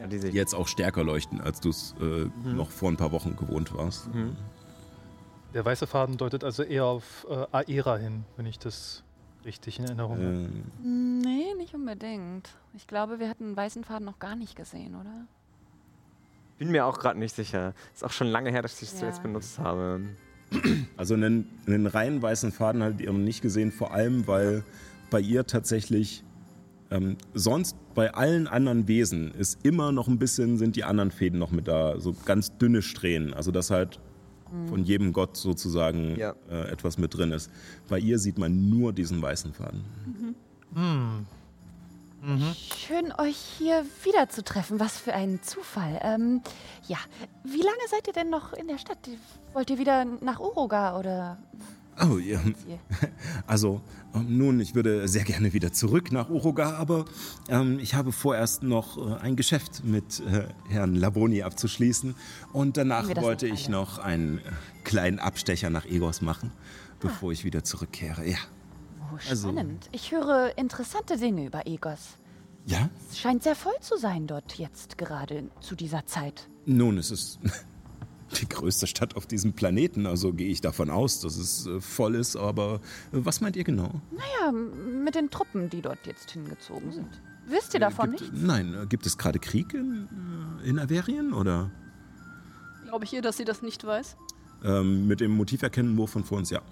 [0.00, 3.36] Ja, die jetzt auch stärker leuchten, als du es äh, noch vor ein paar Wochen
[3.36, 4.08] gewohnt warst.
[5.54, 9.04] Der weiße Faden deutet also eher auf äh, Aera hin, wenn ich das
[9.44, 10.24] richtig in Erinnerung habe.
[10.82, 12.50] Ähm, Nee, nicht unbedingt.
[12.74, 15.26] Ich glaube, wir hatten einen weißen Faden noch gar nicht gesehen, oder?
[16.58, 17.72] Bin mir auch gerade nicht sicher.
[17.92, 18.98] Ist auch schon lange her, dass ich es Ja.
[19.00, 20.00] zuletzt benutzt habe.
[20.96, 24.64] Also einen, einen rein weißen Faden hattet ihr noch nicht gesehen, vor allem weil
[25.10, 26.24] bei ihr tatsächlich
[26.90, 31.38] ähm, sonst bei allen anderen Wesen ist immer noch ein bisschen, sind die anderen Fäden
[31.38, 33.32] noch mit da, so ganz dünne Strähnen.
[33.34, 33.98] Also dass halt
[34.68, 36.34] von jedem Gott sozusagen Ja.
[36.48, 37.50] äh, etwas mit drin ist.
[37.88, 39.82] Bei ihr sieht man nur diesen weißen Faden.
[42.24, 42.54] Hm.
[42.74, 44.80] Schön, euch hier wiederzutreffen.
[44.80, 46.00] Was für ein Zufall.
[46.02, 46.40] Ähm,
[46.88, 46.96] ja,
[47.44, 48.98] wie lange seid ihr denn noch in der Stadt?
[49.52, 51.36] Wollt ihr wieder nach Uruga oder?
[52.00, 52.40] Oh, ja.
[53.46, 53.82] Also,
[54.14, 57.04] ähm, nun, ich würde sehr gerne wieder zurück nach Uruga, aber
[57.50, 62.14] ähm, ich habe vorerst noch äh, ein Geschäft mit äh, Herrn Laboni abzuschließen
[62.54, 64.40] und danach wollte ich noch einen
[64.82, 66.52] kleinen Abstecher nach Egos machen,
[67.00, 68.26] bevor ich wieder zurückkehre.
[68.26, 68.38] Ja.
[69.14, 69.88] Oh, Also- spannend.
[69.92, 72.18] Ich höre interessante Dinge über Egos.
[72.66, 72.88] Ja?
[73.10, 76.48] Es scheint sehr voll zu sein dort jetzt gerade zu dieser Zeit.
[76.64, 77.38] Nun, es ist
[78.40, 82.14] die größte Stadt auf diesem Planeten, also gehe ich davon aus, dass es äh, voll
[82.14, 82.76] ist, aber
[83.12, 84.00] äh, was meint ihr genau?
[84.12, 87.20] Naja, mit den Truppen, die dort jetzt hingezogen sind.
[87.46, 88.38] Wisst ihr davon gibt, nichts?
[88.42, 90.08] Nein, äh, gibt es gerade Krieg in,
[90.64, 91.70] äh, in Averien oder?
[92.88, 94.16] Glaube ich ihr, dass sie das nicht weiß?
[94.64, 96.62] Ähm, mit dem Motiv erkennen Wurf von vor uns, ja.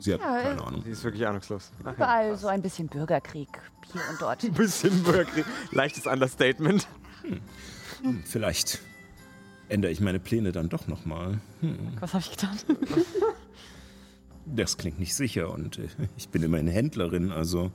[0.00, 0.82] Sie hat Ja, keine Ahnung.
[0.84, 1.70] Die ist wirklich ahnungslos.
[1.80, 3.48] Überall so ein bisschen Bürgerkrieg
[3.92, 4.42] hier und dort.
[4.44, 5.44] Ein bisschen Bürgerkrieg.
[5.70, 6.88] Leichtes Understatement.
[8.02, 8.80] Hm, Vielleicht
[9.68, 11.38] ändere ich meine Pläne dann doch nochmal.
[12.00, 12.58] Was habe ich getan?
[14.46, 15.86] Das klingt nicht sicher und äh,
[16.16, 17.70] ich bin immerhin Händlerin, also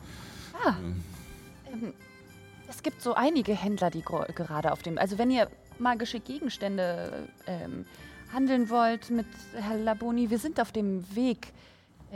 [2.67, 4.97] Es gibt so einige Händler, die gerade auf dem.
[4.97, 7.85] Also wenn ihr magische Gegenstände ähm,
[8.33, 11.47] handeln wollt mit Herr Laboni, wir sind auf dem Weg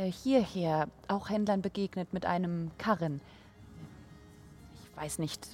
[0.06, 3.22] hierher auch Händlern begegnet mit einem Karren.
[4.74, 5.48] Ich weiß nicht.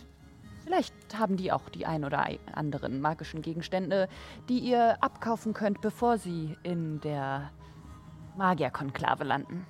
[0.63, 4.09] Vielleicht haben die auch die ein oder anderen magischen Gegenstände,
[4.49, 7.51] die ihr abkaufen könnt, bevor sie in der
[8.35, 9.65] Magierkonklave landen.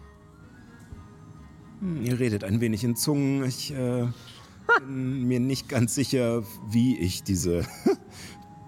[1.81, 3.43] hm, ihr redet ein wenig in Zungen.
[3.43, 4.07] Ich äh,
[4.79, 7.65] bin mir nicht ganz sicher, wie ich diese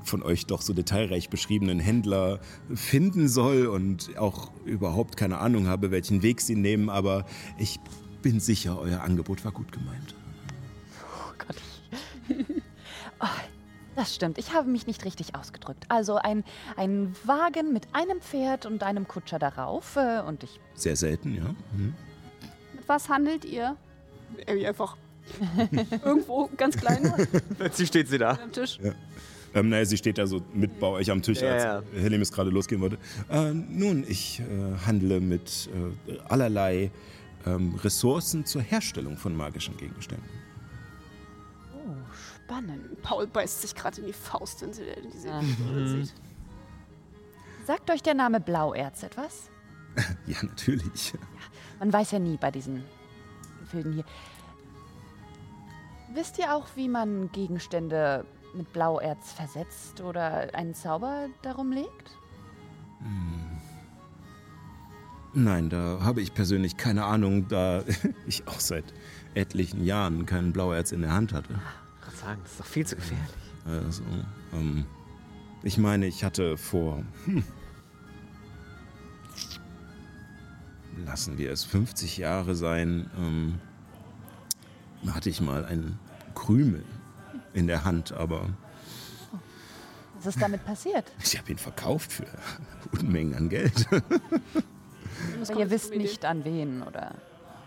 [0.07, 2.39] von euch doch so detailreich beschriebenen Händler
[2.73, 7.25] finden soll und auch überhaupt keine Ahnung habe, welchen Weg sie nehmen, aber
[7.57, 7.79] ich
[8.21, 10.15] bin sicher, euer Angebot war gut gemeint.
[11.03, 11.57] Oh Gott.
[13.19, 13.25] oh,
[13.95, 14.38] das stimmt.
[14.38, 15.85] Ich habe mich nicht richtig ausgedrückt.
[15.89, 16.43] Also ein,
[16.75, 19.95] ein Wagen mit einem Pferd und einem Kutscher darauf.
[19.95, 20.59] Äh, und ich.
[20.73, 21.45] Sehr selten, ja.
[21.75, 21.93] Hm.
[22.75, 23.75] Mit was handelt ihr?
[24.47, 24.97] Abby einfach
[26.03, 27.13] Irgendwo ganz klein
[27.57, 28.38] Plötzlich steht sie da.
[28.41, 28.79] am Tisch.
[29.57, 31.84] Ähm, naja, sie steht da so mit bei euch am Tisch, Ja, als ja.
[31.99, 32.97] Helimis gerade losgehen wollte.
[33.29, 34.43] Äh, nun, ich äh,
[34.85, 35.69] handle mit
[36.07, 36.91] äh, allerlei
[37.45, 40.27] ähm, Ressourcen zur Herstellung von magischen Gegenständen.
[41.73, 41.95] Oh,
[42.45, 43.01] spannend.
[43.01, 45.41] Paul beißt sich gerade in die Faust, wenn sie diese Ah.
[45.65, 46.13] Brille sieht.
[47.65, 49.49] Sagt euch der Name Blauerz etwas?
[50.27, 51.13] Ja, natürlich.
[51.79, 52.84] Man weiß ja nie bei diesen
[53.61, 54.05] Gefilden hier.
[56.13, 58.23] Wisst ihr auch, wie man Gegenstände
[58.57, 62.17] mit Blauerz versetzt oder einen Zauber darum legt?
[65.34, 67.84] Nein, da habe ich persönlich keine Ahnung, da
[68.25, 68.85] ich auch seit
[69.35, 71.53] etlichen Jahren keinen Blauerz in der Hand hatte.
[71.53, 73.27] Ich kann sagen, das ist doch viel zu gefährlich.
[73.65, 74.01] Also,
[74.53, 74.85] ähm,
[75.61, 77.43] ich meine, ich hatte vor, hm,
[81.05, 83.59] lassen wir es 50 Jahre sein, ähm,
[85.13, 85.99] hatte ich mal einen
[86.34, 86.84] Krümel
[87.57, 88.49] in der Hand, aber
[90.17, 91.05] Was ist damit passiert?
[91.23, 92.25] ich habe ihn verkauft für
[92.99, 93.88] Unmengen an Geld.
[95.49, 97.15] Aber ihr wisst nicht an wen, oder?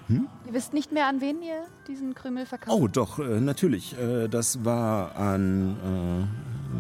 [0.09, 2.77] Ihr wisst nicht mehr, an wen ihr diesen Krümel verkauft?
[2.77, 3.97] Oh, doch, äh, natürlich.
[3.97, 6.29] Äh, das war an,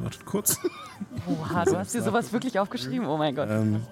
[0.00, 0.58] äh, wartet kurz.
[1.28, 3.06] Oha, du hast dir sowas wirklich aufgeschrieben?
[3.06, 3.48] Oh mein Gott.
[3.48, 3.82] ähm,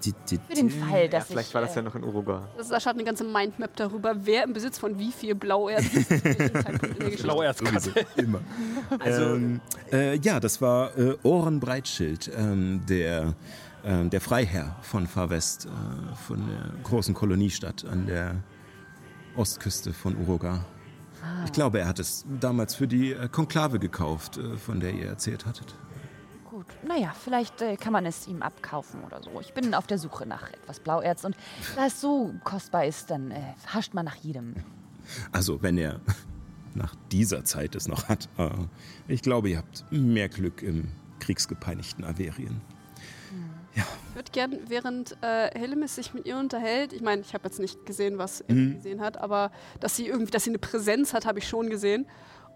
[0.00, 2.40] Für den Fall, Ja, dass vielleicht ich, war das ja äh, noch in Uruguay.
[2.56, 6.08] Das Sascha hat eine ganze Mindmap darüber, wer im Besitz von wie viel Blauerz ist.
[7.22, 7.92] Blauerzkasse.
[8.16, 8.40] Immer.
[9.00, 9.60] Also- ähm,
[9.92, 13.34] äh, ja, das war äh, Ohrenbreitschild, ähm, der,
[13.84, 18.36] ähm, der Freiherr von Far West, äh, von der großen Koloniestadt an der
[19.36, 20.58] Ostküste von Uruguay.
[21.44, 25.06] Ich glaube, er hat es damals für die äh, Konklave gekauft, äh, von der ihr
[25.08, 25.74] erzählt hattet.
[26.58, 29.40] Gut, naja, vielleicht äh, kann man es ihm abkaufen oder so.
[29.40, 31.36] Ich bin auf der Suche nach etwas Blauerz und
[31.76, 34.56] da es so kostbar ist, dann äh, hascht man nach jedem.
[35.30, 36.00] Also, wenn er
[36.74, 38.28] nach dieser Zeit es noch hat.
[38.38, 38.50] Äh,
[39.06, 40.88] ich glaube, ihr habt mehr Glück im
[41.20, 42.60] kriegsgepeinigten Averien.
[43.76, 47.60] Ich würde gern, während äh, Helmis sich mit ihr unterhält, ich meine, ich habe jetzt
[47.60, 51.24] nicht gesehen, was er gesehen hat, aber dass sie irgendwie, dass sie eine Präsenz hat,
[51.24, 52.06] habe ich schon gesehen.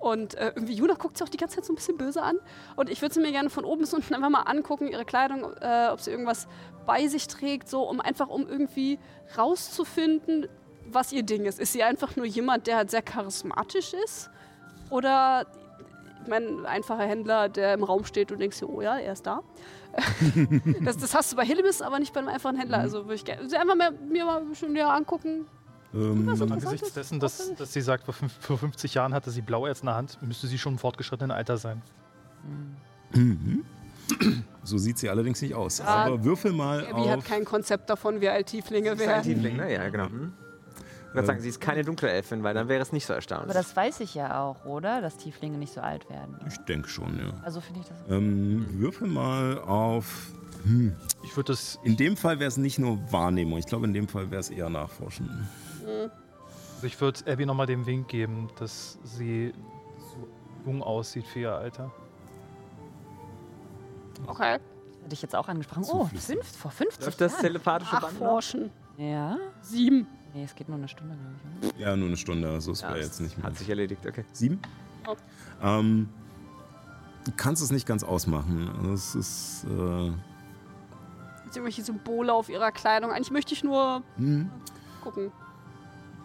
[0.03, 2.37] Und äh, irgendwie Juna guckt sie auch die ganze Zeit so ein bisschen böse an.
[2.75, 5.45] Und ich würde sie mir gerne von oben bis unten einfach mal angucken, ihre Kleidung,
[5.61, 6.49] äh, ob sie irgendwas
[6.87, 8.99] bei sich trägt, so um einfach um irgendwie
[9.39, 10.49] rauszufinden,
[10.87, 11.61] was ihr Ding ist.
[11.61, 14.29] Ist sie einfach nur jemand, der halt sehr charismatisch ist?
[14.91, 15.47] Oder
[16.25, 19.13] ich meine, ein einfacher Händler, der im Raum steht und denkst dir, oh ja, er
[19.13, 19.43] ist da.
[20.81, 22.79] das, das hast du bei Hillemis, aber nicht bei einem einfachen Händler.
[22.79, 25.47] Also würde ich gerne sie einfach mal, mir mal bisschen näher angucken.
[25.95, 29.43] Ähm, interessant Angesichts dessen, dass, dass sie sagt, vor, fünf, vor 50 Jahren hatte sie
[29.43, 31.83] Blauerz in der Hand, müsste sie schon im fortgeschrittenen Alter sein.
[34.65, 35.81] so sieht sie allerdings nicht aus.
[35.81, 37.25] Ah, Aber würfel mal Abby hat auf.
[37.25, 39.23] kein Konzept davon, wer alt Tieflinge Das ist ein wäre.
[39.23, 39.73] Tiefling, ne?
[39.73, 40.07] Ja, genau.
[40.07, 40.33] Hm?
[41.09, 43.53] Ich würde sagen, sie ist keine Dunkelelfin, weil dann wäre es nicht so Aber erstaunlich.
[43.53, 45.03] das weiß ich ja auch, oder?
[45.03, 46.37] Dass Tieflinge nicht so alt werden.
[46.49, 47.35] Ich denke schon, ja.
[47.43, 47.99] Also finde ich das.
[48.09, 50.31] Ähm, würfel mal auf.
[51.25, 53.59] Ich würde das, In dem Fall wäre es nicht nur Wahrnehmung.
[53.59, 55.49] Ich glaube, in dem Fall wäre es eher Nachforschen.
[55.87, 59.53] Also ich würde Abby nochmal den Wink geben, dass sie
[59.99, 60.29] so
[60.67, 61.91] jung aussieht für ihr Alter.
[64.27, 64.59] Okay.
[65.03, 65.85] Hätte ich jetzt auch angesprochen.
[65.89, 68.21] Oh, fünf, vor 50 Läuft das telepathische Band noch?
[68.21, 68.71] Nachforschen.
[68.97, 69.37] Ja?
[69.61, 70.07] Sieben.
[70.35, 71.81] Nee, es geht nur eine Stunde, glaube ich.
[71.81, 72.49] Ja, nur eine Stunde.
[72.49, 73.47] Also es Ja, wäre das jetzt nicht mehr.
[73.47, 74.25] Hat sich erledigt, okay.
[74.33, 74.61] Sieben?
[75.07, 75.17] Oh.
[75.63, 76.09] Ähm,
[77.25, 78.71] du kannst es nicht ganz ausmachen.
[78.79, 79.65] Also Es ist.
[79.65, 80.13] Äh,
[81.47, 83.11] irgendwelche Symbole auf ihrer Kleidung.
[83.11, 84.51] Eigentlich möchte ich nur hm,
[85.03, 85.31] gucken.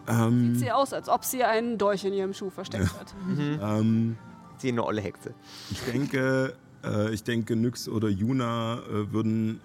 [0.08, 3.14] Ähm, Sieht sie aus, als ob sie einen Dolch in ihrem Schuh versteckt hat.
[3.38, 4.16] ähm,
[4.58, 5.34] Sie eine olle Hexe.
[5.70, 6.54] ich denke,
[6.84, 9.60] äh, ich denke, Nyx oder Juna äh, würden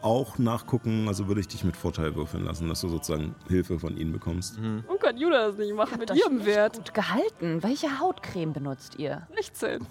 [0.00, 1.06] auch nachgucken.
[1.08, 4.58] Also würde ich dich mit Vorteil würfeln lassen, dass du sozusagen Hilfe von ihnen bekommst.
[4.58, 6.76] Und kann Juna das nicht machen mit ihrem Wert?
[6.76, 7.62] gut gehalten.
[7.62, 9.26] Welche Hautcreme benutzt ihr?
[9.34, 9.86] 16.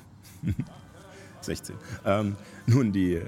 [1.41, 1.75] 16.
[2.05, 2.35] Ähm,
[2.65, 3.27] nun, die äh,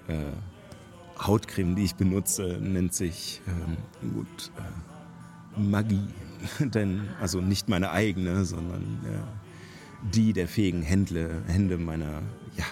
[1.19, 3.77] Hautcreme, die ich benutze, nennt sich ähm,
[4.13, 6.07] gut äh, Magie.
[6.59, 12.21] Denn, also nicht meine eigene, sondern äh, die der fähigen Händle, Hände meiner
[12.57, 12.65] ja,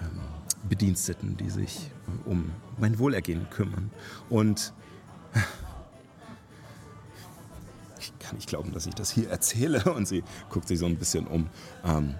[0.00, 0.20] ähm,
[0.68, 3.90] Bediensteten, die sich äh, um mein Wohlergehen kümmern.
[4.28, 4.72] Und
[8.00, 9.84] ich kann nicht glauben, dass ich das hier erzähle.
[9.94, 11.48] Und sie guckt sich so ein bisschen um.
[11.84, 12.14] Ähm,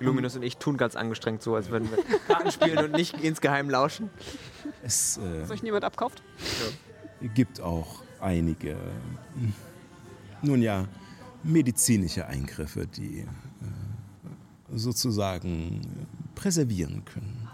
[0.00, 3.68] Luminus und ich tun ganz angestrengt so, als würden wir Karten spielen und nicht insgeheim
[3.68, 4.08] lauschen.
[4.82, 6.22] es äh, Soll ich niemand abkauft?
[7.34, 8.76] gibt auch einige,
[10.42, 10.86] nun ja,
[11.42, 13.26] medizinische Eingriffe, die äh,
[14.74, 17.48] sozusagen präservieren können.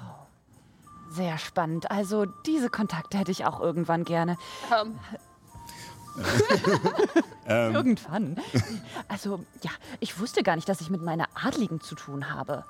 [1.11, 1.91] Sehr spannend.
[1.91, 4.37] Also diese Kontakte hätte ich auch irgendwann gerne.
[4.73, 4.99] Ähm,
[7.49, 7.75] Ähm.
[7.75, 8.37] Irgendwann.
[9.09, 9.71] Also, ja,
[10.01, 12.65] ich wusste gar nicht, dass ich mit meiner Adligen zu tun habe.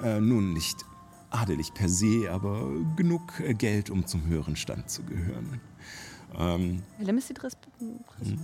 [0.00, 0.84] Äh, nun nicht
[1.30, 5.60] adelig per se, aber genug äh, Geld, um zum höheren Stand zu gehören.
[6.38, 6.82] Ähm,
[7.78, 8.38] Hm.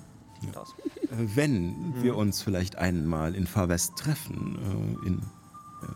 [0.51, 4.59] äh, wenn wir uns vielleicht einmal in Far West treffen,
[5.05, 5.23] äh, in äh,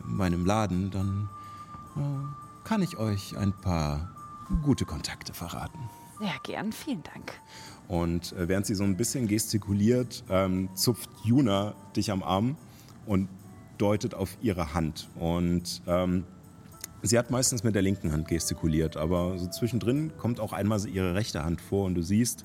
[0.04, 1.28] meinem Laden, dann
[1.96, 4.10] äh, kann ich euch ein paar
[4.62, 5.78] gute Kontakte verraten.
[6.18, 7.32] Sehr gern, vielen Dank.
[7.88, 12.56] Und äh, während sie so ein bisschen gestikuliert, ähm, zupft Juna dich am Arm
[13.06, 13.28] und
[13.78, 15.08] deutet auf ihre Hand.
[15.18, 16.24] Und ähm,
[17.06, 21.14] sie hat meistens mit der linken Hand gestikuliert, aber so zwischendrin kommt auch einmal ihre
[21.14, 22.44] rechte Hand vor und du siehst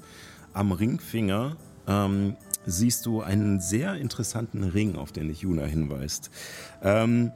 [0.53, 1.55] am Ringfinger
[1.87, 2.35] ähm,
[2.65, 6.29] siehst du einen sehr interessanten Ring, auf den dich Juna hinweist.
[6.81, 7.31] Ähm,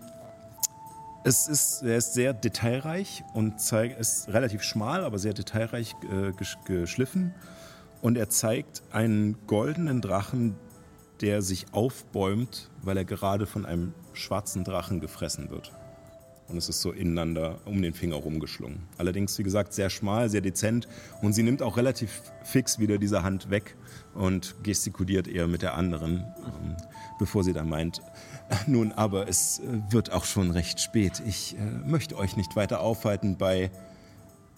[1.23, 6.31] es ist, er ist sehr detailreich und zeigt, ist relativ schmal, aber sehr detailreich äh,
[6.33, 7.33] gesch geschliffen.
[8.01, 10.55] Und er zeigt einen goldenen Drachen,
[11.21, 15.71] der sich aufbäumt, weil er gerade von einem schwarzen Drachen gefressen wird.
[16.47, 18.83] Und es ist so ineinander um den Finger rumgeschlungen.
[18.97, 20.87] Allerdings, wie gesagt, sehr schmal, sehr dezent.
[21.21, 23.75] Und sie nimmt auch relativ fix wieder diese Hand weg
[24.13, 26.75] und gestikuliert eher mit der anderen, ähm,
[27.17, 28.01] bevor sie dann meint,
[28.67, 31.23] nun, aber es äh, wird auch schon recht spät.
[31.25, 33.71] Ich äh, möchte euch nicht weiter aufhalten bei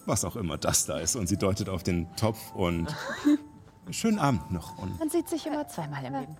[0.08, 1.14] was auch immer das da ist.
[1.14, 2.94] Und sie deutet auf den Topf und
[3.90, 4.78] schönen Abend noch.
[4.78, 6.36] Und Man sieht sich immer zweimal im Leben.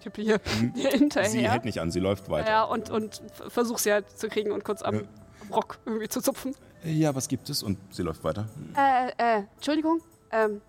[0.00, 0.72] Tippe hier Hm.
[0.74, 1.50] sie hinterher.
[1.52, 2.48] hält nicht an, sie läuft weiter.
[2.50, 5.00] Ja, und, und versuch sie halt zu kriegen und kurz am Ja.
[5.52, 6.54] Rock irgendwie zu zupfen.
[6.84, 7.62] Ja, was gibt es?
[7.62, 8.48] Und sie läuft weiter.
[8.76, 10.00] Äh, äh, Entschuldigung,
[10.32, 10.60] ähm,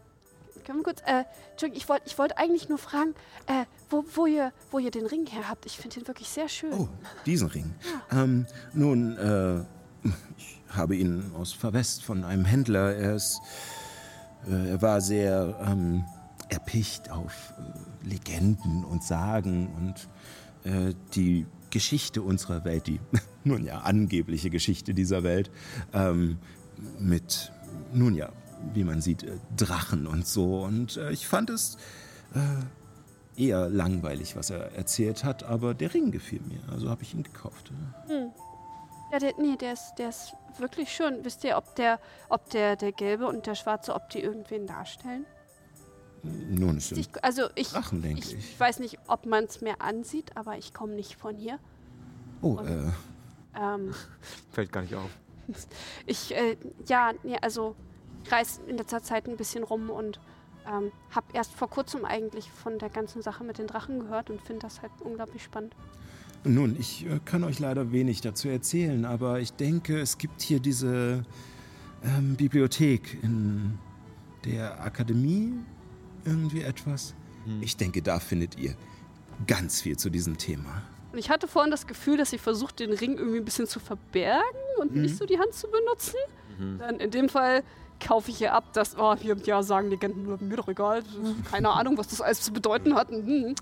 [0.65, 3.15] können wir kurz, äh, Entschuldigung, ich wollte ich wollt eigentlich nur fragen,
[3.47, 5.65] äh, wo, wo, ihr, wo ihr den Ring her habt.
[5.65, 6.73] Ich finde ihn wirklich sehr schön.
[6.73, 6.87] Oh,
[7.25, 7.73] diesen Ring.
[8.11, 12.95] Ähm, nun, äh, ich habe ihn aus Verwest von einem Händler.
[12.95, 13.39] Er ist,
[14.49, 16.03] äh, er war sehr ähm,
[16.51, 22.99] erpicht auf äh, Legenden und Sagen und äh, die Geschichte unserer Welt, die,
[23.43, 25.49] nun ja, angebliche Geschichte dieser Welt,
[25.93, 26.37] ähm,
[26.99, 27.51] mit,
[27.93, 28.31] nun ja,
[28.73, 30.63] wie man sieht, äh, Drachen und so.
[30.63, 31.77] Und äh, ich fand es
[32.35, 37.13] äh, eher langweilig, was er erzählt hat, aber der Ring gefiel mir, also habe ich
[37.13, 37.71] ihn gekauft.
[39.11, 41.23] Ja, der, nee, der ist, der ist wirklich schön.
[41.23, 41.99] Wisst ihr, ob der,
[42.29, 45.25] ob der, der gelbe und der schwarze, ob die irgendwen darstellen?
[46.23, 48.59] Nun, es sind Ich, also ich, Drachen, denke ich, ich.
[48.59, 51.59] weiß nicht, ob man es mir ansieht, aber ich komme nicht von hier.
[52.41, 52.91] Oh, äh,
[53.59, 53.93] Ähm,
[54.51, 55.09] Fällt gar nicht auf.
[56.05, 56.57] ich, äh,
[56.87, 57.75] ja, nee, also
[58.23, 60.19] ich reise in letzter Zeit ein bisschen rum und
[60.67, 64.39] ähm, habe erst vor kurzem eigentlich von der ganzen Sache mit den Drachen gehört und
[64.41, 65.75] finde das halt unglaublich spannend.
[66.43, 70.59] nun, ich äh, kann euch leider wenig dazu erzählen, aber ich denke, es gibt hier
[70.59, 71.23] diese
[72.03, 73.77] ähm, Bibliothek in
[74.45, 75.53] der Akademie,
[76.25, 77.13] irgendwie etwas.
[77.59, 78.75] Ich denke, da findet ihr
[79.47, 80.83] ganz viel zu diesem Thema.
[81.11, 83.79] Und ich hatte vorhin das Gefühl, dass sie versucht, den Ring irgendwie ein bisschen zu
[83.79, 84.43] verbergen
[84.79, 86.15] und nicht so die Hand zu benutzen.
[86.77, 87.63] Dann in dem Fall
[87.99, 91.03] kaufe ich ihr ab, dass, oh, hier, ja, sagen Legenden, mir doch egal.
[91.49, 93.11] Keine Ahnung, was das alles zu bedeuten hat.
[93.11, 93.55] Mhm.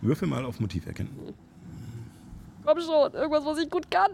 [0.00, 1.34] Würfel mal auf Motiv erkennen.
[2.64, 4.12] Komm schon, irgendwas, was ich gut kann.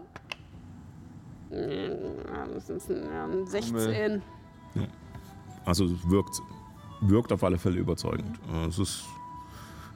[1.49, 4.21] Mm, Das ist ein ähm, 16.
[5.65, 6.41] Also es wirkt,
[7.09, 8.37] wirkt auf alle Fälle überzeugend.
[8.67, 9.03] Es ist,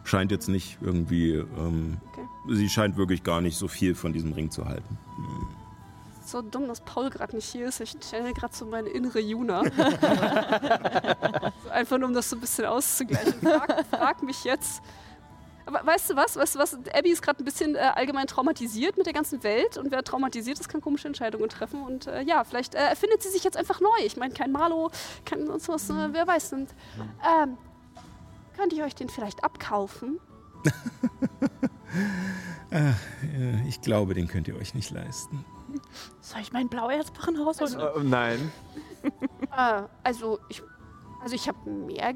[0.04, 2.56] scheint jetzt nicht irgendwie, ähm, Okay.
[2.56, 4.98] sie scheint wirklich gar nicht so viel von diesem Ring zu halten.
[6.26, 7.80] So dumm, dass Paul gerade nicht hier ist.
[7.80, 9.62] Ich stelle gerade so meine innere Juna.
[11.72, 13.34] einfach nur, um das so ein bisschen auszugleichen.
[13.42, 14.82] Frag, frag mich jetzt.
[15.66, 16.36] Aber weißt du was?
[16.36, 16.74] Weißt du was?
[16.94, 19.78] Abby ist gerade ein bisschen äh, allgemein traumatisiert mit der ganzen Welt.
[19.78, 21.84] Und wer traumatisiert ist, kann komische Entscheidungen treffen.
[21.84, 23.90] Und äh, ja, vielleicht äh, erfindet sie sich jetzt einfach neu.
[24.04, 24.92] Ich meine, kein Marlo,
[25.26, 26.54] kein sonst was, äh, wer weiß.
[26.54, 26.70] Und,
[27.44, 27.58] ähm,
[28.58, 30.20] könnte ich euch den vielleicht abkaufen?
[32.72, 32.92] Äh,
[33.68, 35.44] ich glaube, den könnt ihr euch nicht leisten.
[36.22, 37.80] Soll ich mein Blauerzbarren rausholen?
[37.80, 38.52] Äh, nein.
[39.58, 40.62] Äh, also ich,
[41.24, 42.14] also ich habe mehr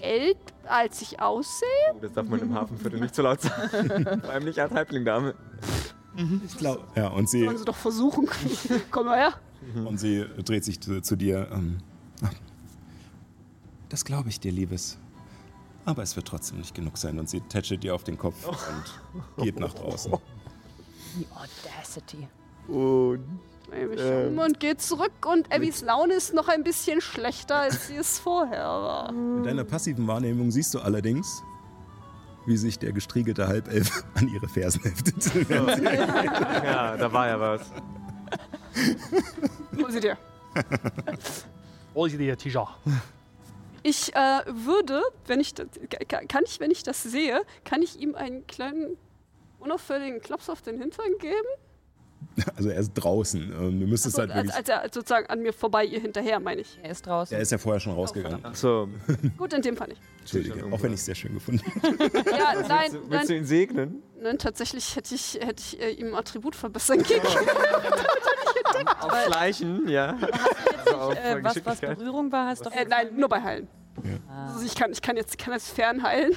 [0.00, 1.68] Geld, als ich aussehe.
[1.94, 4.20] Oh, das darf man im Hafenviertel nicht zu laut sagen.
[4.22, 5.34] Vor allem nicht als Halblingdame.
[6.44, 6.82] Ich glaube.
[6.96, 8.28] Ja, und sie, Sollen sie doch versuchen.
[8.90, 9.34] Komm mal her.
[9.84, 11.48] und sie dreht sich zu, zu dir.
[11.52, 11.78] Ähm,
[13.88, 14.98] das glaube ich dir, Liebes.
[15.84, 17.18] Aber es wird trotzdem nicht genug sein.
[17.18, 20.12] Und sie tätschelt dir auf den Kopf und geht nach draußen.
[21.16, 22.28] Die Audacity.
[22.66, 23.24] Und
[23.70, 27.96] Mich um und geht zurück und Abbys Laune ist noch ein bisschen schlechter, als sie
[27.96, 29.10] es vorher war.
[29.10, 31.42] In deiner passiven Wahrnehmung siehst du allerdings,
[32.46, 35.50] wie sich der gestriegelte Halbelf an ihre Fersen heftet.
[35.50, 37.60] ja, da war ja was.
[39.76, 40.16] Hol sie dir.
[41.94, 42.68] Hol sie dir, Tisha.
[43.82, 45.66] Ich äh, würde, wenn ich das,
[46.08, 48.96] ka- kann ich, wenn ich das sehe, kann ich ihm einen kleinen
[49.60, 51.34] unauffälligen Klaps auf den Hintern geben?
[52.56, 53.40] Also er ist draußen.
[53.42, 54.74] Ähm, Du müsstest Also, halt als, wirklich.
[54.74, 56.78] als er sozusagen an mir vorbei ihr hinterher, meine ich.
[56.82, 57.34] Er ist draußen.
[57.36, 58.38] Er ist ja vorher schon rausgegangen.
[58.42, 58.88] Ach so.
[59.36, 60.00] Gut, in dem Fall nicht.
[60.20, 61.96] Entschuldige, auch wenn ich es sehr schön gefunden habe.
[62.30, 64.02] Ja, nein, willst, du, willst nein, du ihn segnen?
[64.22, 67.22] nein, tatsächlich hätte ich, hätte ich äh, ihm Attribut verbessern gehen
[69.00, 70.16] Auf Schleichen, ja.
[70.94, 71.80] Auf äh, was, was.
[71.80, 73.68] Berührung war, hast du doch Äh, nein, nur bei Heilen.
[74.28, 74.52] Ah.
[74.52, 76.36] Also ich kann, ich kann jetzt kann jetzt fernheilen,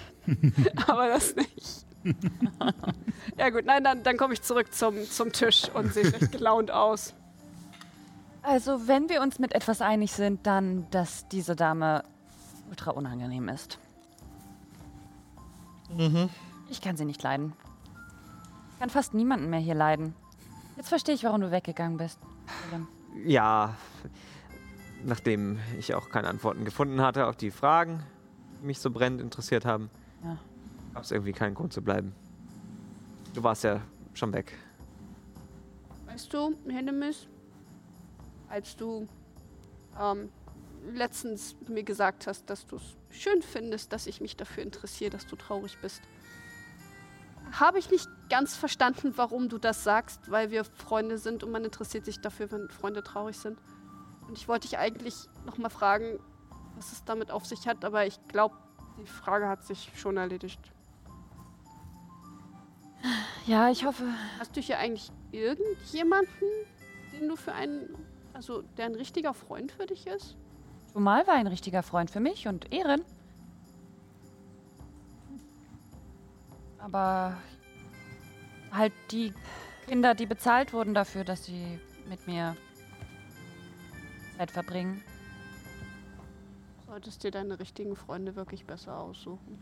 [0.88, 1.86] aber das nicht.
[3.38, 6.72] ja gut, nein, dann, dann komme ich zurück zum, zum Tisch und sehe recht gelaunt
[6.72, 7.14] aus.
[8.44, 12.04] Also, wenn wir uns mit etwas einig sind, dann, dass diese Dame
[12.70, 13.78] ultra unangenehm ist.
[16.70, 17.54] Ich kann sie nicht leiden.
[18.74, 20.16] Ich kann fast niemanden mehr hier leiden.
[20.78, 22.18] Jetzt verstehe ich, warum du weggegangen bist.
[23.26, 23.76] Ja,
[25.04, 28.02] nachdem ich auch keine Antworten gefunden hatte auf die Fragen,
[28.62, 29.90] die mich so brennend interessiert haben,
[30.24, 30.38] Ja.
[30.94, 32.14] Gab es irgendwie keinen Grund zu bleiben.
[33.34, 33.82] Du warst ja
[34.14, 34.54] schon weg.
[36.06, 37.28] Weißt du, Hennemis,
[38.50, 39.08] als du
[40.00, 40.30] ähm,
[40.94, 45.28] letztens mir gesagt hast, dass du es schön findest, dass ich mich dafür interessiere, dass
[45.28, 46.02] du traurig bist,
[47.52, 51.66] habe ich nicht ganz verstanden, warum du das sagst, weil wir Freunde sind und man
[51.66, 53.58] interessiert sich dafür, wenn Freunde traurig sind.
[54.28, 55.16] Und ich wollte dich eigentlich
[55.46, 56.20] nochmal fragen,
[56.76, 58.56] was es damit auf sich hat, aber ich glaube,
[58.98, 60.60] die Frage hat sich schon erledigt.
[63.48, 64.06] Ja, ich hoffe.
[64.40, 66.48] Hast du hier eigentlich irgendjemanden,
[67.14, 67.96] den du für einen,
[68.34, 70.38] also der ein richtiger Freund für dich ist?
[70.94, 73.04] Zumal war ein richtiger Freund für mich und Ehren.
[76.80, 77.38] Aber
[78.72, 79.34] halt die
[79.88, 82.56] Kinder, die bezahlt wurden dafür, dass sie mit mir
[84.38, 85.04] Zeit verbringen.
[86.88, 89.58] Solltest dir deine richtigen Freunde wirklich besser aussuchen.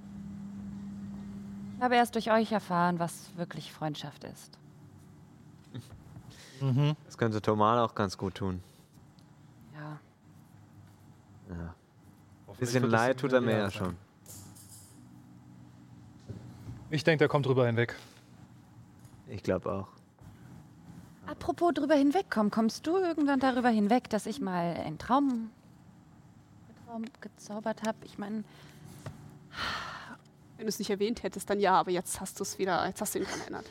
[1.80, 4.60] Ich habe erst durch euch erfahren, was wirklich Freundschaft ist.
[7.06, 8.62] Das könnte Tomal auch ganz gut tun.
[9.74, 9.98] Ja.
[11.56, 11.74] Ja.
[12.50, 13.96] Ein bisschen leid tut er mir ja schon.
[16.90, 17.96] Ich denke, der kommt drüber hinweg.
[19.30, 19.88] Ich glaube auch.
[21.28, 25.50] Apropos drüber hinwegkommen, kommst du irgendwann darüber hinweg, dass ich mal einen Traum,
[26.86, 28.00] Traum gezaubert habe?
[28.04, 28.44] Ich meine,
[30.60, 33.00] Wenn du es nicht erwähnt hättest, dann ja, aber jetzt hast du es wieder, jetzt
[33.00, 33.66] hast du ihn dran erinnert.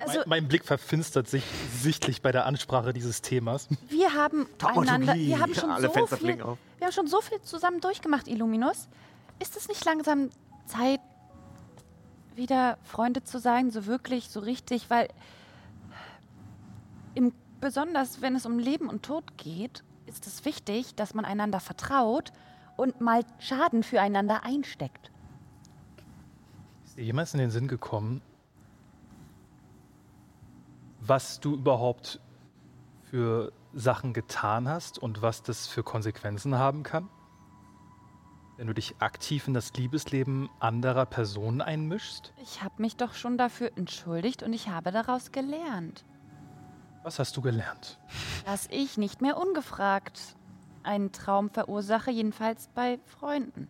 [0.00, 3.68] also mein, mein Blick verfinstert sich sichtlich bei der Ansprache dieses Themas.
[3.88, 6.46] wir haben einander, wir haben schon Alle so Fenster viel, wir
[6.82, 8.88] haben schon so viel zusammen durchgemacht, Illuminus.
[9.38, 10.30] Ist es nicht langsam
[10.66, 10.98] Zeit,
[12.34, 15.06] wieder Freunde zu sein, so wirklich, so richtig, weil
[17.14, 21.60] im, besonders wenn es um Leben und Tod geht, ist es wichtig, dass man einander
[21.60, 22.32] vertraut
[22.76, 25.12] und mal Schaden füreinander einsteckt.
[26.96, 28.22] Ist dir jemals in den Sinn gekommen,
[31.02, 32.20] was du überhaupt
[33.10, 37.10] für Sachen getan hast und was das für Konsequenzen haben kann?
[38.56, 42.32] Wenn du dich aktiv in das Liebesleben anderer Personen einmischst?
[42.42, 46.06] Ich habe mich doch schon dafür entschuldigt und ich habe daraus gelernt,
[47.02, 47.98] Was hast du gelernt?
[48.46, 50.34] dass ich nicht mehr ungefragt
[50.82, 53.68] einen Traum verursache, jedenfalls bei Freunden.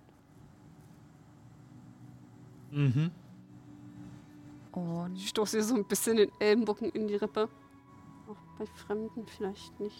[2.71, 3.11] Mhm.
[4.73, 7.49] Und Ich stoße dir so ein bisschen den Ellenbogen in die Rippe.
[8.29, 9.97] Auch bei Fremden vielleicht nicht.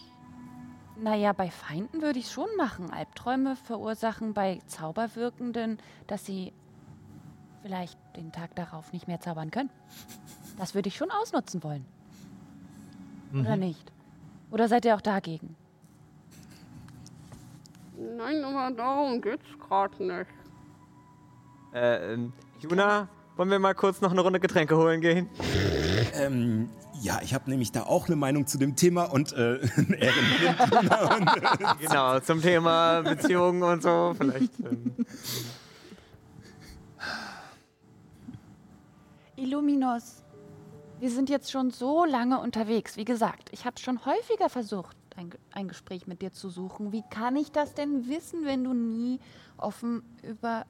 [0.99, 2.91] naja, bei Feinden würde ich es schon machen.
[2.91, 6.53] Albträume verursachen bei Zauberwirkenden, dass sie
[7.63, 9.69] vielleicht den Tag darauf nicht mehr zaubern können.
[10.57, 11.85] Das würde ich schon ausnutzen wollen.
[13.33, 13.91] Oder nicht?
[14.51, 15.55] Oder seid ihr auch dagegen?
[18.17, 20.29] Nein, aber darum geht's gerade nicht.
[21.73, 25.29] Äh, ähm, Juna, wollen wir mal kurz noch eine Runde Getränke holen gehen?
[26.13, 26.69] Ähm,
[27.01, 30.71] ja, ich habe nämlich da auch eine Meinung zu dem Thema und äh, Ehren nimmt
[30.71, 34.15] Luna und Genau, zum Thema Beziehungen und so.
[34.17, 34.59] Vielleicht.
[34.59, 34.95] Ähm,
[39.35, 40.23] Illuminos,
[40.99, 42.97] wir sind jetzt schon so lange unterwegs.
[42.97, 46.91] Wie gesagt, ich habe schon häufiger versucht, ein, ein Gespräch mit dir zu suchen.
[46.91, 49.19] Wie kann ich das denn wissen, wenn du nie
[49.57, 50.65] offen über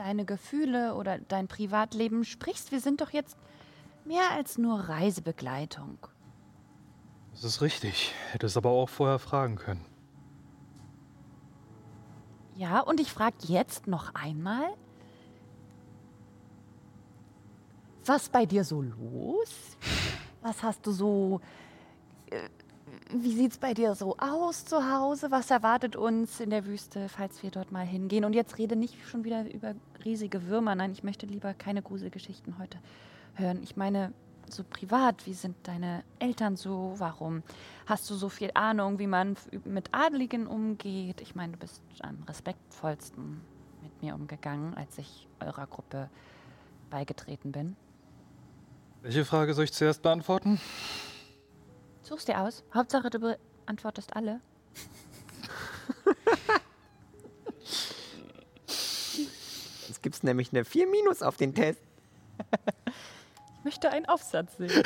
[0.00, 2.72] deine Gefühle oder dein Privatleben sprichst?
[2.72, 3.36] Wir sind doch jetzt
[4.06, 5.98] mehr als nur Reisebegleitung.
[7.32, 8.14] Das ist richtig.
[8.32, 9.84] Hättest aber auch vorher fragen können.
[12.54, 14.64] Ja, und ich frage jetzt noch einmal,
[18.06, 19.76] was bei dir so los?
[20.40, 21.40] Was hast du so
[22.30, 22.48] äh,
[23.12, 25.30] wie sieht's bei dir so aus zu Hause?
[25.30, 28.24] Was erwartet uns in der Wüste, falls wir dort mal hingehen?
[28.24, 29.74] Und jetzt rede nicht schon wieder über
[30.04, 30.74] riesige Würmer.
[30.74, 32.78] Nein, ich möchte lieber keine Gruselgeschichten heute
[33.34, 33.62] hören.
[33.62, 34.12] Ich meine,
[34.48, 36.94] so privat, wie sind deine Eltern so?
[36.98, 37.42] Warum
[37.86, 41.20] hast du so viel Ahnung, wie man mit Adligen umgeht?
[41.20, 43.40] Ich meine, du bist am respektvollsten
[43.82, 46.08] mit mir umgegangen, als ich eurer Gruppe
[46.90, 47.76] beigetreten bin.
[49.02, 50.60] Welche Frage soll ich zuerst beantworten?
[52.10, 52.64] Such's dir aus.
[52.74, 54.40] Hauptsache, du beantwortest alle.
[59.86, 61.80] Jetzt gibt's nämlich eine 4 Minus auf den Test.
[63.58, 64.82] Ich möchte einen Aufsatz sehen.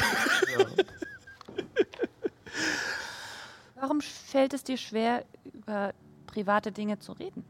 [3.77, 5.95] Warum fällt es dir schwer, über
[6.27, 7.43] private Dinge zu reden?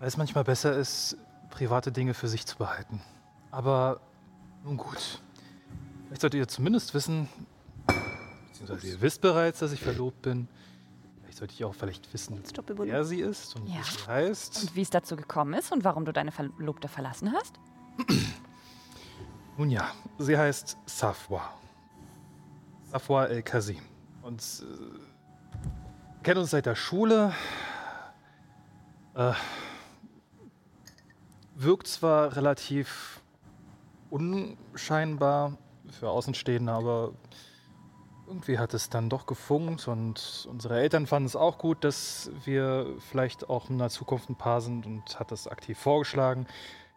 [0.00, 1.16] Weil es manchmal besser ist,
[1.48, 3.00] private Dinge für sich zu behalten.
[3.50, 4.02] Aber
[4.64, 5.22] nun gut.
[6.04, 7.30] Vielleicht solltet ihr zumindest wissen,
[8.60, 10.48] beziehungsweise ihr wisst bereits, dass ich verlobt bin.
[11.22, 12.42] Vielleicht sollte ich auch vielleicht wissen,
[12.78, 13.76] wer sie ist und Ja.
[13.76, 14.62] wie sie heißt.
[14.62, 17.54] Und wie es dazu gekommen ist und warum du deine Verlobte verlassen hast?
[19.56, 21.52] Nun ja, sie heißt Safwa.
[22.90, 23.80] Safwa El-Kazim.
[24.22, 27.32] Und äh, kennen uns seit der Schule.
[29.14, 29.32] Äh,
[31.56, 33.20] wirkt zwar relativ
[34.10, 35.56] unscheinbar
[35.90, 37.12] für Außenstehende, aber
[38.28, 42.94] irgendwie hat es dann doch gefunkt und unsere Eltern fanden es auch gut, dass wir
[43.10, 46.46] vielleicht auch in der Zukunft ein Paar sind und hat das aktiv vorgeschlagen.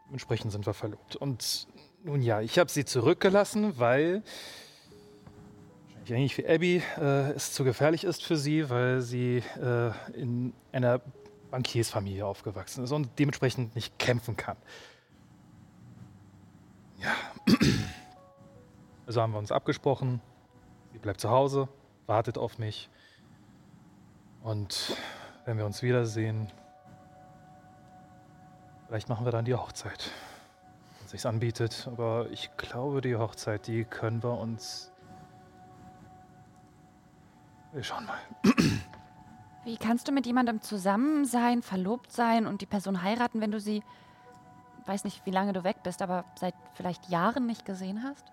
[0.08, 1.16] Dementsprechend sind wir verlobt.
[1.16, 1.68] Und
[2.04, 4.24] nun ja, ich habe sie zurückgelassen, weil
[6.12, 10.54] wahrscheinlich ähnlich wie Abby äh, es zu gefährlich ist für sie, weil sie äh, in
[10.72, 11.02] einer
[11.50, 14.58] Bankiersfamilie aufgewachsen ist und dementsprechend nicht kämpfen kann.
[17.00, 17.16] Ja.
[19.08, 20.22] Also haben wir uns abgesprochen.
[21.02, 21.68] Sie bleibt zu Hause,
[22.06, 22.88] wartet auf mich.
[24.44, 24.96] Und
[25.46, 26.52] wenn wir uns wiedersehen,
[28.86, 30.12] vielleicht machen wir dann die Hochzeit
[31.00, 31.88] wenn sich's anbietet.
[31.92, 34.92] Aber ich glaube, die Hochzeit, die können wir uns.
[37.72, 38.20] Wir schauen mal.
[39.66, 43.60] Wie kannst du mit jemandem zusammen sein, verlobt sein und die Person heiraten, wenn du
[43.60, 43.82] sie,
[44.86, 48.32] weiß nicht, wie lange du weg bist, aber seit vielleicht Jahren nicht gesehen hast?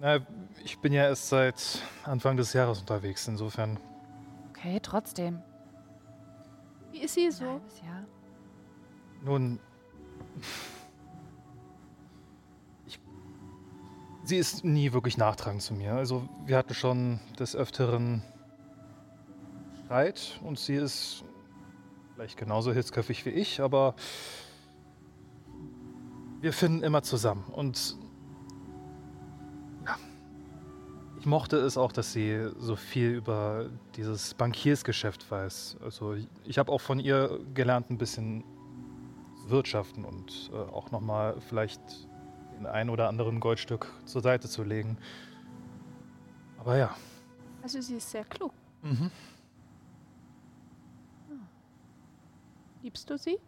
[0.00, 0.18] Na,
[0.64, 3.26] ich bin ja erst seit Anfang des Jahres unterwegs.
[3.28, 3.78] Insofern,
[4.50, 5.42] Okay, trotzdem.
[6.92, 7.44] Wie ist sie Ein so?
[7.46, 8.04] halbes Jahr.
[9.22, 9.58] nun.
[12.86, 12.98] Ich,
[14.24, 15.92] sie ist nie wirklich nachtragend zu mir.
[15.94, 18.22] Also, wir hatten schon des Öfteren
[19.84, 21.22] Streit und sie ist
[22.14, 23.94] vielleicht genauso hitzköpfig wie ich, aber
[26.40, 27.44] wir finden immer zusammen.
[27.52, 27.96] Und
[31.26, 35.78] ich mochte es auch, dass sie so viel über dieses Bankiersgeschäft weiß.
[35.82, 38.44] Also ich, habe auch von ihr gelernt, ein bisschen
[39.34, 41.80] zu wirtschaften und äh, auch nochmal vielleicht
[42.56, 44.98] den ein oder anderen Goldstück zur Seite zu legen.
[46.58, 46.96] Aber ja.
[47.60, 48.52] Also sie ist sehr klug.
[48.82, 49.10] Mhm.
[52.82, 53.40] Liebst du sie?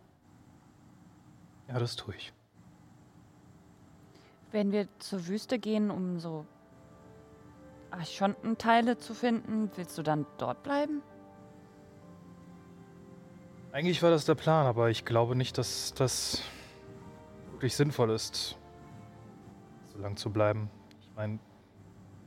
[1.69, 2.33] Ja, das tue ich.
[4.51, 6.45] Wenn wir zur Wüste gehen, um so
[7.91, 11.03] Archontenteile zu finden, willst du dann dort bleiben?
[13.73, 16.43] Eigentlich war das der Plan, aber ich glaube nicht, dass das
[17.53, 18.57] wirklich sinnvoll ist,
[19.93, 20.71] so lang zu bleiben.
[21.01, 21.39] Ich meine,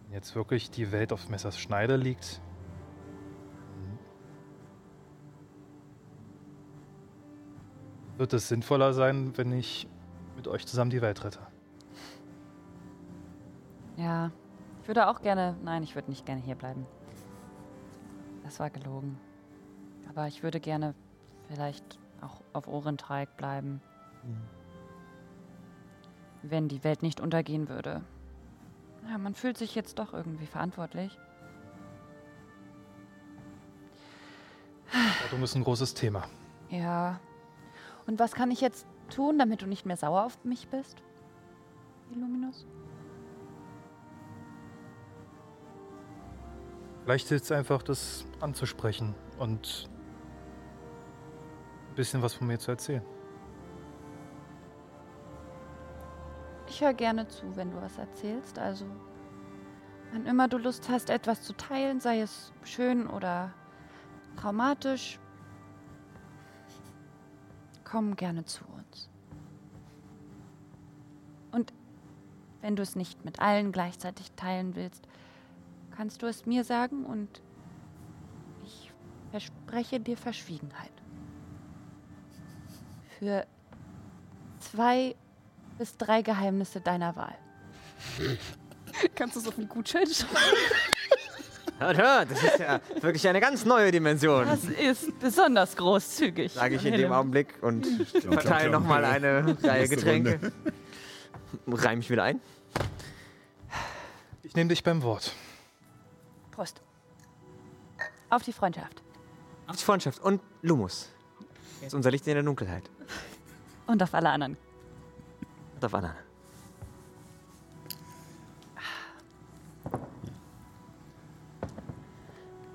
[0.03, 2.41] wenn jetzt wirklich die Welt auf Messers Schneide liegt.
[8.17, 9.88] Wird es sinnvoller sein, wenn ich
[10.35, 11.39] mit euch zusammen die Welt rette?
[13.97, 14.31] Ja,
[14.81, 15.55] ich würde auch gerne.
[15.63, 16.85] Nein, ich würde nicht gerne hier bleiben.
[18.43, 19.17] Das war gelogen.
[20.09, 20.93] Aber ich würde gerne
[21.47, 23.81] vielleicht auch auf Ohrentreik bleiben.
[26.41, 28.01] Wenn die Welt nicht untergehen würde.
[29.09, 31.17] Ja, man fühlt sich jetzt doch irgendwie verantwortlich.
[35.23, 36.27] Rettung ist ein großes Thema.
[36.69, 37.19] Ja.
[38.05, 41.01] Und was kann ich jetzt tun, damit du nicht mehr sauer auf mich bist?
[42.11, 42.65] Illuminus?
[47.03, 49.89] Vielleicht hilft es einfach, das anzusprechen und
[51.89, 53.03] ein bisschen was von mir zu erzählen.
[56.67, 58.57] Ich höre gerne zu, wenn du was erzählst.
[58.59, 58.85] Also,
[60.13, 63.51] wann immer du Lust hast, etwas zu teilen, sei es schön oder
[64.37, 65.19] traumatisch,
[67.83, 69.09] komm gerne zu uns.
[71.51, 71.73] Und
[72.61, 75.07] wenn du es nicht mit allen gleichzeitig teilen willst,
[76.01, 77.29] kannst du es mir sagen und
[78.65, 78.91] ich
[79.29, 80.89] verspreche dir Verschwiegenheit.
[83.19, 83.45] Für
[84.59, 85.13] zwei
[85.77, 87.35] bis drei Geheimnisse deiner Wahl.
[89.15, 90.57] Kannst du es auf den Gutschein schreiben?
[91.77, 94.47] Hört, hört, das ist ja wirklich eine ganz neue Dimension.
[94.47, 96.53] Das ist besonders großzügig.
[96.53, 100.51] Sage ich in dem Augenblick und verteile nochmal eine Reihe Getränke.
[101.67, 102.41] Reim mich wieder ein.
[104.41, 105.35] Ich nehme dich beim Wort.
[106.51, 106.81] Prost.
[108.29, 109.01] Auf die Freundschaft.
[109.67, 111.09] Auf die Freundschaft und Lumus.
[111.79, 112.89] Das ist unser Licht in der Dunkelheit.
[113.87, 114.57] Und auf alle anderen.
[115.75, 116.15] Und auf Anna.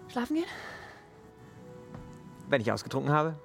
[0.08, 0.46] Schlafen gehen?
[2.48, 3.38] Wenn ich ausgetrunken habe,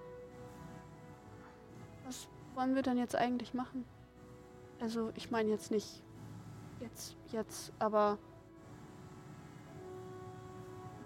[2.05, 3.85] Was wollen wir denn jetzt eigentlich machen?
[4.79, 6.01] Also, ich meine jetzt nicht
[6.79, 8.17] jetzt, jetzt, aber.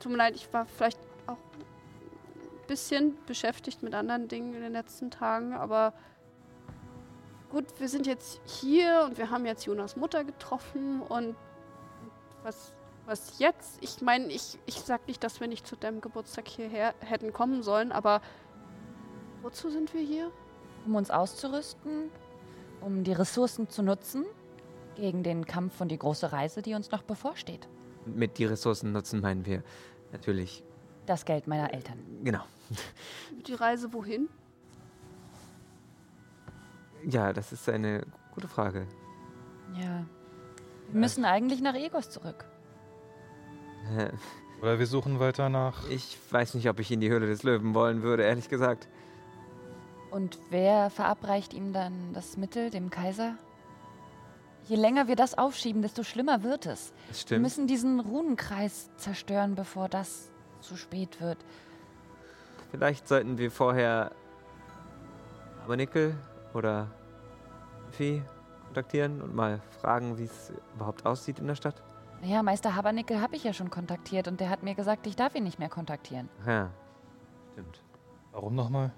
[0.06, 4.74] Tut mir leid, ich war vielleicht auch ein bisschen beschäftigt mit anderen Dingen in den
[4.74, 5.94] letzten Tagen, aber
[7.50, 11.36] gut, wir sind jetzt hier und wir haben jetzt Jonas Mutter getroffen und
[12.44, 12.72] was,
[13.08, 13.80] was jetzt?
[13.82, 17.64] Ich meine, ich, ich sag nicht, dass wir nicht zu deinem Geburtstag hierher hätten kommen
[17.64, 18.22] sollen, aber
[19.42, 20.30] wozu sind wir hier?
[20.86, 22.12] Um uns auszurüsten,
[22.80, 24.24] um die Ressourcen zu nutzen
[24.98, 27.68] gegen den Kampf und die große Reise, die uns noch bevorsteht.
[28.06, 29.64] mit die Ressourcen nutzen, meinen wir
[30.12, 30.64] natürlich.
[31.06, 32.00] Das Geld meiner Eltern.
[32.24, 32.44] Genau.
[33.48, 34.28] Die Reise wohin?
[37.06, 38.88] Ja, das ist eine gute Frage.
[39.80, 40.06] Ja.
[40.90, 42.46] Wir müssen eigentlich nach Egos zurück.
[44.62, 45.88] Oder wir suchen weiter nach.
[45.90, 48.88] Ich weiß nicht, ob ich in die Höhle des Löwen wollen würde, ehrlich gesagt.
[50.10, 53.36] Und wer verabreicht ihm dann das Mittel, dem Kaiser?
[54.68, 56.92] Je länger wir das aufschieben, desto schlimmer wird es.
[57.08, 57.42] Das Wir stimmt.
[57.44, 61.38] müssen diesen Runenkreis zerstören, bevor das zu spät wird.
[62.72, 64.12] Vielleicht sollten wir vorher
[65.64, 66.16] Abernickel
[66.54, 66.88] oder
[67.92, 68.24] Vieh
[68.66, 71.82] kontaktieren und mal fragen, wie es überhaupt aussieht in der Stadt.
[72.22, 75.36] Naja, Meister Habernickel habe ich ja schon kontaktiert und der hat mir gesagt, ich darf
[75.36, 76.28] ihn nicht mehr kontaktieren.
[76.46, 76.72] Ja,
[77.54, 77.82] stimmt.
[78.32, 78.92] Warum nochmal?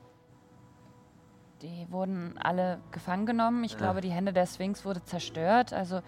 [1.61, 3.63] Die wurden alle gefangen genommen.
[3.63, 3.77] Ich Ja.
[3.79, 5.73] glaube, die Hände der Sphinx wurde zerstört.
[5.73, 6.01] Also.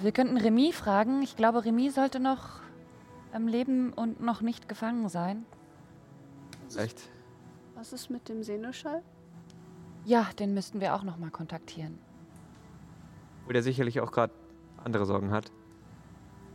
[0.00, 1.22] Wir könnten Remy fragen.
[1.22, 2.60] Ich glaube, Remy sollte noch
[3.32, 5.44] am Leben und noch nicht gefangen sein.
[6.76, 7.08] Echt?
[7.74, 9.02] Was ist mit dem Seneschall?
[10.04, 11.98] Ja, den müssten wir auch noch mal kontaktieren.
[13.46, 14.32] Wo der sicherlich auch gerade
[14.84, 15.50] andere Sorgen hat.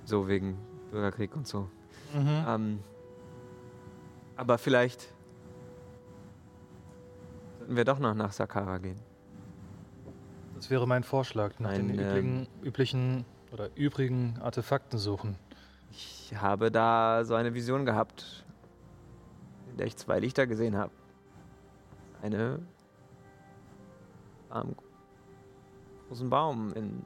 [0.06, 0.58] So wegen
[0.92, 1.70] Bürgerkrieg und so.
[2.14, 2.46] Mhm.
[2.48, 2.80] Ähm,
[4.38, 5.14] aber vielleicht
[7.72, 9.00] sollten wir doch noch nach Sakara gehen.
[10.56, 11.58] Das wäre mein Vorschlag.
[11.60, 15.38] Nach den Ein, ähm, üblichen, üblichen oder übrigen Artefakten suchen.
[15.90, 18.46] Ich habe da so eine Vision gehabt,
[19.70, 20.92] in der ich zwei Lichter gesehen habe.
[22.22, 22.60] Eine
[24.50, 24.76] am
[26.10, 27.06] großen Baum in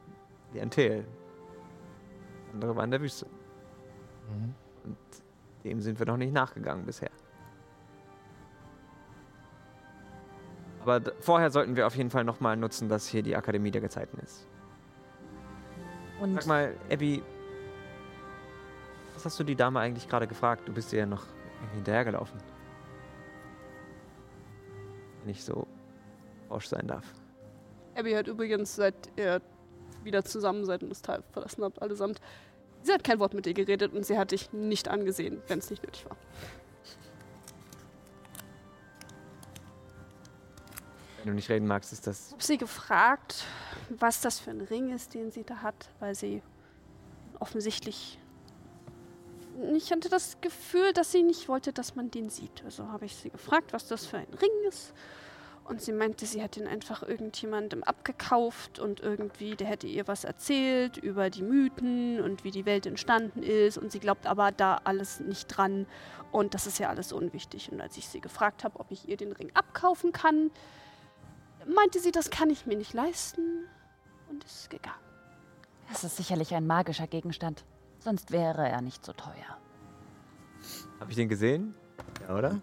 [0.54, 1.06] Liantel.
[2.54, 3.28] Andere war in der Wüste.
[4.30, 4.56] Mhm.
[4.84, 4.98] Und
[5.64, 7.12] dem sind wir noch nicht nachgegangen bisher.
[10.86, 14.20] Aber vorher sollten wir auf jeden Fall nochmal nutzen, dass hier die Akademie der Gezeiten
[14.20, 14.45] ist.
[16.22, 17.24] Und Sag mal, Abby,
[19.16, 20.68] was hast du die Dame eigentlich gerade gefragt?
[20.68, 21.24] Du bist ihr ja noch
[21.74, 22.40] hinterhergelaufen.
[25.24, 25.66] Wenn ich so
[26.49, 27.06] forsch sein darf.
[27.95, 29.41] Abby hat übrigens, seit ihr
[30.03, 32.22] wieder zusammen seid und das Tal verlassen habt, allesamt,
[32.84, 35.72] sie hat kein Wort mit dir geredet und sie hat dich nicht angesehen, wenn es
[35.72, 36.16] nicht nötig war.
[41.26, 42.27] Wenn du nicht reden magst, ist das.
[42.27, 43.45] Ich habe sie gefragt,
[43.89, 46.43] was das für ein Ring ist, den sie da hat, weil sie
[47.39, 48.19] offensichtlich.
[49.73, 52.64] Ich hatte das Gefühl, dass sie nicht wollte, dass man den sieht.
[52.64, 54.93] Also habe ich sie gefragt, was das für ein Ring ist.
[55.64, 60.26] Und sie meinte, sie hat ihn einfach irgendjemandem abgekauft und irgendwie, der hätte ihr was
[60.26, 63.80] erzählt über die Mythen und wie die Welt entstanden ist.
[63.80, 65.88] Und sie glaubt aber da alles nicht dran.
[66.31, 67.72] Und das ist ja alles unwichtig.
[67.72, 70.52] Und als ich sie gefragt habe, ob ich ihr den Ring abkaufen kann,
[71.74, 73.66] meinte sie, das kann ich mir nicht leisten
[74.30, 74.96] und ist gegangen.
[75.90, 77.64] das ist sicherlich ein magischer Gegenstand.
[78.00, 79.58] Sonst wäre er nicht so teuer.
[81.00, 81.74] Habe ich den gesehen?
[82.28, 82.62] Ja, oder?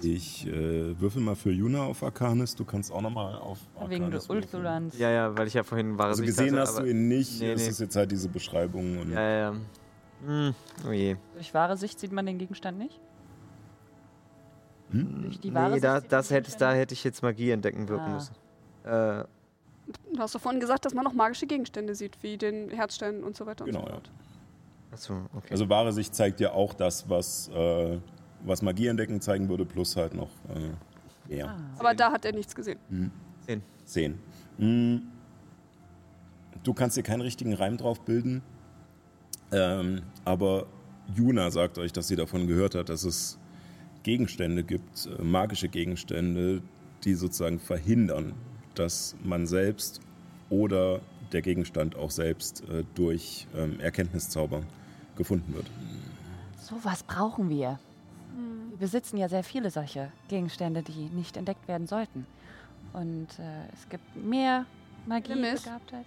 [0.00, 2.54] Ich äh, würfel mal für Juna auf Arcanis.
[2.54, 3.58] Du kannst auch nochmal auf
[3.88, 4.44] Wegen Arcanis des würfeln.
[4.44, 4.98] Ulsulans.
[4.98, 7.40] Ja, ja, weil ich ja vorhin wahre Also Sicht gesehen hatte, hast du ihn nicht.
[7.40, 7.68] Nee, es nee.
[7.68, 8.98] ist jetzt halt diese Beschreibung.
[8.98, 9.54] Und Ja, ja, ja.
[10.24, 10.54] Hm,
[10.86, 11.16] oh je.
[11.34, 13.00] Durch wahre Sicht sieht man den Gegenstand nicht?
[14.90, 15.22] Hm?
[15.22, 18.04] Durch die wahre Nee, da, das den hätte, da hätte ich jetzt Magie entdecken wirken
[18.04, 18.14] Ah.
[18.14, 18.34] müssen.
[18.84, 19.24] Äh,
[20.12, 23.34] Du hast doch vorhin gesagt, dass man noch magische Gegenstände sieht, wie den Herzstein und
[23.36, 23.94] so weiter Genau, und so ja.
[23.94, 24.10] fort.
[24.92, 25.48] Achso, okay.
[25.50, 27.98] Also wahre Sicht zeigt dir auch das, was, äh,
[28.44, 31.56] was Magie entdecken zeigen würde, plus halt noch äh, mehr.
[31.78, 32.78] Aber da hat er nichts gesehen.
[33.46, 33.62] Zehn.
[33.86, 34.18] Zehn.
[34.58, 35.02] Hm.
[36.64, 38.42] Du kannst dir keinen richtigen Reim drauf bilden,
[39.52, 40.66] ähm, aber
[41.14, 43.38] Juna sagt euch, dass sie davon gehört hat, dass es
[44.08, 46.62] Gegenstände gibt, äh, magische Gegenstände,
[47.04, 48.32] die sozusagen verhindern,
[48.74, 50.00] dass man selbst
[50.48, 51.02] oder
[51.32, 54.62] der Gegenstand auch selbst äh, durch ähm, Erkenntniszauber
[55.14, 55.66] gefunden wird.
[56.58, 57.78] Sowas brauchen wir.
[58.70, 62.26] Wir besitzen ja sehr viele solche Gegenstände, die nicht entdeckt werden sollten.
[62.94, 64.64] Und äh, es gibt mehr
[65.04, 65.34] Magie?
[65.34, 66.06] Begabtheit.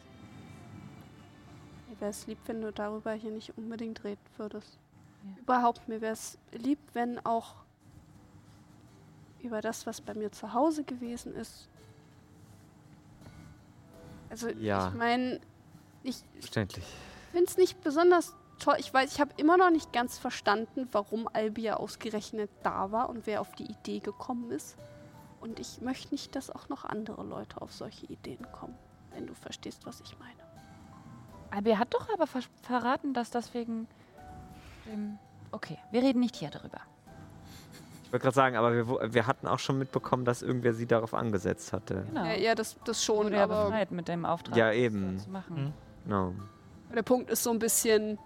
[1.87, 4.79] Mir wäre es lieb, wenn du darüber hier nicht unbedingt reden würdest.
[5.23, 5.41] Ja.
[5.43, 7.61] Überhaupt, mir wäre es lieb, wenn auch
[9.43, 11.68] über das, was bei mir zu Hause gewesen ist.
[14.30, 14.89] Also, Ja.
[14.89, 15.39] ich meine,
[16.03, 16.85] ich Verständlich.
[17.31, 18.76] finde es nicht besonders toll.
[18.80, 23.27] Ich weiß, ich habe immer noch nicht ganz verstanden, warum Albia ausgerechnet da war und
[23.27, 24.77] wer auf die Idee gekommen ist.
[25.41, 28.77] Und ich möchte nicht, dass auch noch andere Leute auf solche Ideen kommen,
[29.11, 30.39] wenn du verstehst, was ich meine.
[31.49, 33.88] Aber er hat doch aber ver verraten, dass das wegen
[34.85, 35.18] dem.
[35.51, 36.80] Okay, wir reden nicht hier darüber.
[38.11, 41.13] Ich wollte gerade sagen, aber wir, wir hatten auch schon mitbekommen, dass irgendwer sie darauf
[41.13, 42.03] angesetzt hatte.
[42.09, 42.25] Genau.
[42.25, 44.57] Ja, ja das, das schon, Wurde ja aber befreit mit dem Auftrag.
[44.57, 45.17] Ja, das eben.
[45.17, 45.55] zu machen.
[45.55, 45.73] Mhm.
[46.03, 46.33] Genau.
[46.93, 48.19] der Punkt ist so ein bisschen,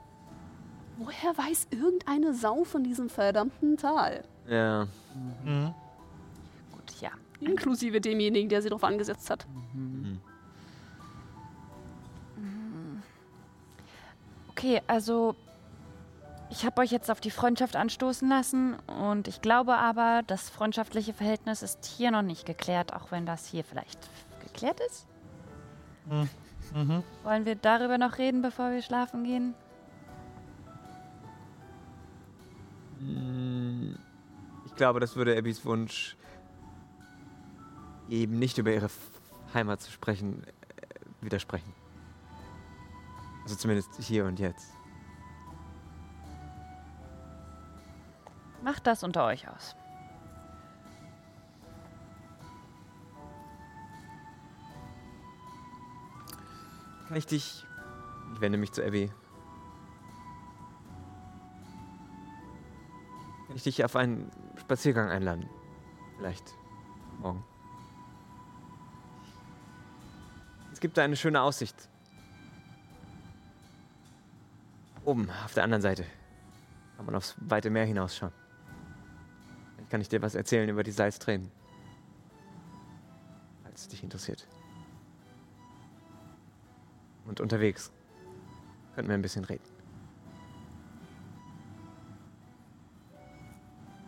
[0.98, 4.24] woher weiß irgendeine Sau von diesem verdammten Tal?
[4.48, 4.88] Ja.
[5.44, 5.76] Mhm.
[6.72, 7.12] Gut, ja.
[7.40, 9.46] Inklusive demjenigen, der sie darauf angesetzt hat.
[14.50, 15.36] Okay, also
[16.50, 21.14] ich habe euch jetzt auf die Freundschaft anstoßen lassen und ich glaube aber, das freundschaftliche
[21.14, 24.00] Verhältnis ist hier noch nicht geklärt, auch wenn das hier vielleicht
[24.44, 25.08] geklärt ist.
[26.06, 27.04] Mhm.
[27.24, 29.54] Wollen wir darüber noch reden, bevor wir schlafen gehen?
[34.66, 36.16] Ich glaube, das würde Abbys Wunsch,
[38.10, 38.90] eben nicht über ihre
[39.54, 40.46] Heimat zu sprechen, äh,
[41.22, 41.74] widersprechen.
[43.44, 44.72] Also zumindest hier und jetzt.
[48.66, 49.76] Macht das unter euch aus.
[57.08, 57.64] Kann ich dich.
[58.34, 59.12] Ich wende mich zu Abby.
[63.46, 65.48] Kann ich dich auf einen Spaziergang einladen?
[66.18, 66.56] Vielleicht
[67.20, 67.46] morgen.
[70.74, 71.88] Es gibt da eine schöne Aussicht.
[75.04, 76.04] Oben, auf der anderen Seite.
[76.98, 78.34] Kann man aufs weite Meer hinausschauen.
[79.90, 81.52] Kann ich dir was erzählen über die Salztränen.
[83.64, 84.48] Falls es dich interessiert.
[87.26, 87.92] Und unterwegs
[88.94, 89.64] könnten wir ein bisschen reden.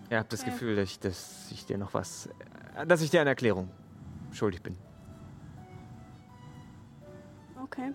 [0.10, 0.52] Ihr habt das Okay.
[0.52, 2.30] Gefühl, dass ich, dass ich dir noch was,
[2.76, 3.70] äh, dass ich dir eine Erklärung
[4.32, 4.78] schuldig bin.
[7.62, 7.94] Okay.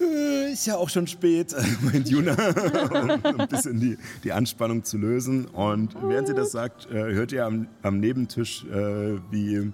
[0.00, 4.98] Äh, Ist ja auch schon spät, meint Juna, um ein bisschen die, die Anspannung zu
[4.98, 5.46] lösen.
[5.46, 9.70] Und während sie das sagt, äh, hört ihr am, am Nebentisch, äh, wie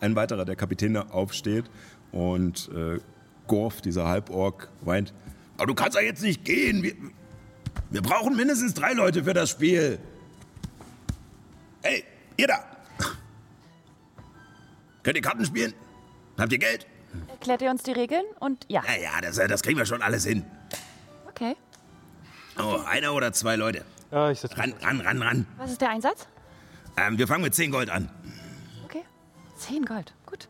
[0.00, 1.64] ein weiterer der Kapitäne aufsteht
[2.12, 2.70] und
[3.46, 5.12] Gorf, dieser Halborg, weint.
[5.56, 6.82] Aber du kannst ja jetzt nicht gehen.
[6.82, 6.94] Wir,
[7.90, 9.98] wir brauchen mindestens drei Leute für das Spiel.
[11.82, 12.04] Hey,
[12.36, 12.64] ihr da!
[15.02, 15.72] Könnt ihr Karten spielen?
[16.38, 16.86] Habt ihr Geld?
[17.28, 18.24] Erklärt ihr uns die Regeln?
[18.40, 20.44] Und ja, Ja, ja, das, das kriegen wir schon alles hin.
[21.28, 21.56] okay.
[22.58, 23.84] Oh, einer oder zwei Leute.
[24.12, 25.46] Ja, ich setze Ran, ran, ran, ran.
[25.56, 26.28] Was ist der Einsatz?
[26.96, 28.08] Ähm, wir fangen mit 10 Gold an.
[28.84, 29.02] Okay.
[29.56, 30.14] Zehn Gold.
[30.26, 30.48] Gut.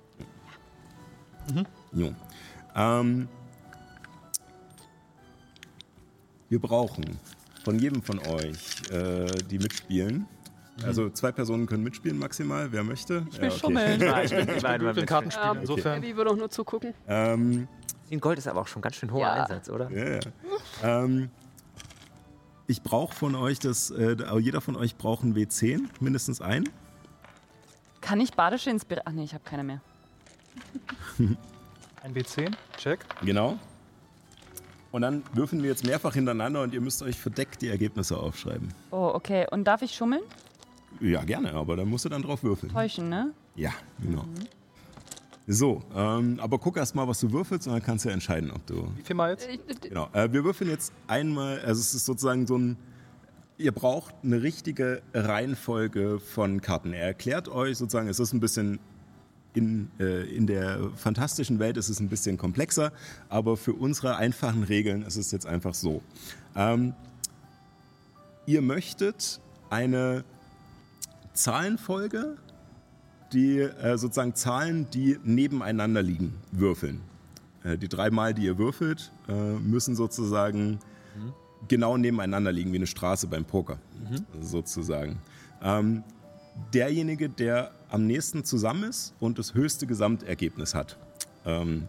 [1.92, 2.14] Jo.
[2.74, 3.28] Ähm,
[6.50, 7.18] wir brauchen
[7.64, 10.26] von jedem von euch, äh, die mitspielen.
[10.82, 13.26] Also zwei Personen können mitspielen maximal, wer möchte.
[13.30, 14.00] Ich will schummeln.
[14.02, 15.98] Ja, ich bin, ich Ich bin gut im Kartenspiel, Ähm, insofern.
[15.98, 16.94] Abby würde auch nur zugucken.
[17.06, 17.68] Ähm,
[18.08, 19.32] 10 Gold ist aber auch schon ganz schön hoher Ja.
[19.44, 19.90] Einsatz, oder?
[19.90, 21.04] ja, ja.
[21.04, 21.30] ähm,
[22.66, 26.68] ich brauche von euch das, äh, jeder von euch braucht ein W10, mindestens ein.
[28.00, 29.04] Kann ich badische Inspiration.
[29.06, 29.80] Ach nee, ich habe keine mehr.
[32.02, 33.00] Ein W10, check.
[33.24, 33.58] Genau.
[34.92, 38.72] Und dann würfeln wir jetzt mehrfach hintereinander und ihr müsst euch verdeckt die Ergebnisse aufschreiben.
[38.90, 39.46] Oh, okay.
[39.50, 40.22] Und darf ich schummeln?
[41.00, 42.72] Ja, gerne, aber dann musst du dann drauf würfeln.
[42.72, 43.32] Täuschen, ne?
[43.56, 43.72] Ja,
[44.02, 44.24] genau.
[45.46, 48.50] So, ähm, aber guck erst mal, was du würfelst und dann kannst du ja entscheiden,
[48.50, 48.88] ob du.
[48.96, 49.46] Wie viel mal jetzt?
[49.48, 50.08] Ich- ich- Genau.
[50.14, 52.76] Äh, wir würfeln jetzt einmal, also es ist sozusagen so ein
[53.56, 56.92] ihr braucht eine richtige Reihenfolge von Karten.
[56.92, 58.80] Er erklärt euch sozusagen, es ist ein bisschen
[59.52, 62.90] in, äh, in der fantastischen Welt ist es ein bisschen komplexer,
[63.28, 66.02] aber für unsere einfachen Regeln ist es jetzt einfach so.
[66.56, 66.94] Ähm,
[68.46, 69.40] ihr möchtet
[69.70, 70.24] eine
[71.34, 72.36] Zahlenfolge,
[73.32, 77.00] die äh, sozusagen Zahlen, die nebeneinander liegen, würfeln.
[77.64, 80.78] Äh, die dreimal, die ihr würfelt, äh, müssen sozusagen
[81.16, 81.32] mhm.
[81.68, 83.78] genau nebeneinander liegen, wie eine Straße beim Poker,
[84.08, 84.24] mhm.
[84.40, 85.18] sozusagen.
[85.62, 86.04] Ähm,
[86.72, 90.98] derjenige, der am nächsten zusammen ist und das höchste Gesamtergebnis hat,
[91.44, 91.88] ähm,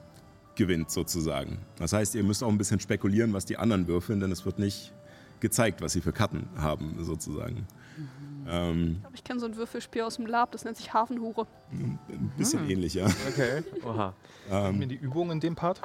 [0.55, 1.59] gewinnt sozusagen.
[1.77, 4.57] Das heißt, ihr müsst auch ein bisschen spekulieren, was die anderen würfeln, denn es wird
[4.57, 4.93] nicht
[5.41, 7.67] gezeigt, was sie für Karten haben, sozusagen.
[7.97, 8.34] Mhm.
[8.47, 11.47] Ähm, ich glaube, ich kenne so ein Würfelspiel aus dem Lab, das nennt sich Hafenhure.
[11.71, 12.69] Ein bisschen hm.
[12.69, 13.05] ähnlich, ja.
[13.29, 13.63] Okay.
[13.83, 14.13] Oha.
[14.49, 15.81] Ähm, mir die Übung in dem Part?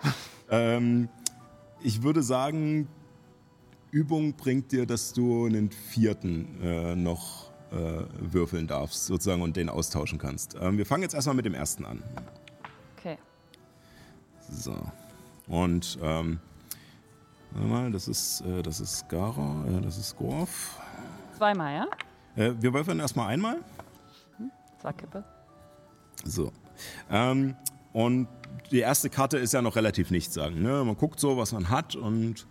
[0.50, 1.08] Ähm,
[1.82, 2.88] ich würde sagen,
[3.90, 9.68] Übung bringt dir, dass du einen vierten äh, noch äh, würfeln darfst, sozusagen, und den
[9.68, 10.56] austauschen kannst.
[10.60, 12.02] Ähm, wir fangen jetzt erstmal mit dem ersten an.
[12.98, 13.16] Okay.
[14.50, 14.74] So.
[15.46, 16.40] Und, ähm,
[17.52, 20.78] warte mal, das ist, äh, das ist Gara, äh, das ist Gorf.
[21.36, 21.86] Zweimal, ja?
[22.36, 23.58] Äh, wir würfeln erstmal einmal.
[24.36, 24.50] Hm,
[24.96, 25.24] Kippe.
[26.24, 26.52] So.
[27.10, 27.56] Ähm,
[27.92, 28.28] und
[28.70, 30.62] die erste Karte ist ja noch relativ nichtssagend.
[30.62, 30.84] Ne?
[30.84, 32.46] Man guckt so, was man hat und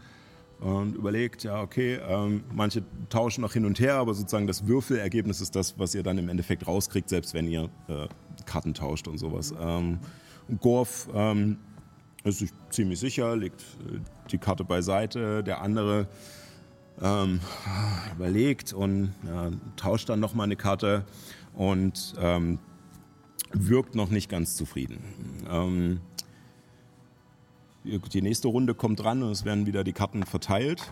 [0.59, 5.39] und überlegt, ja, okay, ähm, manche tauschen noch hin und her, aber sozusagen das Würfelergebnis
[5.39, 8.07] ist das, was ihr dann im Endeffekt rauskriegt, selbst wenn ihr äh,
[8.45, 9.53] Karten tauscht und sowas.
[9.59, 9.99] Ähm,
[10.59, 11.57] Gorf ähm,
[12.25, 13.99] ist sich ziemlich sicher, legt äh,
[14.31, 16.07] die Karte beiseite, der andere
[17.01, 17.39] ähm,
[18.15, 21.05] überlegt und ja, tauscht dann nochmal eine Karte
[21.53, 22.59] und ähm,
[23.51, 24.99] wirkt noch nicht ganz zufrieden.
[25.49, 26.01] Ähm,
[27.83, 30.87] die nächste Runde kommt dran und es werden wieder die Karten verteilt.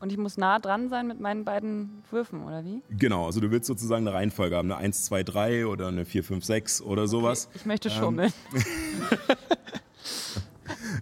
[0.00, 2.82] Und ich muss nah dran sein mit meinen beiden Würfen, oder wie?
[2.88, 6.22] Genau, also du willst sozusagen eine Reihenfolge haben, eine 1, 2, 3 oder eine 4,
[6.22, 7.48] 5, 6 oder okay, sowas.
[7.54, 8.32] Ich möchte schummeln.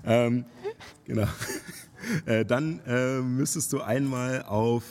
[0.05, 0.44] Ähm, ähm,
[1.05, 1.27] genau.
[2.27, 4.85] Äh, dann äh, müsstest du einmal auf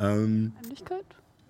[0.00, 0.52] ähm?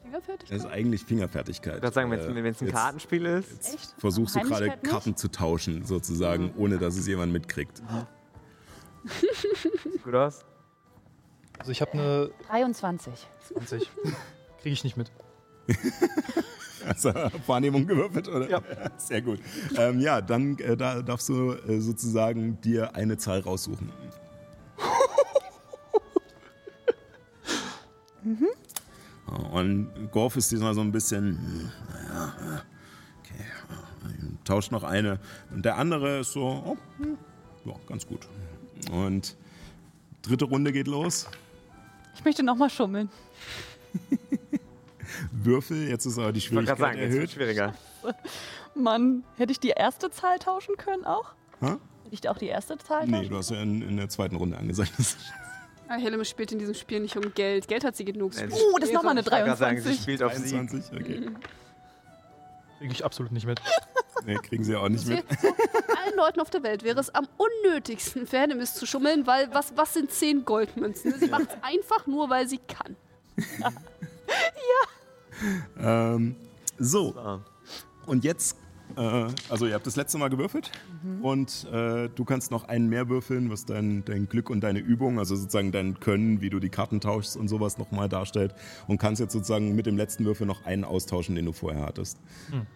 [0.03, 0.51] Fingerfertigkeit?
[0.51, 1.77] Das ist eigentlich Fingerfertigkeit.
[1.77, 3.75] Ich würde sagen, wenn es ein Kartenspiel ist.
[3.75, 3.95] Echt?
[3.99, 6.53] Versuchst du gerade Karten zu tauschen, sozusagen, mhm.
[6.57, 7.83] ohne dass es jemand mitkriegt.
[9.83, 10.45] Sieht gut aus.
[11.59, 12.31] Also ich habe eine...
[12.49, 13.13] 23.
[13.55, 13.91] 20.
[14.63, 15.11] Kriege ich nicht mit.
[16.87, 17.13] Also
[17.47, 18.49] Wahrnehmung gewürfelt, oder?
[18.49, 18.63] Ja.
[18.97, 19.41] Sehr gut.
[19.77, 23.91] Ähm, ja, dann äh, da darfst du äh, sozusagen dir eine Zahl raussuchen.
[28.23, 28.49] Mhm.
[29.53, 32.63] Und Gorf ist diesmal so ein bisschen, naja,
[33.21, 33.45] okay,
[34.45, 35.21] tauscht noch eine.
[35.51, 36.77] Und der andere ist so, oh,
[37.65, 38.27] ja, ganz gut.
[38.91, 39.37] Und
[40.23, 41.29] dritte Runde geht los.
[42.15, 43.11] Ich möchte nochmal schummeln.
[45.33, 47.23] Würfel, jetzt ist aber die Schwierigkeit sagen, erhöht.
[47.23, 47.75] Jetzt schwieriger.
[48.75, 51.35] Mann, hätte ich die erste Zahl tauschen können auch?
[51.61, 51.79] Ha?
[52.11, 54.93] Ich auch die erste Zahl Nee, du hast ja in, in der zweiten Runde angesagt.
[55.89, 57.67] Ah, Helene spielt in diesem Spiel nicht um Geld.
[57.67, 58.33] Geld hat sie genug.
[58.37, 59.59] Oh, das ist nochmal eine 23.
[59.59, 61.21] Sagen, sie spielt auf 23, okay.
[61.21, 61.37] Mhm.
[62.79, 63.61] Kriege ich absolut nicht mit.
[64.27, 65.25] Nee, kriegen sie auch nicht mit.
[65.41, 69.77] Allen Leuten auf der Welt wäre es am unnötigsten, für Hennemis zu schummeln, weil was,
[69.77, 71.15] was sind 10 Goldmünzen?
[71.21, 72.97] Sie macht es einfach nur, weil sie kann.
[75.79, 76.15] ja.
[76.15, 76.35] Ähm,
[76.79, 77.41] so.
[78.07, 78.57] Und jetzt
[78.99, 80.73] äh, also ihr habt das letzte Mal gewürfelt
[81.03, 81.25] mhm.
[81.25, 85.19] und äh, du kannst noch einen mehr würfeln, was dein, dein Glück und deine Übung,
[85.21, 88.55] also sozusagen dein Können, wie du die Karten tauschst und sowas nochmal darstellt
[88.89, 92.19] und kannst jetzt sozusagen mit dem letzten Würfel noch einen austauschen, den du vorher hattest.
[92.51, 92.67] Mhm.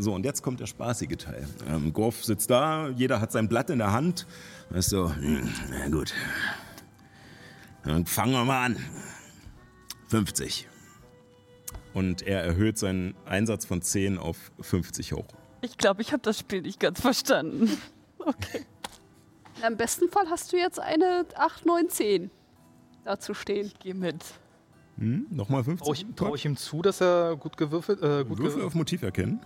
[0.00, 1.48] So, und jetzt kommt der spaßige Teil.
[1.68, 4.28] Ähm, Gorf sitzt da, jeder hat sein Blatt in der Hand.
[4.70, 6.14] Weißt du, hm, na gut.
[7.82, 8.76] Dann fangen wir mal an.
[10.06, 10.68] 50
[11.98, 15.26] und er erhöht seinen Einsatz von 10 auf 50 hoch.
[15.62, 17.70] Ich glaube, ich habe das Spiel nicht ganz verstanden.
[18.20, 18.66] Okay.
[19.66, 22.30] Im besten Fall hast du jetzt eine 8, 9, 10
[23.04, 23.68] dazu stehen.
[23.68, 24.22] Ich gehe mit.
[24.98, 25.86] Hm, Nochmal 50.
[25.86, 29.02] Traue ich, trau ich, ihm zu, dass er gut gewürfelt äh, gut Würfel auf Motiv
[29.02, 29.40] erkennen.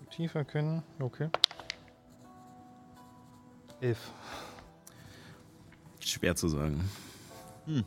[0.00, 1.28] Motiv erkennen, okay.
[3.82, 3.98] 11.
[6.00, 6.80] Schwer zu sagen.
[7.66, 7.84] Hm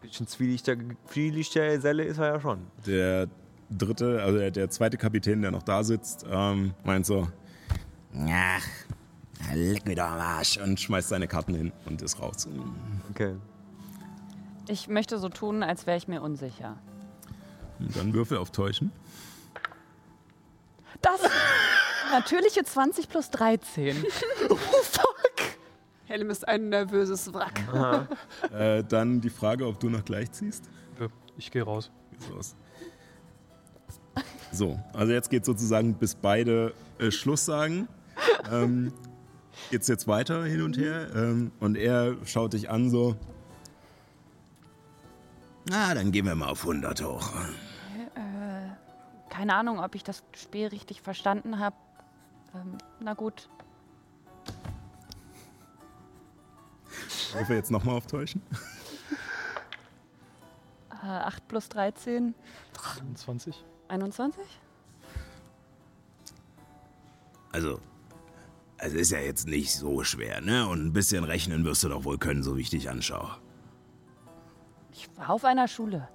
[0.00, 2.66] bisschen zwielichter Geselle ist er ja schon.
[2.86, 3.28] Der
[3.70, 7.28] dritte, also der, der, zweite Kapitän, der noch da sitzt, ähm, meint so,
[8.14, 8.66] ach,
[9.54, 12.48] leck mir doch am Arsch und schmeißt seine Karten hin und ist raus.
[13.10, 13.36] Okay.
[14.68, 16.78] Ich möchte so tun, als wäre ich mir unsicher.
[17.78, 18.92] Und dann Würfel auf Täuschen.
[21.00, 21.20] Das!
[22.12, 23.96] Natürliche 20 plus 13.
[26.08, 27.60] Helm ist ein nervöses Wrack.
[28.52, 30.64] Äh, dann die Frage, ob du noch gleich ziehst.
[30.98, 31.90] Ja, ich gehe raus.
[32.30, 32.56] Los.
[34.50, 37.88] So, also jetzt geht sozusagen, bis beide äh, Schluss sagen.
[38.50, 38.92] Ähm,
[39.70, 43.14] geht's jetzt weiter hin und her ähm, und er schaut dich an so.
[45.68, 47.32] Na, dann gehen wir mal auf 100 hoch.
[49.28, 51.76] Keine Ahnung, ob ich das Spiel richtig verstanden habe.
[52.54, 53.48] Ähm, na gut.
[57.32, 58.42] Wollen wir jetzt nochmal auftäuschen?
[61.02, 62.34] Äh, 8 plus 13,
[62.72, 63.64] 25.
[63.88, 64.44] 21?
[67.52, 67.80] Also,
[68.78, 70.68] also ist ja jetzt nicht so schwer, ne?
[70.68, 73.38] Und ein bisschen rechnen wirst du doch wohl können, so wie ich dich anschaue.
[74.92, 76.08] Ich war auf einer Schule.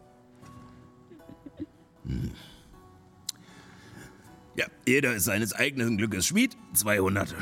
[4.56, 6.56] Ja, jeder ist seines eigenen Glückes Schmied.
[6.74, 7.34] 200.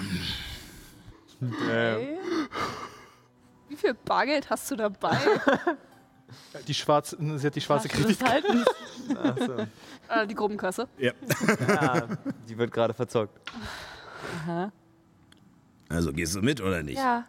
[3.71, 5.17] Wie viel Bargeld hast du dabei?
[6.67, 8.21] Die schwarze, sie hat die schwarze Kannst du Kredit.
[8.21, 9.17] das halten?
[9.17, 9.53] Achso.
[10.09, 10.87] äh, die Gruppenkasse.
[10.97, 11.13] Ja.
[11.67, 12.07] Ja,
[12.49, 13.39] die wird gerade verzockt.
[14.43, 14.71] Aha.
[15.89, 16.97] Also gehst du mit oder nicht?
[16.97, 17.25] Ja.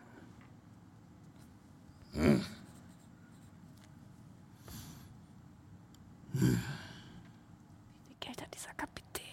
[6.32, 6.58] Wie viel
[8.20, 9.24] Geld hat dieser Kapitän?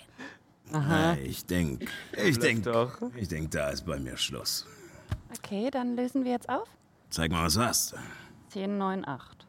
[0.72, 2.98] Na, ich denke, ich denke, doch.
[3.16, 4.66] ich denke, da ist bei mir Schluss.
[5.38, 6.68] Okay, dann lösen wir jetzt auf.
[7.10, 7.96] Zeig mal, was du hast.
[8.50, 9.48] 10, 9, 8.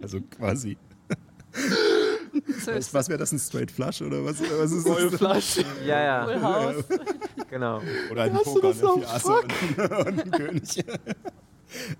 [0.00, 0.76] Also quasi.
[2.66, 5.14] Was, was wäre das, ein Straight Flush oder was, was ist das?
[5.14, 5.64] Flash.
[5.84, 6.84] Ja, ja, Full House.
[7.50, 7.80] genau.
[8.10, 8.74] Oder ein Poker, ne?
[8.74, 10.84] Vier Asse und, und ein König.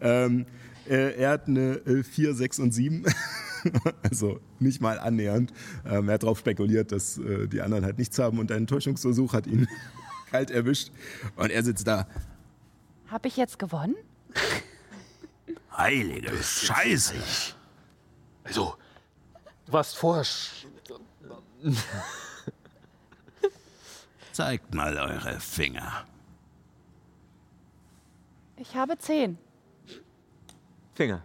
[0.01, 0.47] ähm,
[0.89, 3.05] äh, er hat eine äh, 4, 6 und 7.
[4.03, 5.53] also nicht mal annähernd.
[5.86, 9.32] Ähm, er hat darauf spekuliert, dass äh, die anderen halt nichts haben und ein Täuschungsversuch
[9.32, 9.66] hat ihn
[10.35, 10.90] kalt erwischt.
[11.36, 12.09] Und er sitzt da.
[13.09, 13.94] Habe ich jetzt gewonnen?
[15.77, 17.15] Heilige Scheiße.
[18.43, 18.74] Also,
[19.66, 20.24] du warst vorher.
[20.24, 20.66] sch-
[24.32, 26.05] Zeigt mal eure Finger.
[28.56, 29.39] Ich habe 10.
[30.94, 31.23] Finger.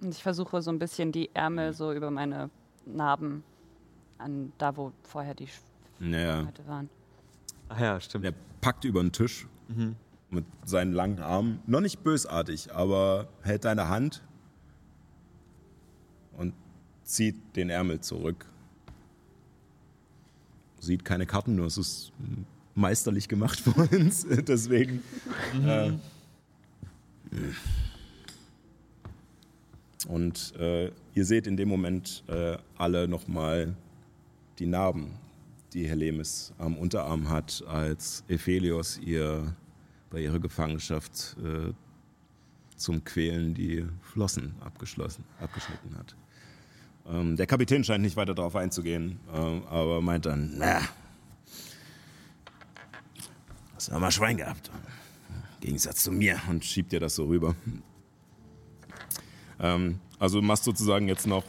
[0.00, 2.48] Und ich versuche so ein bisschen die Ärmel so über meine
[2.86, 3.44] Narben
[4.16, 5.48] an da, wo vorher die
[5.98, 6.40] Naja.
[6.42, 6.88] Schwerte waren.
[7.74, 8.26] Ach ja, stimmt.
[8.26, 9.46] Er packt über den Tisch
[10.30, 11.60] mit seinen langen Armen.
[11.66, 14.22] Noch nicht bösartig, aber hält deine Hand
[16.36, 16.52] und
[17.02, 18.46] zieht den Ärmel zurück.
[20.80, 22.12] Sieht keine Karten, nur es ist
[22.74, 24.26] meisterlich gemacht von uns.
[24.28, 25.02] Deswegen.
[25.64, 25.92] Äh,
[30.08, 33.74] und äh, ihr seht in dem Moment äh, alle nochmal
[34.58, 35.12] die Narben,
[35.74, 39.54] die Helemis am Unterarm hat, als Ephelios ihr
[40.10, 41.72] bei ihrer Gefangenschaft äh,
[42.76, 46.14] zum Quälen die Flossen abgeschlossen, abgeschnitten hat.
[47.08, 50.80] Ähm, der Kapitän scheint nicht weiter darauf einzugehen, ähm, aber meint dann, na,
[53.74, 54.70] hast du mal Schwein gehabt.
[55.54, 57.54] Im Gegensatz zu mir und schiebt dir das so rüber.
[59.58, 61.44] Ähm, also du machst sozusagen jetzt noch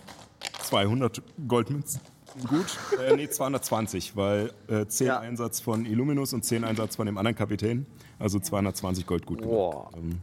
[0.62, 2.00] 200 Goldmünzen.
[2.48, 5.20] Gut, äh, nee, 220, weil äh, 10 Ja.
[5.20, 7.86] Einsatz von Illuminus und 10 Einsatz von dem anderen Kapitän.
[8.20, 9.94] Also 220 Gold gut gemacht.
[9.96, 10.20] Ähm,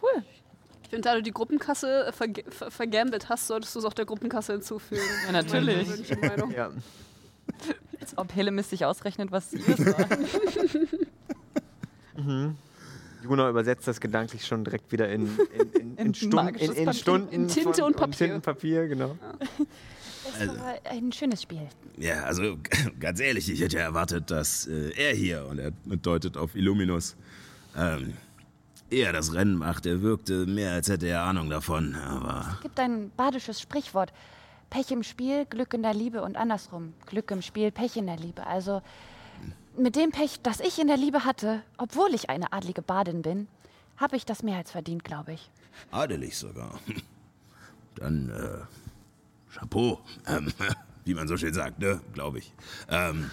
[0.00, 0.22] Cool.
[0.82, 3.94] Ich finde, da du die Gruppenkasse äh, verge- ver vergambelt hast, solltest du es auch
[3.94, 5.00] der Gruppenkasse hinzufügen.
[5.26, 5.88] Ja, natürlich.
[6.20, 6.54] Meine.
[6.54, 6.70] Ja.
[8.00, 9.86] Als ob Helemis sich ausrechnet, was sie ist.
[9.86, 10.06] war.
[13.22, 16.68] Juna übersetzt das gedanklich schon direkt wieder in, in, in, in, In Stunden, in, magisches
[16.76, 16.92] in Papier.
[17.00, 18.16] Stunden In Tinte und Papier.
[18.18, 19.16] Tintenpapier, genau.
[20.38, 21.68] Das war ein schönes Spiel.
[21.96, 22.56] Ja, also
[23.00, 27.16] ganz ehrlich, ich hätte erwartet, dass äh, er hier, und er deutet auf Illuminus,
[27.76, 28.14] ähm,
[28.90, 29.86] eher das Rennen macht.
[29.86, 34.12] Er wirkte mehr, als hätte er Ahnung davon, aber Es gibt ein badisches Sprichwort.
[34.70, 36.94] Pech im Spiel, Glück in der Liebe und andersrum.
[37.06, 38.46] Glück im Spiel, Pech in der Liebe.
[38.46, 38.80] Also
[39.76, 43.48] mit dem Pech, das ich in der Liebe hatte, obwohl ich eine adlige Badin bin,
[43.96, 45.50] habe ich das mehr als verdient, glaube ich.
[45.90, 46.78] adelig sogar.
[47.96, 48.81] Dann, äh,
[49.54, 50.52] Chapeau, ähm,
[51.04, 52.52] wie man so schön sagt, ne, glaube ich.
[52.88, 53.30] Ähm,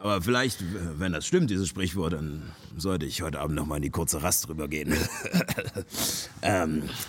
[0.00, 0.62] aber vielleicht,
[1.00, 4.22] wenn das stimmt, dieses Sprichwort, dann sollte ich heute Abend noch mal in die kurze
[4.22, 4.92] Rast rübergehen.
[6.42, 6.84] ähm,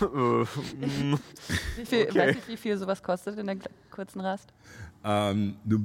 [1.76, 3.58] Wie viel, Weiß ich, wie viel sowas kostet in der
[3.92, 4.48] kurzen Rast?
[5.02, 5.78] Ähm, du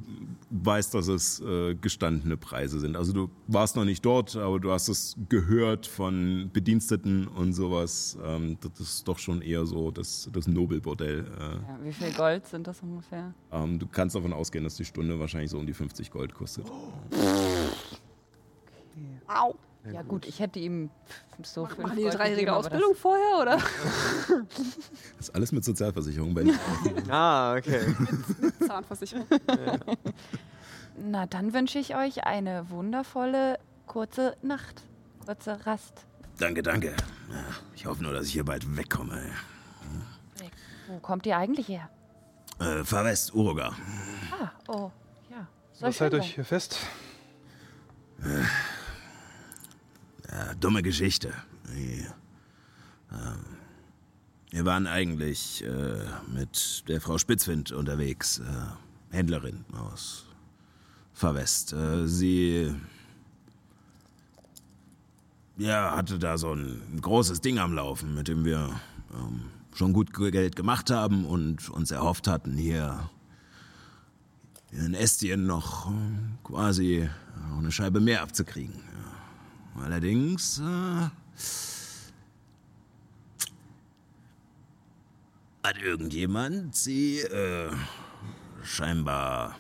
[0.50, 2.98] weißt, dass es äh, gestandene Preise sind.
[2.98, 8.18] Also du warst noch nicht dort, aber du hast es gehört von Bediensteten und sowas.
[8.22, 11.20] Ähm, das ist doch schon eher so das, das Nobelbordell.
[11.40, 13.34] Äh, Ja, wie viel Gold sind das ungefähr?
[13.54, 16.66] ähm, du kannst davon ausgehen, dass die Stunde wahrscheinlich so um die 50 Gold kostet.
[19.28, 19.56] Au.
[19.92, 20.90] Ja, gut, ich hätte ihm
[21.44, 23.58] so fünf Machen die dreijährige Ausbildung vorher, oder?
[23.58, 24.40] Das
[25.20, 26.56] ist alles mit Sozialversicherung bei dir.
[27.10, 27.94] Ah, okay.
[28.68, 29.28] Zahnversicherung.
[29.30, 29.80] Das,
[30.98, 34.82] na, dann wünsche ich euch eine wundervolle, kurze Nacht.
[35.26, 36.06] Kurze Rast.
[36.40, 36.88] danke, danke.
[37.32, 37.44] Ja,
[37.76, 39.22] Ich hoffe nur, dass ich hier bald wegkomme.
[40.88, 41.90] Wo kommt ihr eigentlich her?
[42.60, 43.76] Äh, fahr west, Uruga.
[44.40, 44.92] Ah, oh,
[45.32, 45.48] ja.
[45.74, 46.80] Soll Was seid schön euch hier fest?
[50.32, 51.34] Ja, dumme Geschichte.
[53.12, 53.46] Ähm,
[54.52, 60.26] wir waren eigentlich äh, mit der Frau Spitzwind unterwegs, äh, Händlerin aus
[61.14, 61.74] Verwest.
[61.74, 62.74] Äh, sie
[65.58, 68.80] ja, hatte da so ein großes Ding am Laufen, mit dem wir
[69.14, 69.42] ähm,
[69.74, 73.10] schon gut Geld gemacht haben und uns erhofft hatten, hier
[74.72, 75.94] in Estien noch äh,
[76.44, 77.10] quasi
[77.58, 78.76] eine Scheibe mehr abzukriegen.
[78.76, 79.15] Ja.
[79.84, 81.10] Allerdings äh,
[85.64, 87.72] hat irgendjemand sie äh,
[88.64, 89.58] scheinbar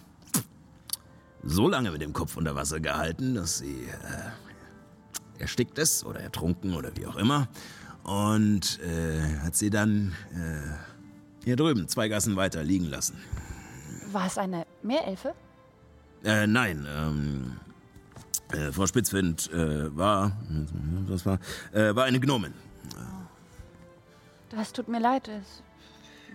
[1.43, 6.73] so lange mit dem Kopf unter Wasser gehalten, dass sie äh, erstickt ist oder ertrunken
[6.73, 7.47] oder wie auch immer.
[8.03, 13.17] Und äh, hat sie dann äh, hier drüben zwei Gassen weiter liegen lassen.
[14.11, 15.33] War es eine Meerelfe?
[16.23, 17.59] Äh, nein, ähm,
[18.55, 20.31] äh, Frau Spitzwind äh, war,
[21.07, 21.39] was war,
[21.73, 22.53] äh, war eine Gnomin.
[24.49, 25.63] Das tut mir leid es,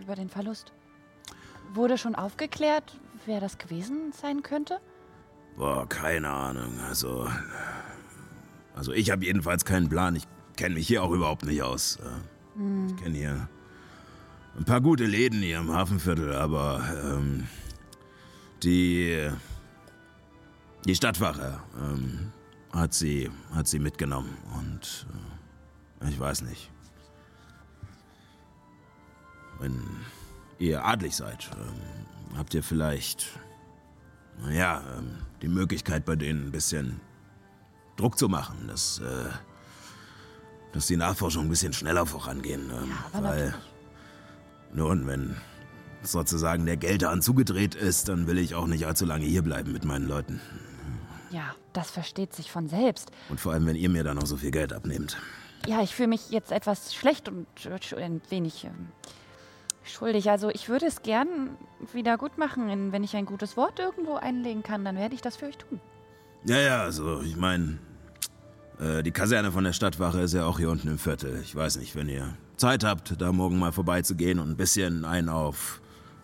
[0.01, 0.73] über den Verlust.
[1.73, 4.79] Wurde schon aufgeklärt, wer das gewesen sein könnte?
[5.57, 6.73] Boah, keine Ahnung.
[6.89, 7.29] Also,
[8.75, 10.17] also ich habe jedenfalls keinen Plan.
[10.17, 10.25] Ich
[10.57, 11.97] kenne mich hier auch überhaupt nicht aus.
[11.97, 13.49] Äh, Ich kenne hier
[14.59, 17.47] ein paar gute Läden hier im Hafenviertel, aber ähm,
[18.63, 19.31] die
[20.86, 22.32] die Stadtwache ähm,
[22.73, 25.07] hat sie hat sie mitgenommen und
[26.01, 26.70] äh, ich weiß nicht.
[29.59, 29.78] Wenn
[30.59, 33.28] ihr adlig seid, ähm, habt ihr vielleicht
[34.43, 37.01] naja, ähm, die Möglichkeit bei denen ein bisschen
[37.97, 39.28] Druck zu machen, dass, äh,
[40.73, 42.70] dass die Nachforschung ein bisschen schneller vorangehen.
[42.70, 43.55] Ähm, aber weil,
[44.73, 45.36] nun, wenn
[46.02, 50.09] sozusagen der Geldhahn zugedreht ist, dann will ich auch nicht allzu lange hierbleiben mit meinen
[50.09, 50.40] Leuten.
[51.31, 53.11] Ja, das versteht sich von selbst.
[53.28, 55.16] Und vor allem, wenn ihr mir dann noch so viel Geld abnehmt.
[55.66, 58.89] Ja, ich fühle mich jetzt etwas schlecht und äh, ein wenig ähm,
[59.85, 60.31] schuldig.
[60.31, 61.57] Also ich würde es gern
[61.93, 62.93] wieder gut machen.
[62.93, 65.81] Wenn ich ein gutes Wort irgendwo einlegen kann, dann werde ich das für euch tun.
[66.44, 67.78] Ja, ja, also ich meine,
[68.81, 71.40] äh, die Kaserne von der Stadtwache ist ja auch hier unten im Viertel.
[71.43, 75.28] Ich weiß nicht, wenn ihr Zeit habt, da morgen mal vorbeizugehen und ein bisschen einen
[75.28, 75.81] auf,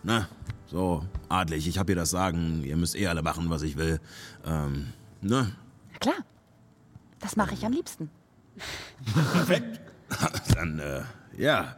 [0.07, 0.29] ne,
[0.67, 4.01] so adlig, ich hab hier das Sagen, ihr müsst eh alle machen, was ich will.
[4.47, 5.53] Ähm, ne?
[5.93, 6.25] Na klar.
[7.19, 8.11] Das mache ich am liebsten.
[10.55, 11.03] Dann, äh,
[11.37, 11.77] ja,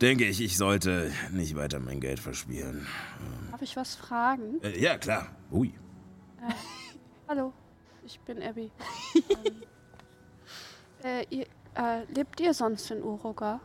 [0.00, 2.86] denke ich, ich sollte nicht weiter mein Geld verspielen.
[3.50, 4.60] Darf ich was fragen?
[4.62, 5.28] Äh, ja, klar.
[5.50, 5.72] Ui.
[7.26, 7.52] Hallo,
[8.04, 8.70] ich bin Abby.
[11.02, 13.60] ähm, äh, ihr, äh, lebt ihr sonst in Uruga?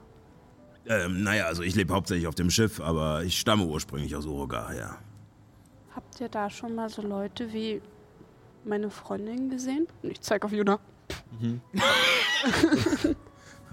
[0.87, 4.77] Ähm, naja, also ich lebe hauptsächlich auf dem Schiff, aber ich stamme ursprünglich aus Uruguay,
[4.77, 4.97] ja.
[5.95, 7.81] Habt ihr da schon mal so Leute wie
[8.65, 9.87] meine Freundin gesehen?
[10.01, 10.79] Ich zeig auf Juna.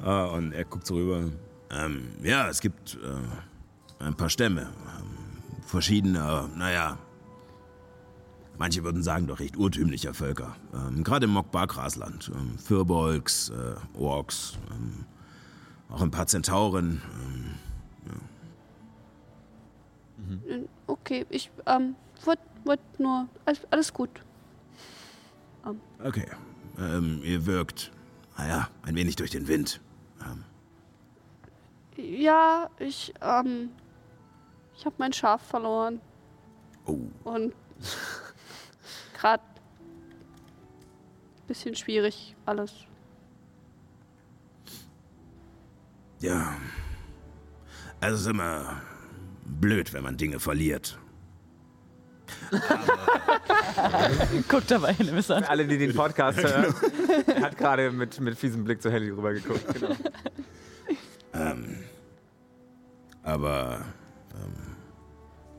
[0.03, 1.31] Ah, und er guckt so rüber.
[1.71, 4.63] Ähm, ja, es gibt äh, ein paar Stämme.
[4.63, 6.97] Ähm, verschiedene, naja,
[8.57, 10.57] manche würden sagen doch recht urtümlicher Völker.
[10.73, 12.33] Ähm, Gerade im Mokbar-Grasland.
[12.35, 15.05] Ähm, Firbolgs, äh, Orks, ähm,
[15.91, 17.03] auch ein paar Zentauren.
[17.15, 17.41] Ähm,
[20.47, 21.95] Äh, Okay, ich ähm,
[22.25, 23.29] wollte wollt nur.
[23.45, 24.11] Alles, alles gut.
[26.05, 26.27] okay.
[26.79, 27.93] Ähm, ihr wirkt,
[28.37, 29.81] naja, ein wenig durch den Wind.
[30.21, 30.45] Ähm,
[31.97, 33.71] Ja, ich, ähm,
[34.77, 36.01] ich habe mein Schaf verloren
[36.87, 37.55] oh, und
[39.15, 39.43] gerade
[41.47, 42.73] bisschen schwierig alles.
[46.21, 46.57] Ja.
[48.01, 48.81] Also Es ist immer
[49.45, 50.99] blöd, wenn man Dinge verliert.
[54.49, 55.45] Guckt dabei eine Miss an.
[55.45, 56.75] Für alle, die den Podcast hören,
[57.43, 59.65] hat gerade mit, mit fiesem Blick zu Helly rüber geguckt.
[59.75, 59.95] Genau.
[61.33, 61.79] Ähm,
[63.23, 63.85] aber
[64.35, 64.77] ähm,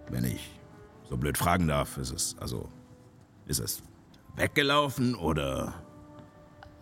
[0.10, 0.60] wenn ich
[1.10, 2.70] so blöd fragen darf, ist es, also,
[3.46, 3.82] ist es
[4.36, 5.74] weggelaufen oder?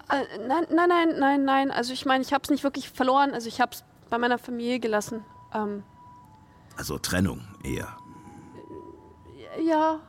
[0.09, 1.71] Äh, nein, nein, nein, nein, nein.
[1.71, 3.33] Also ich meine, ich habe es nicht wirklich verloren.
[3.33, 5.23] Also ich habe es bei meiner Familie gelassen.
[5.53, 5.83] Ähm,
[6.77, 7.95] Also Trennung eher.
[9.61, 9.99] ja,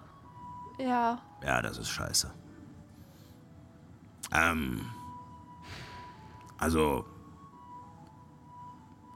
[0.78, 1.18] ja.
[1.44, 2.32] Ja, das ist scheiße.
[4.32, 4.81] Ähm.
[6.59, 7.05] Also.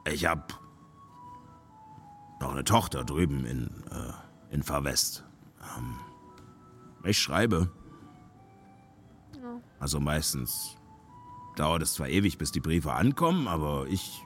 [0.06, 0.60] Ich hab
[2.40, 5.24] noch eine Tochter drüben in, äh, in Farwest.
[5.78, 5.98] Ähm,
[7.04, 7.70] ich schreibe.
[9.84, 10.78] Also meistens
[11.56, 14.24] dauert es zwar ewig, bis die Briefe ankommen, aber ich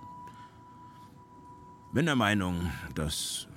[1.93, 3.49] bin der Meinung, dass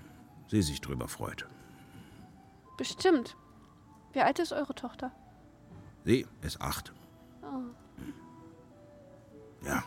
[0.48, 1.48] sie sich drüber freut.
[2.76, 3.38] Bestimmt.
[4.14, 5.11] Wie alt ist eure Tochter?
[6.03, 6.91] Sie ist acht.
[9.64, 9.84] Ja.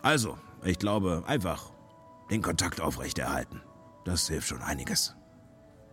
[0.00, 1.70] Also, ich glaube, einfach
[2.30, 3.60] den Kontakt aufrechterhalten.
[4.06, 5.14] Das hilft schon einiges.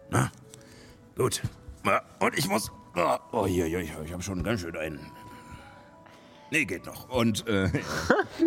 [0.09, 0.31] Na?
[1.17, 1.41] Gut.
[2.21, 2.71] Und ich muss.
[2.95, 4.99] Oh, oh hier, hier, ich habe schon ganz schön einen.
[6.51, 7.09] Nee, geht noch.
[7.09, 7.67] Und äh,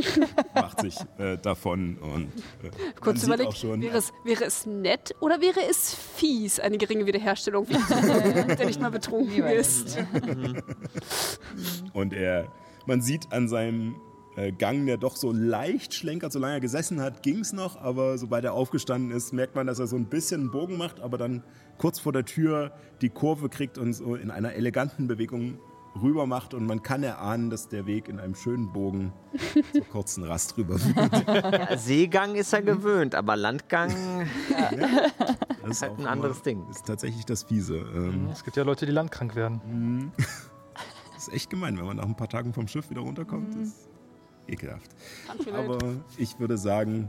[0.54, 2.28] macht sich äh, davon und
[2.62, 2.70] äh,
[3.00, 7.06] Kurz überlegt, auch schon, wäre es, wäre es nett oder wäre es fies, eine geringe
[7.06, 9.98] Wiederherstellung, wie der nicht mal betrunken ist?
[11.94, 12.52] Und er,
[12.86, 13.96] man sieht an seinem
[14.36, 18.44] äh, Gang, der doch so leicht schlenkert, solange er gesessen hat, ging's noch, aber sobald
[18.44, 21.42] er aufgestanden ist, merkt man, dass er so ein bisschen einen Bogen macht, aber dann
[21.78, 25.58] kurz vor der Tür die Kurve kriegt und so in einer eleganten Bewegung
[26.02, 29.12] rüber macht und man kann erahnen, dass der Weg in einem schönen Bogen
[29.72, 31.26] zur kurzen Rast rüber führt.
[31.26, 33.90] Ja, Seegang ist er gewöhnt, aber Landgang.
[35.62, 36.70] Das ist halt ein anderes immer- Ding.
[36.70, 37.78] Ist tatsächlich das Fiese.
[37.78, 40.12] Ähm, Es gibt ja Leute, die landkrank werden.
[41.16, 43.52] ist echt gemein, wenn man nach ein paar Tagen vom Schiff wieder runterkommt.
[43.56, 43.88] Ist
[44.46, 44.90] ekelhaft.
[45.52, 45.78] Aber
[46.18, 47.08] ich würde sagen,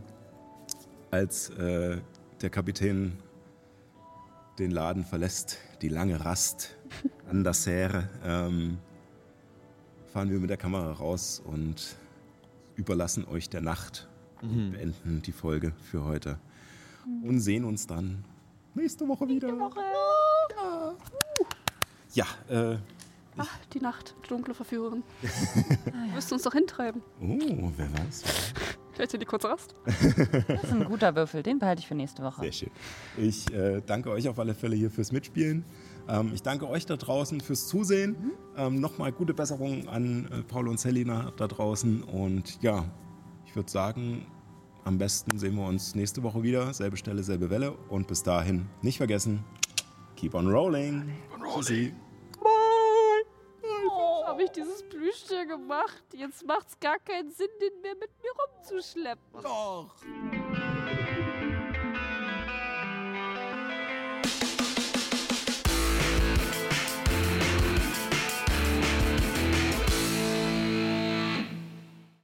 [1.12, 1.98] als äh,
[2.42, 3.20] der Kapitän
[4.60, 6.76] den Laden verlässt, die lange Rast
[7.30, 8.78] an der Serre, ähm,
[10.12, 11.96] fahren wir mit der Kamera raus und
[12.76, 14.08] überlassen euch der Nacht
[14.42, 16.40] und beenden die Folge für heute.
[17.24, 18.26] Und sehen uns dann
[18.74, 19.50] nächste Woche wieder.
[22.14, 22.78] Ja, äh,
[23.40, 25.04] Ach, die Nacht, die dunkle Verführerin.
[25.86, 27.02] Du wirst uns doch hintreiben.
[27.22, 28.24] oh, wer weiß.
[28.98, 29.76] Vielleicht in die kurze Rast.
[29.86, 32.42] Das ist ein guter Würfel, den behalte ich für nächste Woche.
[32.42, 32.72] Sehr schön.
[33.16, 35.66] Ich äh, danke euch auf alle Fälle hier fürs Mitspielen.
[36.10, 38.16] Ähm, ich danke euch da draußen fürs Zusehen.
[38.58, 42.02] Ähm, Nochmal gute Besserung an äh, Paul und Selina da draußen.
[42.02, 42.86] Und ja,
[43.46, 44.26] ich würde sagen,
[44.84, 46.74] am besten sehen wir uns nächste Woche wieder.
[46.74, 47.74] Selbe Stelle, selbe Welle.
[47.90, 49.44] Und bis dahin nicht vergessen,
[50.16, 51.12] keep on rolling.
[51.54, 51.94] Tschüssi.
[54.38, 56.04] Habe ich dieses Plüschtier gemacht?
[56.14, 59.42] Jetzt macht's gar keinen Sinn, den mehr mit mir rumzuschleppen.
[59.42, 59.96] Doch.